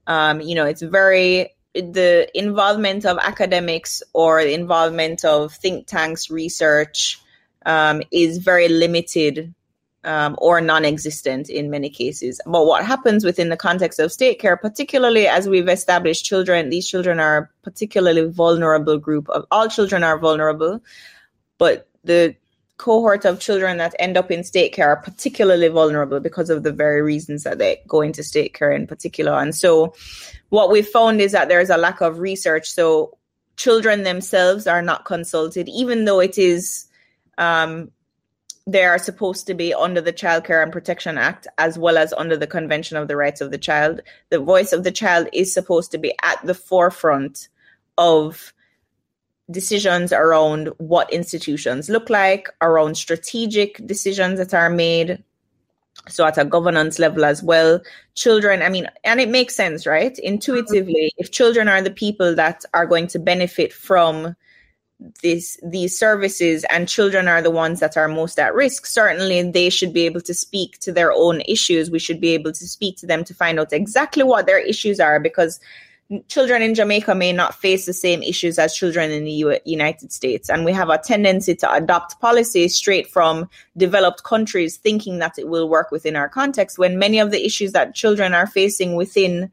Um, 0.06 0.40
you 0.40 0.54
know, 0.54 0.66
it's 0.66 0.82
very 0.82 1.54
the 1.72 2.28
involvement 2.34 3.06
of 3.06 3.16
academics 3.18 4.02
or 4.12 4.42
the 4.42 4.52
involvement 4.52 5.24
of 5.24 5.52
think 5.54 5.86
tanks 5.86 6.28
research 6.30 7.20
um, 7.64 8.02
is 8.10 8.38
very 8.38 8.68
limited 8.68 9.54
um, 10.04 10.34
or 10.38 10.60
non-existent 10.60 11.50
in 11.50 11.70
many 11.70 11.90
cases. 11.90 12.40
But 12.46 12.66
what 12.66 12.84
happens 12.84 13.24
within 13.24 13.50
the 13.50 13.56
context 13.56 13.98
of 13.98 14.12
state 14.12 14.38
care, 14.38 14.56
particularly 14.56 15.26
as 15.26 15.48
we've 15.48 15.68
established 15.68 16.24
children, 16.24 16.70
these 16.70 16.88
children 16.88 17.20
are 17.20 17.38
a 17.38 17.48
particularly 17.62 18.28
vulnerable 18.30 18.98
group 18.98 19.28
of 19.28 19.46
all 19.50 19.68
children 19.68 20.02
are 20.02 20.18
vulnerable, 20.18 20.82
but 21.58 21.88
the 22.04 22.34
cohort 22.78 23.26
of 23.26 23.38
children 23.40 23.76
that 23.76 23.94
end 23.98 24.16
up 24.16 24.30
in 24.30 24.42
state 24.42 24.72
care 24.72 24.88
are 24.88 25.02
particularly 25.02 25.68
vulnerable 25.68 26.18
because 26.18 26.48
of 26.48 26.62
the 26.62 26.72
very 26.72 27.02
reasons 27.02 27.44
that 27.44 27.58
they 27.58 27.82
go 27.86 28.00
into 28.00 28.22
state 28.22 28.54
care 28.54 28.72
in 28.72 28.86
particular. 28.86 29.38
And 29.38 29.54
so 29.54 29.94
what 30.48 30.70
we 30.70 30.80
found 30.80 31.20
is 31.20 31.32
that 31.32 31.48
there's 31.48 31.68
a 31.68 31.76
lack 31.76 32.00
of 32.00 32.20
research. 32.20 32.70
So 32.70 33.18
children 33.56 34.02
themselves 34.02 34.66
are 34.66 34.80
not 34.80 35.04
consulted, 35.04 35.68
even 35.68 36.06
though 36.06 36.20
it 36.20 36.38
is 36.38 36.86
um, 37.36 37.90
they 38.66 38.84
are 38.84 38.98
supposed 38.98 39.46
to 39.46 39.54
be 39.54 39.74
under 39.74 40.00
the 40.00 40.12
Child 40.12 40.44
Care 40.44 40.62
and 40.62 40.72
Protection 40.72 41.18
Act 41.18 41.46
as 41.58 41.78
well 41.78 41.96
as 41.98 42.12
under 42.12 42.36
the 42.36 42.46
Convention 42.46 42.96
of 42.96 43.08
the 43.08 43.16
Rights 43.16 43.40
of 43.40 43.50
the 43.50 43.58
Child. 43.58 44.00
The 44.28 44.38
voice 44.38 44.72
of 44.72 44.84
the 44.84 44.92
child 44.92 45.28
is 45.32 45.52
supposed 45.52 45.90
to 45.92 45.98
be 45.98 46.14
at 46.22 46.44
the 46.44 46.54
forefront 46.54 47.48
of 47.98 48.52
decisions 49.50 50.12
around 50.12 50.68
what 50.78 51.12
institutions 51.12 51.88
look 51.88 52.08
like, 52.08 52.48
around 52.60 52.96
strategic 52.96 53.84
decisions 53.86 54.38
that 54.38 54.54
are 54.54 54.70
made. 54.70 55.22
So 56.08 56.24
at 56.24 56.38
a 56.38 56.44
governance 56.44 56.98
level 56.98 57.24
as 57.24 57.42
well, 57.42 57.80
children, 58.14 58.62
I 58.62 58.68
mean, 58.68 58.86
and 59.04 59.20
it 59.20 59.28
makes 59.28 59.56
sense, 59.56 59.86
right? 59.86 60.16
Intuitively, 60.18 61.12
if 61.18 61.30
children 61.30 61.68
are 61.68 61.82
the 61.82 61.90
people 61.90 62.34
that 62.36 62.64
are 62.72 62.86
going 62.86 63.08
to 63.08 63.18
benefit 63.18 63.72
from 63.72 64.36
this 65.22 65.58
these 65.62 65.98
services 65.98 66.64
and 66.70 66.88
children 66.88 67.26
are 67.26 67.40
the 67.40 67.50
ones 67.50 67.80
that 67.80 67.96
are 67.96 68.08
most 68.08 68.38
at 68.38 68.54
risk 68.54 68.84
certainly 68.84 69.42
they 69.50 69.70
should 69.70 69.94
be 69.94 70.04
able 70.04 70.20
to 70.20 70.34
speak 70.34 70.78
to 70.80 70.92
their 70.92 71.12
own 71.12 71.40
issues. 71.42 71.90
We 71.90 71.98
should 71.98 72.20
be 72.20 72.34
able 72.34 72.52
to 72.52 72.68
speak 72.68 72.98
to 72.98 73.06
them 73.06 73.24
to 73.24 73.34
find 73.34 73.58
out 73.58 73.72
exactly 73.72 74.22
what 74.22 74.46
their 74.46 74.58
issues 74.58 75.00
are 75.00 75.18
because 75.18 75.58
children 76.28 76.60
in 76.60 76.74
Jamaica 76.74 77.14
may 77.14 77.32
not 77.32 77.54
face 77.54 77.86
the 77.86 77.92
same 77.92 78.22
issues 78.22 78.58
as 78.58 78.74
children 78.74 79.10
in 79.10 79.24
the 79.24 79.30
U- 79.30 79.58
United 79.64 80.12
States. 80.12 80.50
And 80.50 80.64
we 80.64 80.72
have 80.72 80.88
a 80.88 80.98
tendency 80.98 81.54
to 81.56 81.72
adopt 81.72 82.20
policies 82.20 82.74
straight 82.74 83.08
from 83.08 83.48
developed 83.76 84.24
countries 84.24 84.76
thinking 84.76 85.20
that 85.20 85.38
it 85.38 85.48
will 85.48 85.68
work 85.68 85.90
within 85.90 86.16
our 86.16 86.28
context 86.28 86.78
when 86.78 86.98
many 86.98 87.20
of 87.20 87.30
the 87.30 87.44
issues 87.44 87.72
that 87.72 87.94
children 87.94 88.34
are 88.34 88.46
facing 88.46 88.96
within 88.96 89.52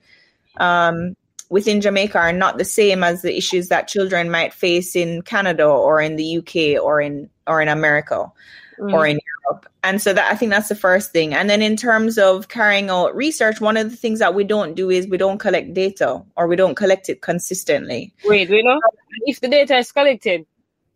um, 0.58 1.16
within 1.50 1.82
Jamaica 1.82 2.18
are 2.18 2.34
not 2.34 2.58
the 2.58 2.66
same 2.66 3.04
as 3.04 3.22
the 3.22 3.36
issues 3.36 3.70
that 3.70 3.88
children 3.88 4.30
might 4.30 4.54
face 4.54 4.95
in 4.95 5.22
Canada 5.22 5.66
or 5.66 6.02
in 6.02 6.16
the 6.16 6.38
UK 6.38 6.82
or 6.82 7.02
in 7.02 7.30
or 7.45 7.62
in 7.62 7.68
America 7.68 8.32
mm. 8.80 8.93
or 8.93 9.06
in 9.06 9.20
Europe. 9.45 9.70
And 9.84 10.02
so 10.02 10.14
that 10.14 10.32
I 10.32 10.36
think 10.36 10.52
that's 10.52 10.70
the 10.70 10.76
first 10.76 11.12
thing. 11.12 11.34
And 11.34 11.50
then 11.50 11.62
in 11.62 11.78
terms 11.78 12.18
of 12.18 12.50
carrying 12.50 12.89
out 12.89 13.16
research, 13.16 13.62
one 13.62 13.78
of 13.78 13.89
the 13.89 13.95
things 13.95 14.20
that 14.20 14.36
we 14.36 14.43
don't 14.43 14.76
do 14.76 14.89
is 14.89 15.08
we 15.08 15.18
don't 15.18 15.38
collect 15.38 15.74
data 15.74 16.22
or 16.36 16.48
we 16.48 16.56
don't 16.56 16.76
collect 16.76 17.10
it 17.10 17.22
consistently. 17.22 18.14
Wait, 18.26 18.50
you 18.50 18.64
know, 18.64 18.80
if 19.26 19.39
the 19.39 19.48
data 19.48 19.78
is 19.78 19.91
collected, 19.91 20.45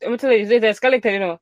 I'm 0.06 0.18
tell 0.18 0.32
you, 0.32 0.46
the 0.46 0.56
data 0.56 0.70
is 0.70 0.80
collected, 0.80 1.14
you 1.14 1.20
know. 1.20 1.40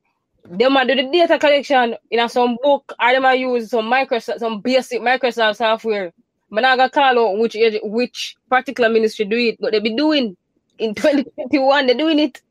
They 0.50 0.68
might 0.68 0.88
do 0.88 0.96
the 0.96 1.10
data 1.12 1.38
collection 1.38 1.96
in 2.10 2.20
a 2.20 2.30
some 2.30 2.58
book, 2.62 2.94
or 3.00 3.12
they 3.12 3.20
might 3.20 3.40
use 3.40 3.70
some 3.70 3.86
Microsoft, 3.86 4.40
some 4.40 4.62
basic 4.62 5.02
Microsoft 5.02 5.58
software. 5.58 6.14
I'm 6.52 6.62
not 6.62 6.78
gonna 6.78 6.90
call 6.90 7.20
out 7.20 7.38
which 7.38 7.56
which 7.84 8.36
particular 8.50 8.90
ministry 8.90 9.26
do 9.26 9.38
it, 9.38 9.58
but 9.60 9.72
they 9.72 9.80
be 9.80 9.96
doing 9.96 10.36
in 10.78 10.96
2021, 10.96 11.88
they're 11.88 11.96
doing 11.96 12.20
it. 12.20 12.42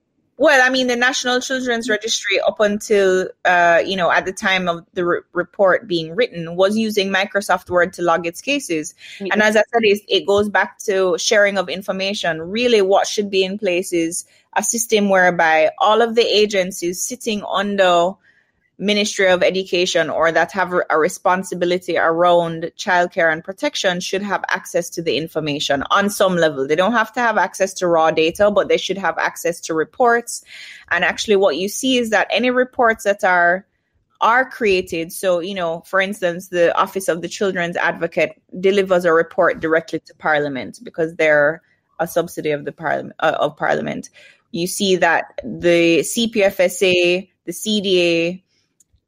Well, 0.40 0.64
I 0.64 0.70
mean, 0.70 0.86
the 0.86 0.94
National 0.94 1.40
Children's 1.40 1.90
Registry, 1.90 2.40
up 2.40 2.60
until 2.60 3.28
uh, 3.44 3.82
you 3.84 3.96
know, 3.96 4.08
at 4.08 4.24
the 4.24 4.32
time 4.32 4.68
of 4.68 4.86
the 4.94 5.04
re- 5.04 5.20
report 5.32 5.88
being 5.88 6.14
written, 6.14 6.54
was 6.54 6.78
using 6.78 7.12
Microsoft 7.12 7.68
Word 7.68 7.92
to 7.94 8.02
log 8.02 8.24
its 8.24 8.40
cases. 8.40 8.94
Mm-hmm. 9.18 9.32
And 9.32 9.42
as 9.42 9.56
I 9.56 9.64
said, 9.72 9.82
it, 9.82 10.00
it 10.06 10.26
goes 10.28 10.48
back 10.48 10.78
to 10.84 11.18
sharing 11.18 11.58
of 11.58 11.68
information. 11.68 12.40
Really, 12.40 12.82
what 12.82 13.08
should 13.08 13.30
be 13.30 13.42
in 13.42 13.58
place 13.58 13.92
is 13.92 14.26
a 14.54 14.62
system 14.62 15.08
whereby 15.08 15.72
all 15.78 16.02
of 16.02 16.14
the 16.14 16.22
agencies 16.22 17.02
sitting 17.02 17.42
under 17.42 18.12
Ministry 18.78 19.28
of 19.28 19.42
Education 19.42 20.08
or 20.08 20.30
that 20.30 20.52
have 20.52 20.72
a 20.88 20.98
responsibility 20.98 21.98
around 21.98 22.70
childcare 22.76 23.32
and 23.32 23.42
protection 23.42 23.98
should 23.98 24.22
have 24.22 24.44
access 24.48 24.88
to 24.90 25.02
the 25.02 25.16
information 25.16 25.82
on 25.90 26.08
some 26.08 26.36
level. 26.36 26.66
They 26.66 26.76
don't 26.76 26.92
have 26.92 27.12
to 27.14 27.20
have 27.20 27.36
access 27.38 27.74
to 27.74 27.88
raw 27.88 28.12
data, 28.12 28.52
but 28.52 28.68
they 28.68 28.76
should 28.76 28.98
have 28.98 29.18
access 29.18 29.60
to 29.62 29.74
reports. 29.74 30.44
And 30.90 31.04
actually, 31.04 31.36
what 31.36 31.56
you 31.56 31.68
see 31.68 31.98
is 31.98 32.10
that 32.10 32.28
any 32.30 32.50
reports 32.50 33.02
that 33.04 33.24
are 33.24 33.66
are 34.20 34.48
created. 34.48 35.12
So, 35.12 35.40
you 35.40 35.54
know, 35.54 35.80
for 35.86 36.00
instance, 36.00 36.48
the 36.48 36.76
Office 36.76 37.08
of 37.08 37.22
the 37.22 37.28
Children's 37.28 37.76
Advocate 37.76 38.40
delivers 38.60 39.04
a 39.04 39.12
report 39.12 39.60
directly 39.60 40.00
to 40.00 40.14
Parliament 40.16 40.80
because 40.82 41.14
they're 41.14 41.62
a 42.00 42.06
subsidy 42.06 42.50
of 42.50 42.64
the 42.64 42.72
Parliament 42.72 43.14
uh, 43.20 43.36
of 43.38 43.56
Parliament. 43.56 44.10
You 44.50 44.66
see 44.66 44.96
that 44.96 45.38
the 45.44 46.00
CPFSA, 46.00 47.28
the 47.44 47.52
CDA, 47.52 48.42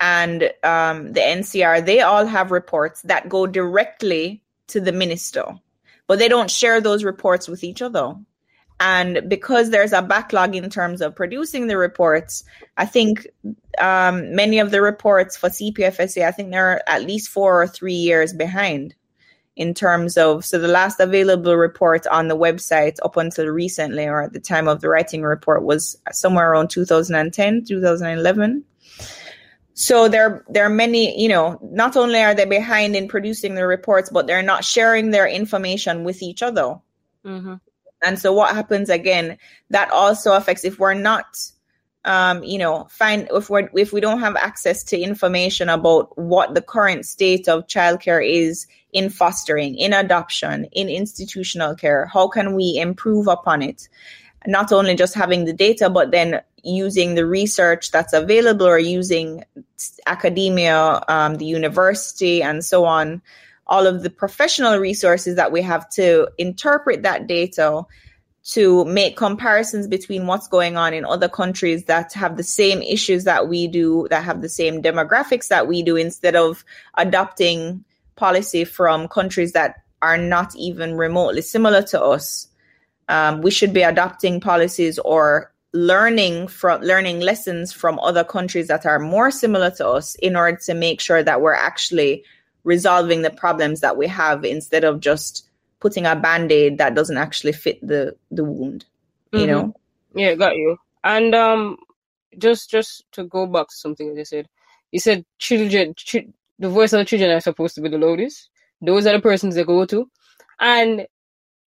and 0.01 0.45
um, 0.63 1.13
the 1.13 1.21
NCR, 1.21 1.85
they 1.85 2.01
all 2.01 2.27
have 2.27 2.51
reports 2.51 3.03
that 3.03 3.29
go 3.29 3.47
directly 3.47 4.43
to 4.69 4.81
the 4.81 4.93
minister, 4.93 5.45
but 6.07 6.19
they 6.19 6.29
don't 6.29 6.51
share 6.51 6.81
those 6.81 7.05
reports 7.05 7.49
with 7.49 7.63
each 7.63 7.83
other. 7.83 8.15
And 8.83 9.29
because 9.29 9.69
there's 9.69 9.93
a 9.93 10.01
backlog 10.01 10.57
in 10.57 10.71
terms 10.71 11.03
of 11.03 11.15
producing 11.15 11.67
the 11.67 11.77
reports, 11.77 12.45
I 12.79 12.87
think 12.87 13.27
um, 13.79 14.35
many 14.35 14.59
of 14.59 14.71
the 14.71 14.81
reports 14.81 15.37
for 15.37 15.51
CPFSA, 15.51 16.27
I 16.27 16.31
think 16.31 16.51
they're 16.51 16.89
at 16.89 17.03
least 17.03 17.29
four 17.29 17.63
or 17.63 17.67
three 17.67 17.93
years 17.93 18.33
behind 18.33 18.95
in 19.55 19.75
terms 19.75 20.17
of 20.17 20.47
so 20.47 20.59
the 20.59 20.69
last 20.69 21.01
available 21.01 21.55
report 21.55 22.07
on 22.07 22.29
the 22.29 22.37
website 22.37 22.97
up 23.03 23.19
until 23.19 23.47
recently 23.49 24.07
or 24.07 24.23
at 24.23 24.33
the 24.33 24.41
time 24.41 24.67
of 24.67 24.81
the 24.81 24.89
writing 24.89 25.23
report 25.23 25.63
was 25.63 25.99
somewhere 26.13 26.51
around 26.51 26.71
2010 26.71 27.65
2011 27.67 28.65
so 29.81 30.09
there, 30.09 30.45
there 30.51 30.67
are 30.67 30.69
many, 30.69 31.19
you 31.19 31.27
know, 31.27 31.59
not 31.63 31.97
only 31.97 32.21
are 32.21 32.35
they 32.35 32.45
behind 32.45 32.95
in 32.95 33.09
producing 33.09 33.55
the 33.55 33.67
reports, 33.67 34.11
but 34.11 34.27
they're 34.27 34.43
not 34.43 34.63
sharing 34.63 35.11
their 35.11 35.27
information 35.27 36.05
with 36.05 36.21
each 36.21 36.43
other. 36.43 36.79
Mm-hmm. 37.25 37.55
And 38.05 38.19
so 38.19 38.31
what 38.35 38.55
happens 38.55 38.91
again, 38.91 39.39
that 39.71 39.91
also 39.91 40.35
affects 40.35 40.67
if 40.67 40.79
we're 40.79 40.93
not, 40.93 41.25
um, 42.05 42.45
you 42.45 42.59
know, 42.59 42.89
find 42.91 43.27
if 43.33 43.49
we're, 43.49 43.71
if 43.75 43.91
we 43.91 44.03
don't 44.03 44.21
have 44.21 44.37
access 44.37 44.85
to 44.85 45.01
information 45.01 45.71
about 45.71 46.13
what 46.19 46.53
the 46.53 46.61
current 46.61 47.07
state 47.07 47.49
of 47.49 47.67
childcare 47.67 48.23
is 48.23 48.67
in 48.93 49.09
fostering, 49.09 49.77
in 49.77 49.95
adoption, 49.95 50.65
in 50.73 50.91
institutional 50.91 51.75
care, 51.75 52.05
how 52.05 52.29
can 52.29 52.55
we 52.55 52.77
improve 52.79 53.29
upon 53.29 53.63
it? 53.63 53.89
Not 54.47 54.73
only 54.73 54.95
just 54.95 55.15
having 55.15 55.47
the 55.47 55.55
data, 55.55 55.89
but 55.89 56.11
then 56.11 56.43
using 56.63 57.15
the 57.15 57.27
research 57.27 57.91
that's 57.91 58.13
available 58.13 58.67
or 58.67 58.79
using 58.79 59.45
academia, 60.07 61.03
um, 61.09 61.37
the 61.37 61.45
university, 61.45 62.43
and 62.43 62.65
so 62.65 62.85
on, 62.85 63.23
all 63.67 63.87
of 63.87 64.03
the 64.03 64.11
professional 64.11 64.79
resources 64.79 65.37
that 65.37 65.53
we 65.53 65.63
have 65.63 65.89
to 65.91 66.29
interpret 66.39 67.03
that 67.03 67.27
data 67.27 67.83
to 68.43 68.85
make 68.87 69.17
comparisons 69.17 69.87
between 69.87 70.27
what's 70.27 70.49
going 70.49 70.77
on 70.77 70.95
in 70.95 71.05
other 71.05 71.29
countries 71.29 71.85
that 71.85 72.13
have 72.15 72.37
the 72.37 72.43
same 72.43 72.81
issues 72.83 73.25
that 73.25 73.49
we 73.49 73.69
do, 73.69 74.07
that 74.11 74.25
have 74.25 74.41
the 74.41 74.49
same 74.49 74.83
demographics 74.83 75.49
that 75.49 75.69
we 75.69 75.83
do, 75.83 75.97
instead 75.97 76.35
of 76.35 76.65
adopting 76.97 77.85
policy 78.17 78.65
from 78.65 79.09
countries 79.09 79.53
that 79.53 79.77
are 80.03 80.17
not 80.17 80.55
even 80.57 80.97
remotely 80.97 81.43
similar 81.43 81.83
to 81.83 82.03
us. 82.03 82.49
Um, 83.09 83.43
we 83.43 83.51
should 83.51 83.73
be 83.73 83.83
adopting 83.83 84.41
policies 84.41 84.99
or 84.99 85.53
learning 85.73 86.49
from 86.49 86.81
learning 86.83 87.21
lessons 87.21 87.73
from 87.73 87.99
other 88.01 88.25
countries 88.25 88.69
that 88.69 88.85
are 88.85 88.99
more 88.99 89.31
similar 89.31 89.71
to 89.71 89.87
us 89.89 90.17
in 90.17 90.35
order 90.35 90.57
to 90.57 90.75
make 90.75 91.01
sure 91.01 91.23
that 91.23 91.41
we're 91.41 91.55
actually 91.55 92.25
resolving 92.65 93.23
the 93.23 93.31
problems 93.31 93.81
that 93.81 93.97
we 93.97 94.07
have 94.07 94.45
instead 94.45 94.85
of 94.85 95.01
just 95.01 95.49
putting 95.79 96.07
a 96.07 96.17
band-aid 96.17 96.79
that 96.79 96.95
doesn't 96.95 97.17
actually 97.17 97.53
fit 97.53 97.81
the 97.87 98.15
the 98.31 98.45
wound 98.45 98.85
you 99.33 99.41
mm-hmm. 99.41 99.51
know 99.51 99.75
yeah 100.15 100.35
got 100.35 100.57
you. 100.57 100.77
And 101.05 101.35
um 101.35 101.79
just 102.37 102.71
just 102.71 103.05
to 103.13 103.25
go 103.25 103.47
back 103.47 103.69
to 103.69 103.75
something 103.75 104.15
you 104.17 104.25
said 104.25 104.49
you 104.93 105.01
said 105.01 105.25
children 105.39 105.95
ch- 105.95 106.27
the 106.61 106.69
voice 106.69 106.93
of 106.93 106.99
the 106.99 107.05
children 107.05 107.31
are 107.31 107.41
supposed 107.41 107.75
to 107.75 107.81
be 107.81 107.89
the 107.89 107.99
loudest. 107.99 108.51
Those 108.83 109.07
are 109.07 109.13
the 109.13 109.21
persons 109.21 109.55
they 109.55 109.65
go 109.65 109.87
to. 109.87 110.09
And 110.61 111.07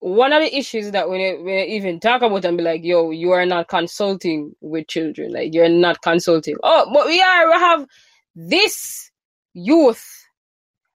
one 0.01 0.33
of 0.33 0.41
the 0.41 0.57
issues 0.57 0.91
that 0.91 1.09
when 1.09 1.21
I, 1.21 1.41
when 1.41 1.59
I 1.59 1.65
even 1.65 1.99
talk 1.99 2.23
about 2.23 2.43
and 2.43 2.57
be 2.57 2.63
like, 2.63 2.83
yo, 2.83 3.11
you 3.11 3.31
are 3.31 3.45
not 3.45 3.67
consulting 3.67 4.55
with 4.59 4.87
children. 4.87 5.31
Like, 5.31 5.53
you're 5.53 5.69
not 5.69 6.01
consulting. 6.01 6.55
Oh, 6.63 6.89
but 6.91 7.05
we 7.05 7.21
are. 7.21 7.47
We 7.47 7.53
have 7.53 7.87
this 8.35 9.11
youth. 9.53 10.03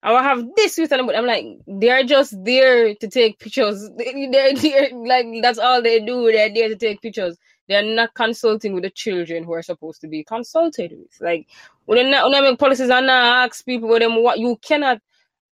I 0.03 0.11
will 0.11 0.23
have 0.23 0.45
this 0.57 0.77
youth. 0.77 0.91
And 0.91 1.09
I'm 1.09 1.25
like, 1.25 1.47
they're 1.69 2.03
just 2.03 2.35
there 2.45 2.97
to 2.97 3.09
take 3.09 3.39
pictures. 3.39 3.89
They're 3.97 4.55
there, 4.55 4.91
like, 4.93 5.27
that's 5.41 5.59
all 5.59 5.81
they 5.83 6.01
do. 6.01 6.31
They're 6.31 6.53
there 6.53 6.69
to 6.69 6.77
take 6.77 7.01
pictures. 7.01 7.39
They're 7.69 7.83
not 7.83 8.15
consulting 8.15 8.75
with 8.75 8.83
the 8.83 8.91
children 8.91 9.45
who 9.45 9.53
are 9.53 9.63
supposed 9.63 10.01
to 10.01 10.09
be 10.09 10.25
consulted 10.25 10.93
with. 10.93 11.17
Like, 11.21 11.49
when 11.87 12.11
they 12.11 12.23
when 12.23 12.33
they 12.33 12.41
make 12.41 12.59
policies 12.59 12.91
and 12.91 13.07
not 13.07 13.47
ask 13.49 13.65
people 13.65 13.89
with 13.89 14.03
them 14.03 14.23
what 14.23 14.39
you 14.39 14.57
cannot 14.63 15.01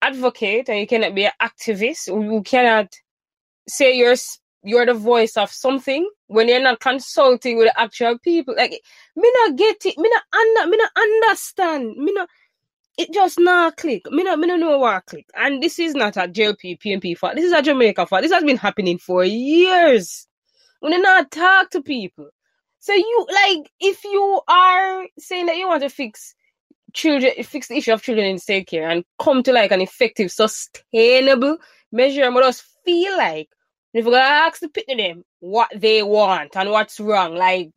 advocate 0.02 0.68
and 0.68 0.78
you 0.78 0.86
cannot 0.86 1.14
be 1.14 1.26
an 1.26 1.32
activist. 1.40 2.08
You 2.08 2.42
cannot 2.42 2.96
say 3.68 3.96
you're 3.96 4.16
you're 4.62 4.86
the 4.86 4.94
voice 4.94 5.36
of 5.36 5.50
something 5.50 6.08
when 6.26 6.48
you're 6.48 6.62
not 6.62 6.80
consulting 6.80 7.56
with 7.56 7.72
actual 7.76 8.18
people. 8.18 8.54
Like 8.56 8.72
me 9.16 9.32
not 9.42 9.56
get 9.56 9.76
it, 9.86 9.96
me 9.98 10.10
not 10.10 10.22
under, 10.32 10.70
me 10.70 10.76
not 10.76 10.90
understand, 10.96 11.96
me 11.96 12.12
not 12.12 12.28
it 12.98 13.12
just 13.14 13.38
not 13.38 13.76
click. 13.76 14.02
Me 14.10 14.22
not 14.22 14.38
me 14.38 14.46
not 14.46 14.60
know 14.60 14.78
what 14.78 15.06
click. 15.06 15.26
And 15.34 15.62
this 15.62 15.78
is 15.78 15.94
not 15.94 16.16
a 16.16 16.28
JLP 16.28 16.80
PNP 16.80 17.16
fault. 17.16 17.34
This 17.34 17.46
is 17.46 17.52
a 17.52 17.62
Jamaica 17.62 18.06
fault. 18.06 18.22
This 18.22 18.32
has 18.32 18.44
been 18.44 18.58
happening 18.58 18.98
for 18.98 19.24
years. 19.24 20.26
When 20.80 20.92
they 20.92 20.98
not 20.98 21.30
talk 21.30 21.70
to 21.70 21.82
people. 21.82 22.28
So 22.80 22.94
you 22.94 23.26
like 23.32 23.70
if 23.80 24.04
you 24.04 24.40
are 24.48 25.06
saying 25.18 25.46
that 25.46 25.56
you 25.56 25.68
want 25.68 25.82
to 25.82 25.88
fix 25.88 26.34
children 26.92 27.32
fix 27.42 27.68
the 27.68 27.76
issue 27.76 27.92
of 27.92 28.02
children 28.02 28.26
in 28.26 28.64
care 28.64 28.88
and 28.88 29.04
come 29.18 29.42
to 29.44 29.52
like 29.52 29.70
an 29.70 29.80
effective, 29.80 30.30
sustainable 30.30 31.58
measure, 31.92 32.22
them, 32.22 32.36
and 32.36 32.44
just 32.44 32.64
feel 32.84 33.16
like 33.16 33.48
if 33.92 34.04
we're 34.04 34.12
gonna 34.12 34.24
ask 34.24 34.60
the 34.60 34.68
people 34.68 34.96
them 34.96 35.24
what 35.40 35.70
they 35.74 36.02
want 36.02 36.56
and 36.56 36.70
what's 36.70 37.00
wrong, 37.00 37.34
like 37.34 37.72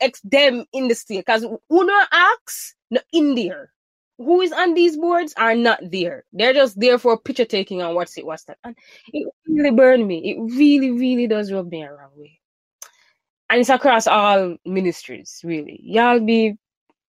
ex 0.00 0.20
them 0.22 0.64
in 0.72 0.88
the 0.88 0.94
state, 0.94 1.24
because 1.26 1.42
who 1.42 1.84
not 1.84 2.08
ask 2.12 2.74
no 2.90 3.00
in 3.12 3.34
there. 3.34 3.72
Who 4.18 4.40
is 4.40 4.50
on 4.50 4.74
these 4.74 4.96
boards 4.96 5.32
are 5.36 5.54
not 5.54 5.78
there. 5.80 6.24
They're 6.32 6.52
just 6.52 6.78
there 6.80 6.98
for 6.98 7.16
picture 7.18 7.44
taking 7.44 7.82
and 7.82 7.94
what's 7.94 8.18
it, 8.18 8.26
what's 8.26 8.44
that. 8.44 8.58
And 8.64 8.74
it 9.12 9.28
really 9.46 9.70
burned 9.70 10.08
me. 10.08 10.32
It 10.32 10.56
really, 10.56 10.90
really 10.90 11.28
does 11.28 11.52
rub 11.52 11.70
me 11.70 11.82
a 11.82 11.92
wrong 11.92 12.10
way. 12.16 12.40
And 13.48 13.60
it's 13.60 13.70
across 13.70 14.08
all 14.08 14.56
ministries, 14.64 15.40
really. 15.44 15.80
Y'all 15.84 16.18
be 16.18 16.54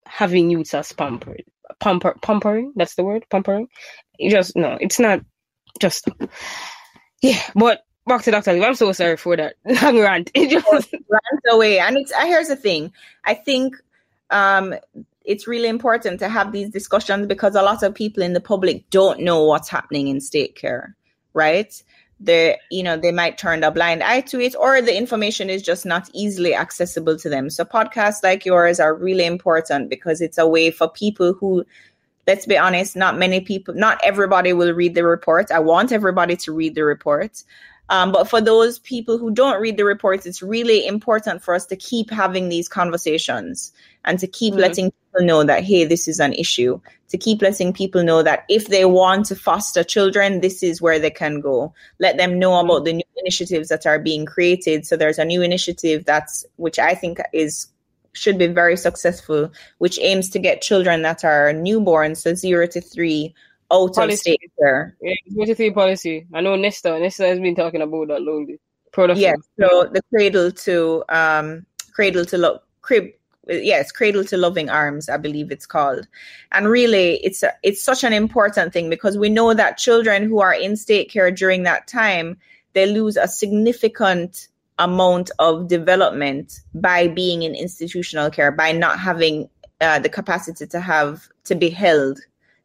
having 0.06 0.50
youths 0.50 0.74
as 0.74 0.92
pampered. 0.92 1.44
Pamper, 1.80 2.16
pampering, 2.22 2.74
that's 2.76 2.96
the 2.96 3.04
word, 3.04 3.26
pampering. 3.30 3.68
You 4.18 4.30
just, 4.30 4.58
no, 4.58 4.78
it's 4.82 5.00
not 5.00 5.22
just, 5.80 6.08
yeah, 7.22 7.42
but 7.56 7.86
back 8.06 8.24
to 8.24 8.32
Dr. 8.32 8.54
Lee. 8.54 8.64
I'm 8.64 8.76
so 8.76 8.92
sorry 8.92 9.18
for 9.18 9.36
that 9.36 9.56
long 9.66 10.00
rant. 10.00 10.32
It 10.36 10.50
just 10.50 10.68
rant 10.72 11.44
away. 11.50 11.80
And 11.80 11.98
it's 11.98 12.12
uh, 12.12 12.26
here's 12.26 12.48
the 12.48 12.56
thing. 12.56 12.92
I 13.26 13.34
think 13.34 13.76
um, 14.30 14.76
it's 15.26 15.48
really 15.48 15.68
important 15.68 16.20
to 16.20 16.30
have 16.30 16.52
these 16.52 16.70
discussions 16.70 17.28
because 17.28 17.56
a 17.56 17.62
lot 17.62 17.84
of 17.84 17.94
people 17.94 18.24
in 18.24 18.34
the 18.34 18.42
public 18.42 18.90
don't 18.90 19.22
know 19.22 19.44
what's 19.44 19.70
happening 19.70 20.08
in 20.08 20.22
state 20.22 20.56
care, 20.56 20.96
right? 21.34 21.82
they 22.20 22.58
you 22.70 22.84
know 22.84 22.98
they 22.98 23.12
might 23.12 23.38
turn 23.38 23.64
a 23.64 23.72
blind 23.72 24.04
eye 24.04 24.22
to 24.22 24.40
it 24.40 24.56
or 24.58 24.82
the 24.82 24.96
information 24.96 25.50
is 25.50 25.62
just 25.62 25.86
not 25.86 26.10
easily 26.14 26.54
accessible 26.54 27.18
to 27.18 27.30
them 27.30 27.50
so 27.50 27.64
podcasts 27.64 28.24
like 28.24 28.46
yours 28.46 28.80
are 28.80 28.94
really 28.94 29.26
important 29.26 29.90
because 29.90 30.20
it's 30.20 30.38
a 30.38 30.48
way 30.48 30.70
for 30.70 30.90
people 30.90 31.34
who 31.34 31.64
let's 32.30 32.46
be 32.46 32.58
honest 32.58 32.96
not 32.96 33.18
many 33.18 33.42
people 33.42 33.74
not 33.74 34.00
everybody 34.04 34.54
will 34.54 34.74
read 34.74 34.94
the 34.96 35.04
report 35.04 35.52
i 35.52 35.60
want 35.60 35.92
everybody 35.92 36.36
to 36.36 36.54
read 36.54 36.76
the 36.76 36.84
report 36.84 37.44
um, 37.90 38.12
but 38.12 38.30
for 38.30 38.40
those 38.40 38.80
people 38.80 39.18
who 39.18 39.32
don't 39.32 39.60
read 39.60 39.78
the 39.78 39.86
reports, 39.86 40.26
it's 40.26 40.44
really 40.44 40.86
important 40.86 41.42
for 41.42 41.56
us 41.56 41.66
to 41.68 41.76
keep 41.76 42.12
having 42.12 42.50
these 42.50 42.70
conversations 42.70 43.74
and 44.06 44.20
to 44.20 44.28
keep 44.28 44.54
mm-hmm. 44.54 44.62
letting 44.62 44.92
people 44.92 45.26
know 45.26 45.44
that, 45.44 45.64
hey, 45.64 45.86
this 45.86 46.08
is 46.08 46.20
an 46.20 46.34
issue. 46.34 46.80
To 47.10 47.18
keep 47.18 47.42
letting 47.42 47.74
people 47.74 48.04
know 48.04 48.22
that 48.22 48.46
if 48.48 48.68
they 48.68 48.86
want 48.86 49.26
to 49.28 49.36
foster 49.36 49.84
children, 49.84 50.42
this 50.42 50.62
is 50.62 50.82
where 50.82 51.00
they 51.00 51.10
can 51.10 51.42
go. 51.42 51.74
Let 51.98 52.18
them 52.18 52.38
know 52.38 52.52
mm-hmm. 52.52 52.70
about 52.70 52.86
the 52.86 52.94
new 52.94 53.04
initiatives 53.18 53.70
that 53.70 53.88
are 53.88 53.98
being 53.98 54.28
created. 54.28 54.86
So 54.86 54.96
there's 54.96 55.18
a 55.18 55.26
new 55.26 55.42
initiative 55.42 56.06
that's, 56.06 56.46
which 56.58 56.78
I 56.78 56.94
think 56.94 57.20
is 57.34 57.68
should 58.14 58.38
be 58.38 58.48
very 58.48 58.78
successful, 58.78 59.52
which 59.78 60.00
aims 60.02 60.30
to 60.30 60.40
get 60.40 60.62
children 60.62 61.02
that 61.04 61.24
are 61.24 61.54
newborn, 61.54 62.16
so 62.16 62.34
zero 62.34 62.68
to 62.68 62.82
three, 62.82 63.34
out 63.72 63.94
policy. 63.94 64.14
of 64.14 64.20
state 64.20 64.52
care. 64.60 64.96
Yeah, 65.02 65.14
zero 65.32 65.46
to 65.46 65.56
three 65.56 65.72
policy. 65.72 66.28
I 66.34 66.42
know 66.42 66.56
Nesta. 66.56 67.00
Nesta 67.00 67.28
has 67.28 67.40
been 67.40 67.56
talking 67.56 67.82
about 67.82 68.08
that 68.08 68.22
lately. 68.22 68.60
Yes, 69.16 69.38
so 69.60 69.86
the 69.86 70.02
cradle 70.10 70.52
to 70.52 71.04
um 71.10 71.66
cradle 71.94 72.26
to 72.26 72.38
love 72.38 72.62
crib 72.82 73.12
yes 73.48 73.92
cradle 73.92 74.24
to 74.24 74.38
loving 74.38 74.70
arms 74.70 75.10
i 75.10 75.18
believe 75.18 75.52
it's 75.52 75.66
called 75.66 76.08
and 76.52 76.68
really 76.68 77.18
it's 77.18 77.44
a, 77.44 77.52
it's 77.64 77.84
such 77.84 78.04
an 78.04 78.14
important 78.14 78.74
thing 78.74 78.90
because 78.90 79.18
we 79.18 79.30
know 79.30 79.54
that 79.54 79.78
children 79.78 80.24
who 80.24 80.40
are 80.40 80.54
in 80.54 80.76
state 80.76 81.10
care 81.10 81.32
during 81.32 81.64
that 81.64 81.88
time 81.88 82.38
they 82.74 82.86
lose 82.86 83.18
a 83.18 83.28
significant 83.28 84.49
amount 84.80 85.30
of 85.40 85.68
development 85.68 86.62
by 86.74 87.08
being 87.08 87.44
in 87.44 87.54
institutional 87.54 88.30
care 88.30 88.52
by 88.52 88.72
not 88.72 89.00
having 89.00 89.50
uh, 89.82 90.00
the 90.00 90.10
capacity 90.10 90.66
to 90.68 90.80
have 90.80 91.30
to 91.46 91.56
be 91.56 91.70
held. 91.70 92.20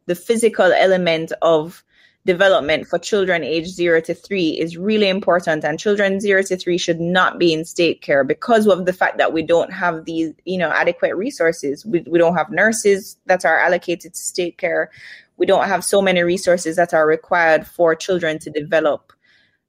The 0.07 0.15
physical 0.15 0.71
element 0.71 1.31
of 1.41 1.83
development 2.25 2.87
for 2.87 2.97
children 2.97 3.43
aged 3.43 3.69
zero 3.69 4.01
to 4.01 4.13
three 4.13 4.49
is 4.49 4.77
really 4.77 5.07
important 5.07 5.63
and 5.63 5.79
children 5.79 6.19
zero 6.19 6.41
to 6.41 6.57
three 6.57 6.77
should 6.77 6.99
not 6.99 7.37
be 7.37 7.53
in 7.53 7.63
state 7.63 8.01
care 8.01 8.23
because 8.23 8.67
of 8.67 8.85
the 8.85 8.93
fact 8.93 9.19
that 9.19 9.31
we 9.31 9.43
don't 9.43 9.71
have 9.71 10.05
these 10.05 10.33
you 10.43 10.57
know 10.57 10.71
adequate 10.71 11.15
resources. 11.15 11.85
We, 11.85 12.01
we 12.07 12.17
don't 12.17 12.35
have 12.35 12.49
nurses 12.49 13.17
that 13.27 13.45
are 13.45 13.59
allocated 13.59 14.13
to 14.13 14.19
state 14.19 14.57
care. 14.57 14.89
We 15.37 15.45
don't 15.45 15.67
have 15.67 15.83
so 15.83 16.01
many 16.01 16.23
resources 16.23 16.77
that 16.77 16.93
are 16.93 17.05
required 17.05 17.67
for 17.67 17.93
children 17.93 18.39
to 18.39 18.49
develop. 18.49 19.13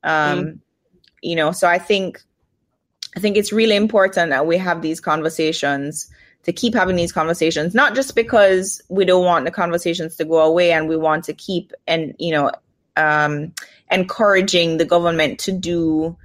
Um, 0.03 0.44
mm. 0.44 0.59
you 1.22 1.34
know 1.34 1.51
so 1.51 1.66
i 1.66 1.78
think 1.78 2.22
i 3.16 3.20
think 3.20 3.36
it's 3.36 3.52
really 3.52 3.76
important 3.76 4.30
that 4.30 4.46
we 4.46 4.56
have 4.56 4.82
these 4.82 5.00
conversations 5.00 6.10
to 6.46 6.52
keep 6.52 6.74
having 6.74 6.94
these 6.94 7.10
conversations, 7.10 7.74
not 7.74 7.96
just 7.96 8.14
because 8.14 8.80
we 8.88 9.04
don't 9.04 9.24
want 9.24 9.44
the 9.44 9.50
conversations 9.50 10.14
to 10.14 10.24
go 10.24 10.38
away 10.38 10.70
and 10.70 10.88
we 10.88 10.96
want 10.96 11.24
to 11.24 11.34
keep 11.34 11.72
and, 11.88 12.14
you 12.20 12.30
know, 12.30 12.52
um, 12.96 13.52
encouraging 13.90 14.76
the 14.76 14.84
government 14.84 15.40
to 15.40 15.50
do 15.50 16.16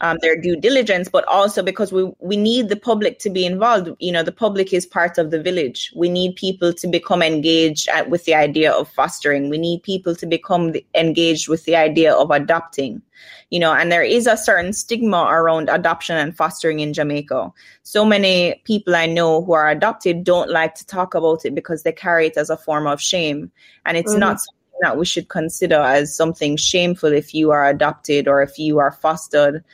um, 0.00 0.18
their 0.22 0.40
due 0.40 0.56
diligence, 0.56 1.08
but 1.08 1.26
also 1.28 1.62
because 1.62 1.92
we, 1.92 2.10
we 2.18 2.36
need 2.36 2.68
the 2.68 2.76
public 2.76 3.18
to 3.20 3.30
be 3.30 3.44
involved. 3.44 3.90
You 3.98 4.12
know, 4.12 4.22
the 4.22 4.32
public 4.32 4.72
is 4.72 4.86
part 4.86 5.18
of 5.18 5.30
the 5.30 5.42
village. 5.42 5.92
We 5.94 6.08
need 6.08 6.36
people 6.36 6.72
to 6.72 6.86
become 6.86 7.22
engaged 7.22 7.88
at, 7.88 8.10
with 8.10 8.24
the 8.24 8.34
idea 8.34 8.72
of 8.72 8.88
fostering. 8.88 9.50
We 9.50 9.58
need 9.58 9.82
people 9.82 10.14
to 10.16 10.26
become 10.26 10.74
engaged 10.94 11.48
with 11.48 11.64
the 11.64 11.76
idea 11.76 12.14
of 12.14 12.30
adopting 12.30 13.02
you 13.50 13.58
know, 13.58 13.74
and 13.74 13.90
there 13.90 14.02
is 14.02 14.26
a 14.26 14.36
certain 14.36 14.72
stigma 14.72 15.26
around 15.28 15.68
adoption 15.68 16.16
and 16.16 16.36
fostering 16.36 16.80
in 16.80 16.92
Jamaica. 16.92 17.52
So 17.82 18.04
many 18.04 18.62
people 18.64 18.94
I 18.94 19.06
know 19.06 19.42
who 19.42 19.52
are 19.52 19.68
adopted 19.68 20.22
don't 20.22 20.50
like 20.50 20.76
to 20.76 20.86
talk 20.86 21.14
about 21.14 21.44
it 21.44 21.54
because 21.54 21.82
they 21.82 21.92
carry 21.92 22.28
it 22.28 22.36
as 22.36 22.48
a 22.48 22.56
form 22.56 22.86
of 22.86 23.00
shame. 23.00 23.50
And 23.84 23.96
it's 23.96 24.12
mm-hmm. 24.12 24.20
not 24.20 24.38
that 24.82 24.96
we 24.96 25.06
should 25.06 25.28
consider 25.28 25.80
as 25.80 26.14
something 26.14 26.56
shameful 26.56 27.12
if 27.12 27.34
you 27.34 27.50
are 27.50 27.68
adopted 27.68 28.28
or 28.28 28.42
if 28.42 28.58
you 28.58 28.78
are 28.78 28.92
fostered. 28.92 29.64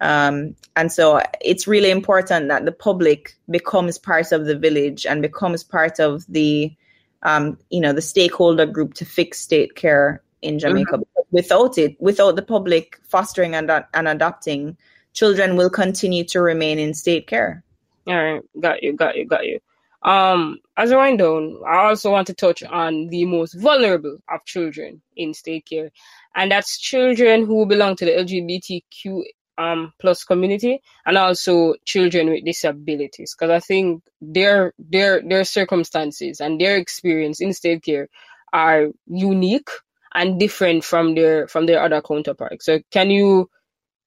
Um, 0.00 0.56
and 0.76 0.90
so 0.90 1.22
it's 1.40 1.66
really 1.66 1.90
important 1.90 2.48
that 2.48 2.64
the 2.64 2.72
public 2.72 3.36
becomes 3.50 3.98
part 3.98 4.32
of 4.32 4.46
the 4.46 4.56
village 4.56 5.04
and 5.04 5.20
becomes 5.20 5.62
part 5.62 6.00
of 6.00 6.24
the, 6.28 6.74
um, 7.22 7.58
you 7.68 7.80
know, 7.80 7.92
the 7.92 8.00
stakeholder 8.00 8.66
group 8.66 8.94
to 8.94 9.04
fix 9.04 9.40
state 9.40 9.74
care 9.74 10.22
in 10.40 10.58
Jamaica. 10.58 10.92
Mm-hmm 10.92 11.02
without 11.30 11.78
it, 11.78 12.00
without 12.00 12.36
the 12.36 12.42
public 12.42 13.00
fostering 13.08 13.54
and, 13.54 13.70
and 13.94 14.08
adopting, 14.08 14.76
children 15.12 15.56
will 15.56 15.70
continue 15.70 16.24
to 16.24 16.40
remain 16.40 16.78
in 16.78 16.94
state 16.94 17.26
care. 17.26 17.62
All 18.06 18.14
right, 18.14 18.42
got 18.58 18.82
you, 18.82 18.92
got 18.94 19.16
you, 19.16 19.24
got 19.24 19.46
you. 19.46 19.60
Um, 20.02 20.58
as 20.76 20.90
a 20.90 20.96
wind 20.96 21.18
down, 21.18 21.60
I 21.66 21.88
also 21.88 22.10
want 22.10 22.26
to 22.28 22.34
touch 22.34 22.62
on 22.62 23.08
the 23.08 23.26
most 23.26 23.54
vulnerable 23.54 24.18
of 24.30 24.44
children 24.46 25.02
in 25.16 25.34
state 25.34 25.66
care, 25.66 25.90
and 26.34 26.50
that's 26.50 26.78
children 26.78 27.44
who 27.46 27.66
belong 27.66 27.96
to 27.96 28.04
the 28.04 28.12
LGBTQ 28.12 29.22
um 29.58 29.92
plus 30.00 30.24
community 30.24 30.80
and 31.04 31.18
also 31.18 31.74
children 31.84 32.30
with 32.30 32.44
disabilities 32.44 33.34
because 33.36 33.50
i 33.50 33.58
think 33.58 34.02
their 34.22 34.72
their 34.78 35.20
their 35.22 35.44
circumstances 35.44 36.40
and 36.40 36.58
their 36.58 36.76
experience 36.76 37.42
in 37.42 37.52
state 37.52 37.82
care 37.82 38.08
are 38.52 38.88
unique 39.06 39.68
and 40.14 40.38
different 40.40 40.84
from 40.84 41.14
their 41.14 41.46
from 41.48 41.66
their 41.66 41.82
other 41.82 42.02
counterparts. 42.02 42.66
So 42.66 42.80
can 42.90 43.10
you 43.10 43.48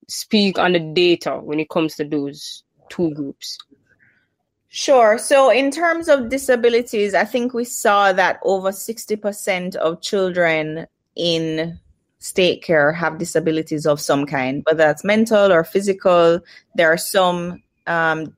speak 0.10 0.60
on 0.60 0.74
the 0.74 0.80
data 0.80 1.40
when 1.42 1.60
it 1.60 1.70
comes 1.70 1.96
to 1.96 2.06
those 2.06 2.64
two 2.90 3.14
groups? 3.14 3.58
Sure. 4.76 5.20
So, 5.20 5.52
in 5.52 5.70
terms 5.70 6.10
of 6.10 6.30
disabilities, 6.30 7.14
I 7.14 7.26
think 7.26 7.54
we 7.54 7.64
saw 7.64 8.12
that 8.12 8.40
over 8.42 8.72
60% 8.72 9.76
of 9.76 10.02
children 10.02 10.88
in 11.16 11.80
state 12.18 12.64
care 12.64 12.92
have 12.92 13.20
disabilities 13.20 13.86
of 13.86 14.02
some 14.02 14.26
kind, 14.26 14.64
whether 14.66 14.80
that's 14.80 15.04
mental 15.04 15.54
or 15.54 15.64
physical. 15.64 16.40
There 16.74 16.92
are 16.92 16.98
some 16.98 17.62
um, 17.86 18.36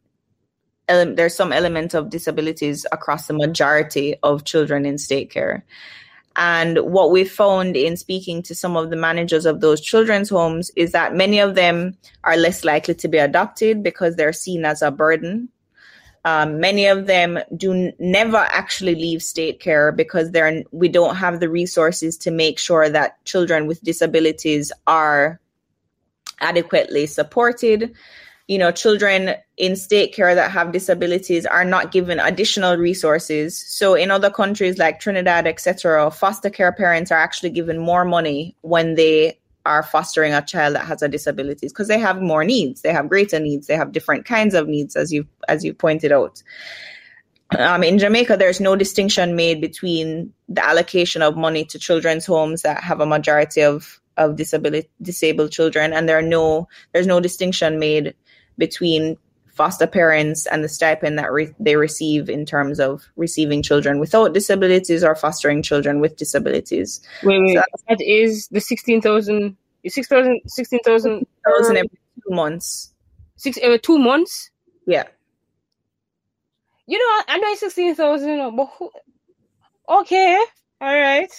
ele- 0.90 1.16
there's 1.16 1.38
some 1.38 1.54
element 1.54 1.94
of 1.94 2.10
disabilities 2.10 2.86
across 2.92 3.28
the 3.28 3.34
majority 3.34 4.18
of 4.22 4.44
children 4.44 4.86
in 4.86 4.98
state 4.98 5.32
care. 5.32 5.64
And 6.36 6.80
what 6.80 7.12
we 7.12 7.24
found 7.24 7.78
in 7.78 7.96
speaking 7.96 8.44
to 8.44 8.54
some 8.54 8.76
of 8.76 8.90
the 8.90 8.98
managers 8.98 9.46
of 9.46 9.62
those 9.62 9.80
children's 9.80 10.32
homes 10.32 10.70
is 10.76 10.92
that 10.92 11.16
many 11.16 11.40
of 11.40 11.56
them 11.56 11.96
are 12.26 12.36
less 12.36 12.66
likely 12.66 12.96
to 12.96 13.08
be 13.08 13.20
adopted 13.20 13.84
because 13.84 14.18
they're 14.18 14.34
seen 14.34 14.66
as 14.66 14.82
a 14.82 14.92
burden. 14.92 15.48
Um, 16.26 16.60
many 16.60 16.88
of 16.88 17.06
them 17.06 17.40
do 17.56 17.94
never 18.00 18.38
actually 18.38 18.96
leave 18.96 19.22
state 19.22 19.60
care 19.60 19.92
because 19.92 20.32
they're 20.32 20.64
we 20.72 20.90
don't 20.90 21.16
have 21.16 21.40
the 21.40 21.50
resources 21.50 22.18
to 22.18 22.32
make 22.32 22.60
sure 22.60 22.90
that 22.90 23.24
children 23.26 23.68
with 23.68 23.82
disabilities 23.84 24.72
are 24.88 25.40
adequately 26.42 27.06
supported 27.06 27.96
you 28.48 28.60
know, 28.60 28.72
children 28.72 29.36
in 29.58 29.76
state 29.76 30.14
care 30.14 30.36
that 30.36 30.52
have 30.52 30.72
disabilities 30.72 31.46
are 31.46 31.66
not 31.66 31.92
given 31.92 32.20
additional 32.20 32.78
resources. 32.78 33.58
So 33.58 33.96
in 33.96 34.12
other 34.12 34.30
countries 34.30 34.78
like 34.78 35.00
Trinidad, 35.00 35.48
etc., 35.48 36.12
foster 36.12 36.50
care 36.50 36.72
parents 36.72 37.12
are 37.12 37.18
actually 37.18 37.50
given 37.50 37.80
more 37.80 38.06
money 38.06 38.56
when 38.62 38.96
they 38.96 39.40
are 39.66 39.84
fostering 39.84 40.34
a 40.34 40.42
child 40.42 40.76
that 40.76 40.86
has 40.86 41.02
a 41.02 41.08
disability 41.08 41.68
because 41.68 41.88
they 41.88 42.00
have 42.00 42.22
more 42.22 42.44
needs, 42.44 42.82
they 42.82 42.94
have 42.94 43.10
greater 43.10 43.40
needs, 43.40 43.68
they 43.68 43.76
have 43.76 43.92
different 43.92 44.26
kinds 44.26 44.54
of 44.54 44.68
needs, 44.68 44.96
as 44.96 45.12
you 45.12 45.28
as 45.48 45.64
you 45.64 45.74
pointed 45.74 46.12
out. 46.12 46.42
Um, 47.58 47.84
in 47.84 48.00
Jamaica, 48.00 48.38
there's 48.38 48.60
no 48.60 48.76
distinction 48.76 49.36
made 49.36 49.62
between 49.62 50.34
the 50.50 50.66
allocation 50.66 51.22
of 51.22 51.38
money 51.38 51.66
to 51.66 51.80
children's 51.80 52.26
homes 52.26 52.64
that 52.64 52.84
have 52.84 53.02
a 53.02 53.06
majority 53.06 53.62
of 53.62 54.00
of 54.18 54.36
disability 54.36 54.90
disabled 55.02 55.52
children, 55.52 55.94
and 55.94 56.08
there 56.08 56.18
are 56.18 56.22
no 56.22 56.68
there's 56.94 57.08
no 57.08 57.20
distinction 57.20 57.80
made 57.80 58.16
between 58.58 59.18
foster 59.56 59.88
parents 59.88 60.46
and 60.46 60.64
the 60.64 60.70
stipend 60.70 61.18
that 61.18 61.32
re- 61.32 61.56
they 61.60 61.78
receive 61.78 62.30
in 62.30 62.46
terms 62.46 62.80
of 62.80 63.08
receiving 63.16 63.64
children 63.64 64.00
without 64.00 64.34
disabilities 64.34 65.04
or 65.04 65.16
fostering 65.16 65.64
children 65.64 66.02
with 66.02 66.18
disabilities. 66.18 67.02
Wait, 67.24 67.40
wait, 67.40 67.56
so 67.56 67.64
that 67.88 68.02
is 68.02 68.50
the 68.50 68.60
16,000, 68.60 69.56
6,000, 69.88 70.42
16,000 70.46 71.26
every 71.48 71.90
two 71.90 72.36
months. 72.36 72.94
Six, 73.38 73.58
every 73.62 73.80
two 73.80 73.98
months? 73.98 74.52
Yeah. 74.86 75.04
You 76.88 76.98
know, 76.98 77.24
I 77.28 77.38
know 77.38 77.48
it's 77.48 77.62
16,000, 77.62 78.56
but 78.56 78.70
who, 78.78 78.92
okay, 79.90 80.38
all 80.82 81.00
right. 81.00 81.32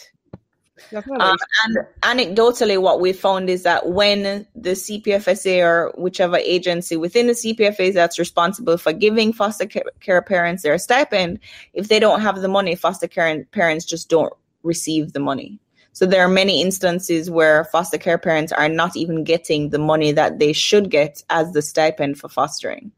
Um, 0.92 1.36
and 1.64 1.76
anecdotally, 2.02 2.80
what 2.80 3.00
we 3.00 3.12
found 3.12 3.48
is 3.48 3.62
that 3.62 3.88
when 3.88 4.46
the 4.54 4.70
CPFSA 4.70 5.64
or 5.64 5.92
whichever 5.96 6.36
agency 6.36 6.96
within 6.96 7.26
the 7.28 7.32
CPFA 7.32 7.94
that's 7.94 8.18
responsible 8.18 8.76
for 8.76 8.92
giving 8.92 9.32
foster 9.32 9.66
care 9.66 10.22
parents 10.22 10.62
their 10.62 10.78
stipend, 10.78 11.40
if 11.72 11.88
they 11.88 11.98
don't 11.98 12.20
have 12.20 12.40
the 12.40 12.48
money, 12.48 12.74
foster 12.74 13.08
care 13.08 13.44
parents 13.52 13.84
just 13.84 14.08
don't 14.08 14.32
receive 14.62 15.12
the 15.12 15.20
money. 15.20 15.58
So 15.92 16.04
there 16.04 16.22
are 16.22 16.28
many 16.28 16.60
instances 16.60 17.30
where 17.30 17.64
foster 17.64 17.96
care 17.96 18.18
parents 18.18 18.52
are 18.52 18.68
not 18.68 18.96
even 18.96 19.24
getting 19.24 19.70
the 19.70 19.78
money 19.78 20.12
that 20.12 20.38
they 20.38 20.52
should 20.52 20.90
get 20.90 21.22
as 21.30 21.52
the 21.52 21.62
stipend 21.62 22.18
for 22.18 22.28
fostering 22.28 22.92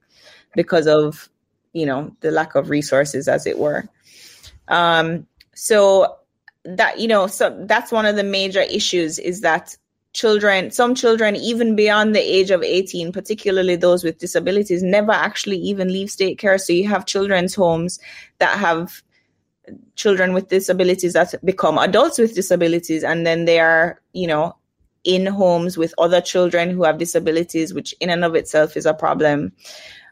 because 0.57 0.89
of, 0.89 1.29
you 1.72 1.87
know, 1.87 2.16
the 2.20 2.33
lack 2.33 2.57
of 2.57 2.70
resources, 2.70 3.29
as 3.29 3.47
it 3.47 3.57
were. 3.57 3.89
Um, 4.66 5.29
so 5.55 6.18
that, 6.77 7.01
you 7.01 7.09
know, 7.09 7.27
so 7.27 7.57
that's 7.66 7.93
one 7.93 8.07
of 8.07 8.16
the 8.16 8.25
major 8.25 8.61
issues 8.61 9.19
is 9.19 9.41
that 9.41 9.77
children, 10.12 10.71
some 10.71 10.95
children, 10.95 11.37
even 11.37 11.77
beyond 11.77 12.14
the 12.14 12.21
age 12.21 12.51
of 12.51 12.62
18, 12.62 13.12
particularly 13.12 13.77
those 13.77 14.05
with 14.05 14.19
disabilities, 14.19 14.83
never 14.83 15.12
actually 15.12 15.59
even 15.59 15.93
leave 15.93 16.11
state 16.11 16.39
care. 16.39 16.59
So 16.59 16.73
you 16.73 16.89
have 16.89 17.07
children's 17.07 17.55
homes 17.55 17.99
that 18.39 18.59
have 18.59 19.03
children 19.97 20.33
with 20.33 20.49
disabilities 20.49 21.12
that 21.12 21.35
become 21.45 21.79
adults 21.79 22.19
with 22.19 22.35
disabilities 22.35 23.05
and 23.05 23.27
then 23.27 23.45
they 23.45 23.61
are 23.61 24.01
you 24.12 24.27
know 24.27 24.57
in 25.05 25.27
homes 25.27 25.77
with 25.77 25.95
other 25.99 26.21
children 26.21 26.71
who 26.71 26.85
have 26.85 26.99
disabilities 26.99 27.75
which 27.75 27.95
in 28.01 28.11
and 28.11 28.25
of 28.25 28.35
itself 28.35 28.77
is 28.77 28.87
a 28.87 28.95
problem 28.95 29.53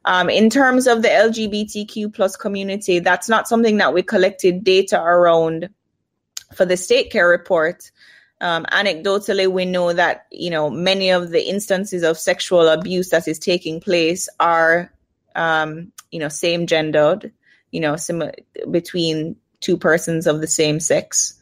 um, 0.05 0.31
in 0.31 0.51
terms 0.51 0.87
of 0.87 1.03
the 1.03 1.09
lgbtq 1.09 2.13
plus 2.13 2.37
community 2.37 2.99
that's 2.99 3.29
not 3.29 3.49
something 3.49 3.77
that 3.79 3.95
we 3.95 4.03
collected 4.03 4.63
data 4.65 5.01
around 5.01 5.69
for 6.55 6.65
the 6.65 6.77
state 6.77 7.11
care 7.11 7.29
report 7.29 7.91
um, 8.41 8.65
anecdotally 8.67 9.51
we 9.51 9.65
know 9.65 9.93
that 9.93 10.27
you 10.31 10.51
know 10.51 10.69
many 10.71 11.11
of 11.11 11.31
the 11.31 11.49
instances 11.49 12.03
of 12.03 12.19
sexual 12.19 12.69
abuse 12.69 13.11
that 13.11 13.27
is 13.27 13.39
taking 13.39 13.81
place 13.81 14.29
are 14.39 14.93
um, 15.35 15.93
you 16.11 16.19
know 16.19 16.29
same 16.29 16.67
gendered 16.67 17.33
you 17.71 17.81
know 17.81 17.97
sim- 17.97 18.31
between 18.71 19.37
two 19.61 19.77
persons 19.77 20.27
of 20.27 20.41
the 20.41 20.47
same 20.47 20.81
sex. 20.81 21.35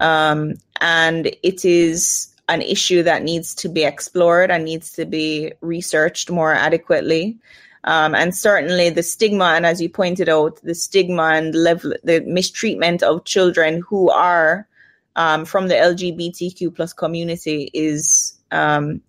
Um, 0.00 0.54
and 0.80 1.26
it 1.42 1.64
is 1.64 2.28
an 2.48 2.60
issue 2.60 3.02
that 3.04 3.22
needs 3.22 3.54
to 3.56 3.68
be 3.68 3.84
explored 3.84 4.50
and 4.50 4.64
needs 4.64 4.92
to 4.92 5.04
be 5.04 5.52
researched 5.60 6.30
more 6.30 6.52
adequately. 6.52 7.38
Um, 7.84 8.14
and 8.14 8.34
certainly 8.34 8.90
the 8.90 9.02
stigma, 9.02 9.44
and 9.56 9.66
as 9.66 9.82
you 9.82 9.88
pointed 9.88 10.28
out, 10.28 10.60
the 10.62 10.74
stigma 10.74 11.32
and 11.34 11.54
level, 11.54 11.94
the 12.04 12.20
mistreatment 12.20 13.02
of 13.02 13.24
children 13.24 13.82
who 13.88 14.08
are 14.10 14.68
um, 15.16 15.44
from 15.44 15.68
the 15.68 15.74
LGBTQ 15.74 16.74
plus 16.74 16.92
community 16.92 17.70
is 17.74 18.38
um, 18.50 19.02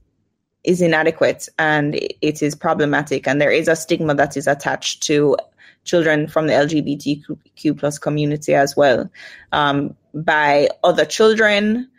is 0.63 0.81
inadequate 0.81 1.49
and 1.59 1.95
it 2.21 2.41
is 2.41 2.55
problematic. 2.55 3.27
And 3.27 3.39
there 3.39 3.51
is 3.51 3.67
a 3.67 3.75
stigma 3.75 4.15
that 4.15 4.37
is 4.37 4.47
attached 4.47 5.03
to 5.03 5.37
children 5.83 6.27
from 6.27 6.47
the 6.47 6.53
LGBTQ 6.53 7.77
plus 7.77 7.99
community 7.99 8.55
as 8.55 8.75
well, 8.75 9.09
um, 9.51 9.95
by 10.13 10.69
other 10.83 11.05
children, 11.05 11.89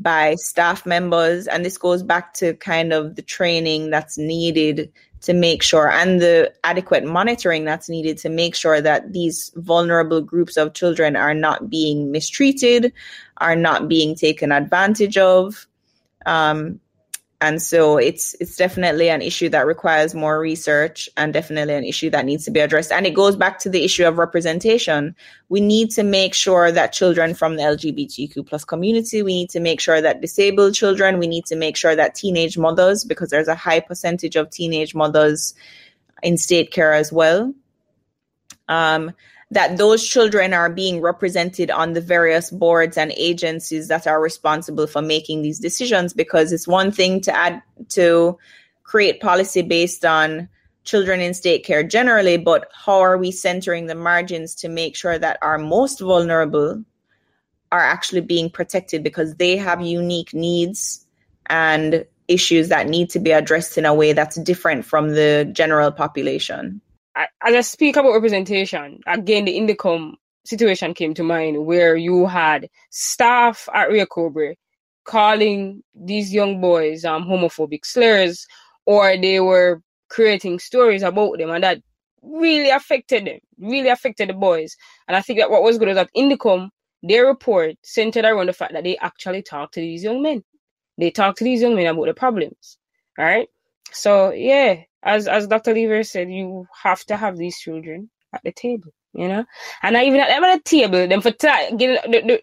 by 0.00 0.36
staff 0.36 0.86
members, 0.86 1.46
and 1.48 1.64
this 1.64 1.76
goes 1.76 2.02
back 2.02 2.34
to 2.34 2.54
kind 2.54 2.92
of 2.92 3.16
the 3.16 3.22
training 3.22 3.90
that's 3.90 4.16
needed 4.16 4.92
to 5.22 5.32
make 5.32 5.62
sure 5.62 5.90
and 5.90 6.20
the 6.20 6.52
adequate 6.64 7.04
monitoring 7.04 7.64
that's 7.64 7.88
needed 7.88 8.18
to 8.18 8.28
make 8.28 8.54
sure 8.54 8.80
that 8.80 9.12
these 9.12 9.52
vulnerable 9.56 10.20
groups 10.20 10.56
of 10.56 10.74
children 10.74 11.16
are 11.16 11.34
not 11.34 11.70
being 11.70 12.10
mistreated, 12.10 12.92
are 13.38 13.56
not 13.56 13.88
being 13.88 14.14
taken 14.14 14.52
advantage 14.52 15.16
of. 15.16 15.66
Um, 16.26 16.80
and 17.42 17.60
so 17.60 17.96
it's 17.98 18.36
it's 18.38 18.56
definitely 18.56 19.10
an 19.10 19.20
issue 19.20 19.48
that 19.48 19.66
requires 19.66 20.14
more 20.14 20.38
research 20.38 21.08
and 21.16 21.34
definitely 21.34 21.74
an 21.74 21.82
issue 21.82 22.08
that 22.10 22.24
needs 22.24 22.44
to 22.44 22.52
be 22.52 22.60
addressed. 22.60 22.92
And 22.92 23.04
it 23.04 23.14
goes 23.14 23.34
back 23.34 23.58
to 23.60 23.68
the 23.68 23.82
issue 23.82 24.06
of 24.06 24.16
representation. 24.16 25.16
We 25.48 25.60
need 25.60 25.90
to 25.90 26.04
make 26.04 26.34
sure 26.34 26.70
that 26.70 26.92
children 26.92 27.34
from 27.34 27.56
the 27.56 27.64
lgbtq 27.64 28.46
plus 28.46 28.64
community 28.64 29.22
we 29.22 29.34
need 29.34 29.50
to 29.50 29.60
make 29.60 29.80
sure 29.80 30.00
that 30.00 30.20
disabled 30.20 30.74
children 30.74 31.18
we 31.18 31.26
need 31.26 31.44
to 31.46 31.56
make 31.56 31.76
sure 31.76 31.96
that 31.96 32.14
teenage 32.14 32.56
mothers 32.56 33.02
because 33.02 33.30
there's 33.30 33.48
a 33.48 33.56
high 33.56 33.80
percentage 33.80 34.36
of 34.36 34.48
teenage 34.48 34.94
mothers 34.94 35.54
in 36.22 36.38
state 36.38 36.70
care 36.70 36.92
as 36.92 37.12
well. 37.12 37.52
Um, 38.68 39.10
that 39.52 39.76
those 39.76 40.02
children 40.02 40.54
are 40.54 40.70
being 40.70 41.02
represented 41.02 41.70
on 41.70 41.92
the 41.92 42.00
various 42.00 42.50
boards 42.50 42.96
and 42.96 43.12
agencies 43.18 43.88
that 43.88 44.06
are 44.06 44.18
responsible 44.18 44.86
for 44.86 45.02
making 45.02 45.42
these 45.42 45.58
decisions 45.58 46.14
because 46.14 46.52
it's 46.52 46.66
one 46.66 46.90
thing 46.90 47.20
to 47.20 47.36
add 47.36 47.62
to 47.90 48.38
create 48.82 49.20
policy 49.20 49.60
based 49.60 50.06
on 50.06 50.48
children 50.84 51.20
in 51.20 51.34
state 51.34 51.66
care 51.66 51.82
generally 51.82 52.38
but 52.38 52.70
how 52.72 52.98
are 52.98 53.18
we 53.18 53.30
centering 53.30 53.86
the 53.86 53.94
margins 53.94 54.54
to 54.54 54.70
make 54.70 54.96
sure 54.96 55.18
that 55.18 55.38
our 55.42 55.58
most 55.58 56.00
vulnerable 56.00 56.82
are 57.70 57.84
actually 57.84 58.22
being 58.22 58.48
protected 58.48 59.02
because 59.02 59.34
they 59.34 59.58
have 59.58 59.82
unique 59.82 60.32
needs 60.32 61.06
and 61.46 62.06
issues 62.26 62.70
that 62.70 62.88
need 62.88 63.10
to 63.10 63.18
be 63.18 63.32
addressed 63.32 63.76
in 63.76 63.84
a 63.84 63.92
way 63.92 64.14
that's 64.14 64.40
different 64.40 64.82
from 64.86 65.10
the 65.10 65.48
general 65.52 65.92
population 65.92 66.80
as 67.16 67.28
I 67.42 67.60
speak 67.60 67.96
about 67.96 68.12
representation, 68.12 69.00
again, 69.06 69.44
the 69.44 69.58
INDECOM 69.58 70.14
situation 70.44 70.94
came 70.94 71.14
to 71.14 71.22
mind 71.22 71.66
where 71.66 71.96
you 71.96 72.26
had 72.26 72.68
staff 72.90 73.68
at 73.74 73.90
Rio 73.90 74.06
Cobre 74.06 74.54
calling 75.04 75.82
these 75.94 76.32
young 76.32 76.60
boys 76.60 77.04
um, 77.04 77.24
homophobic 77.24 77.84
slurs, 77.84 78.46
or 78.86 79.16
they 79.16 79.40
were 79.40 79.82
creating 80.08 80.58
stories 80.58 81.02
about 81.02 81.38
them, 81.38 81.50
and 81.50 81.64
that 81.64 81.82
really 82.22 82.70
affected 82.70 83.26
them, 83.26 83.38
really 83.58 83.88
affected 83.88 84.28
the 84.28 84.34
boys. 84.34 84.76
And 85.08 85.16
I 85.16 85.20
think 85.20 85.38
that 85.38 85.50
what 85.50 85.62
was 85.62 85.78
good 85.78 85.88
is 85.88 85.96
that 85.96 86.10
INDECOM, 86.16 86.70
their 87.02 87.26
report 87.26 87.76
centered 87.82 88.24
around 88.24 88.46
the 88.46 88.52
fact 88.52 88.72
that 88.74 88.84
they 88.84 88.96
actually 88.98 89.42
talked 89.42 89.74
to 89.74 89.80
these 89.80 90.04
young 90.04 90.22
men. 90.22 90.44
They 90.98 91.10
talked 91.10 91.38
to 91.38 91.44
these 91.44 91.62
young 91.62 91.74
men 91.74 91.86
about 91.86 92.06
the 92.06 92.14
problems. 92.14 92.78
All 93.18 93.24
right. 93.24 93.48
So 93.92 94.30
yeah, 94.32 94.82
as 95.02 95.28
as 95.28 95.46
Dr. 95.46 95.74
Lever 95.74 96.02
said, 96.04 96.30
you 96.30 96.66
have 96.82 97.04
to 97.06 97.16
have 97.16 97.36
these 97.36 97.58
children 97.58 98.10
at 98.34 98.42
the 98.44 98.52
table, 98.52 98.92
you 99.14 99.28
know, 99.28 99.44
and 99.82 99.96
even 99.96 100.20
at 100.20 100.28
them 100.28 100.42
the 100.42 100.60
table, 100.64 101.08
them 101.08 101.20
for 101.20 101.32
t- 101.32 101.76
give, 101.76 102.40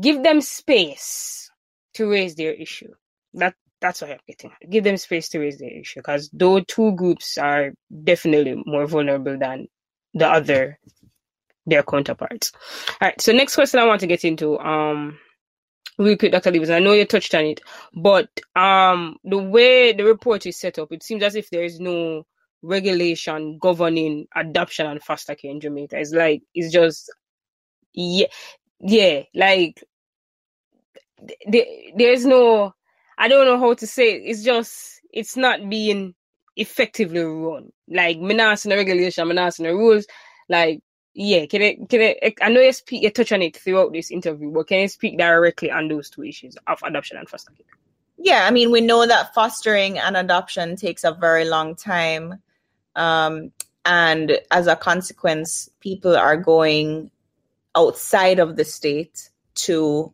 give 0.00 0.22
them 0.22 0.40
space 0.40 1.50
to 1.94 2.10
raise 2.10 2.34
their 2.36 2.52
issue. 2.52 2.92
That 3.34 3.54
that's 3.80 4.00
what 4.02 4.12
I'm 4.12 4.18
getting. 4.28 4.52
Give 4.70 4.84
them 4.84 4.96
space 4.96 5.28
to 5.30 5.40
raise 5.40 5.58
their 5.58 5.70
issue 5.70 6.00
because 6.00 6.30
those 6.32 6.64
two 6.68 6.92
groups 6.92 7.38
are 7.38 7.72
definitely 8.04 8.62
more 8.66 8.86
vulnerable 8.86 9.38
than 9.38 9.68
the 10.14 10.28
other 10.28 10.78
their 11.66 11.82
counterparts. 11.82 12.52
All 13.00 13.08
right. 13.08 13.20
So 13.20 13.32
next 13.32 13.54
question 13.54 13.80
I 13.80 13.86
want 13.86 14.00
to 14.00 14.06
get 14.06 14.24
into 14.24 14.58
um 14.58 15.18
real 15.98 16.16
quick, 16.16 16.32
Dr. 16.32 16.50
Levers, 16.50 16.70
I 16.70 16.78
know 16.80 16.92
you 16.92 17.04
touched 17.04 17.34
on 17.34 17.44
it, 17.44 17.60
but 17.94 18.28
um, 18.56 19.16
the 19.24 19.38
way 19.38 19.92
the 19.92 20.04
report 20.04 20.46
is 20.46 20.58
set 20.58 20.78
up, 20.78 20.92
it 20.92 21.02
seems 21.02 21.22
as 21.22 21.36
if 21.36 21.50
there 21.50 21.64
is 21.64 21.80
no 21.80 22.24
regulation 22.62 23.58
governing 23.60 24.26
adoption 24.34 24.86
and 24.86 25.02
foster 25.02 25.34
care 25.34 25.50
in 25.50 25.60
Jamaica. 25.60 25.98
It's 25.98 26.12
like 26.12 26.42
it's 26.54 26.72
just 26.72 27.12
yeah, 27.94 28.26
yeah, 28.80 29.22
like 29.34 29.82
there's 31.96 32.26
no, 32.26 32.74
I 33.18 33.28
don't 33.28 33.46
know 33.46 33.58
how 33.58 33.74
to 33.74 33.86
say 33.86 34.14
it. 34.14 34.22
It's 34.24 34.42
just 34.42 35.00
it's 35.12 35.36
not 35.36 35.68
being 35.68 36.14
effectively 36.56 37.20
run. 37.22 37.70
Like, 37.88 38.18
me 38.18 38.34
not 38.34 38.58
the 38.60 38.76
regulation, 38.76 39.28
me 39.28 39.34
not 39.34 39.56
the 39.56 39.74
rules. 39.74 40.06
Like, 40.48 40.80
yeah, 41.14 41.46
can 41.46 41.62
I, 41.62 41.78
can 41.88 42.00
I, 42.00 42.34
I 42.40 42.48
know 42.48 42.60
you 42.60 42.72
speak, 42.72 43.02
you 43.02 43.10
touch 43.10 43.32
on 43.32 43.42
it 43.42 43.56
throughout 43.56 43.92
this 43.92 44.10
interview, 44.10 44.50
but 44.50 44.68
can 44.68 44.80
you 44.80 44.88
speak 44.88 45.18
directly 45.18 45.70
on 45.70 45.88
those 45.88 46.08
two 46.08 46.24
issues 46.24 46.56
of 46.66 46.78
adoption 46.82 47.18
and 47.18 47.28
foster 47.28 47.52
care? 47.52 47.66
Yeah, 48.18 48.46
I 48.46 48.50
mean, 48.50 48.70
we 48.70 48.80
know 48.80 49.06
that 49.06 49.34
fostering 49.34 49.98
and 49.98 50.16
adoption 50.16 50.76
takes 50.76 51.04
a 51.04 51.12
very 51.12 51.44
long 51.44 51.74
time. 51.74 52.40
Um, 52.94 53.52
and 53.84 54.38
as 54.50 54.66
a 54.68 54.76
consequence, 54.76 55.68
people 55.80 56.16
are 56.16 56.36
going 56.36 57.10
outside 57.74 58.38
of 58.38 58.56
the 58.56 58.64
state 58.64 59.30
to 59.54 60.12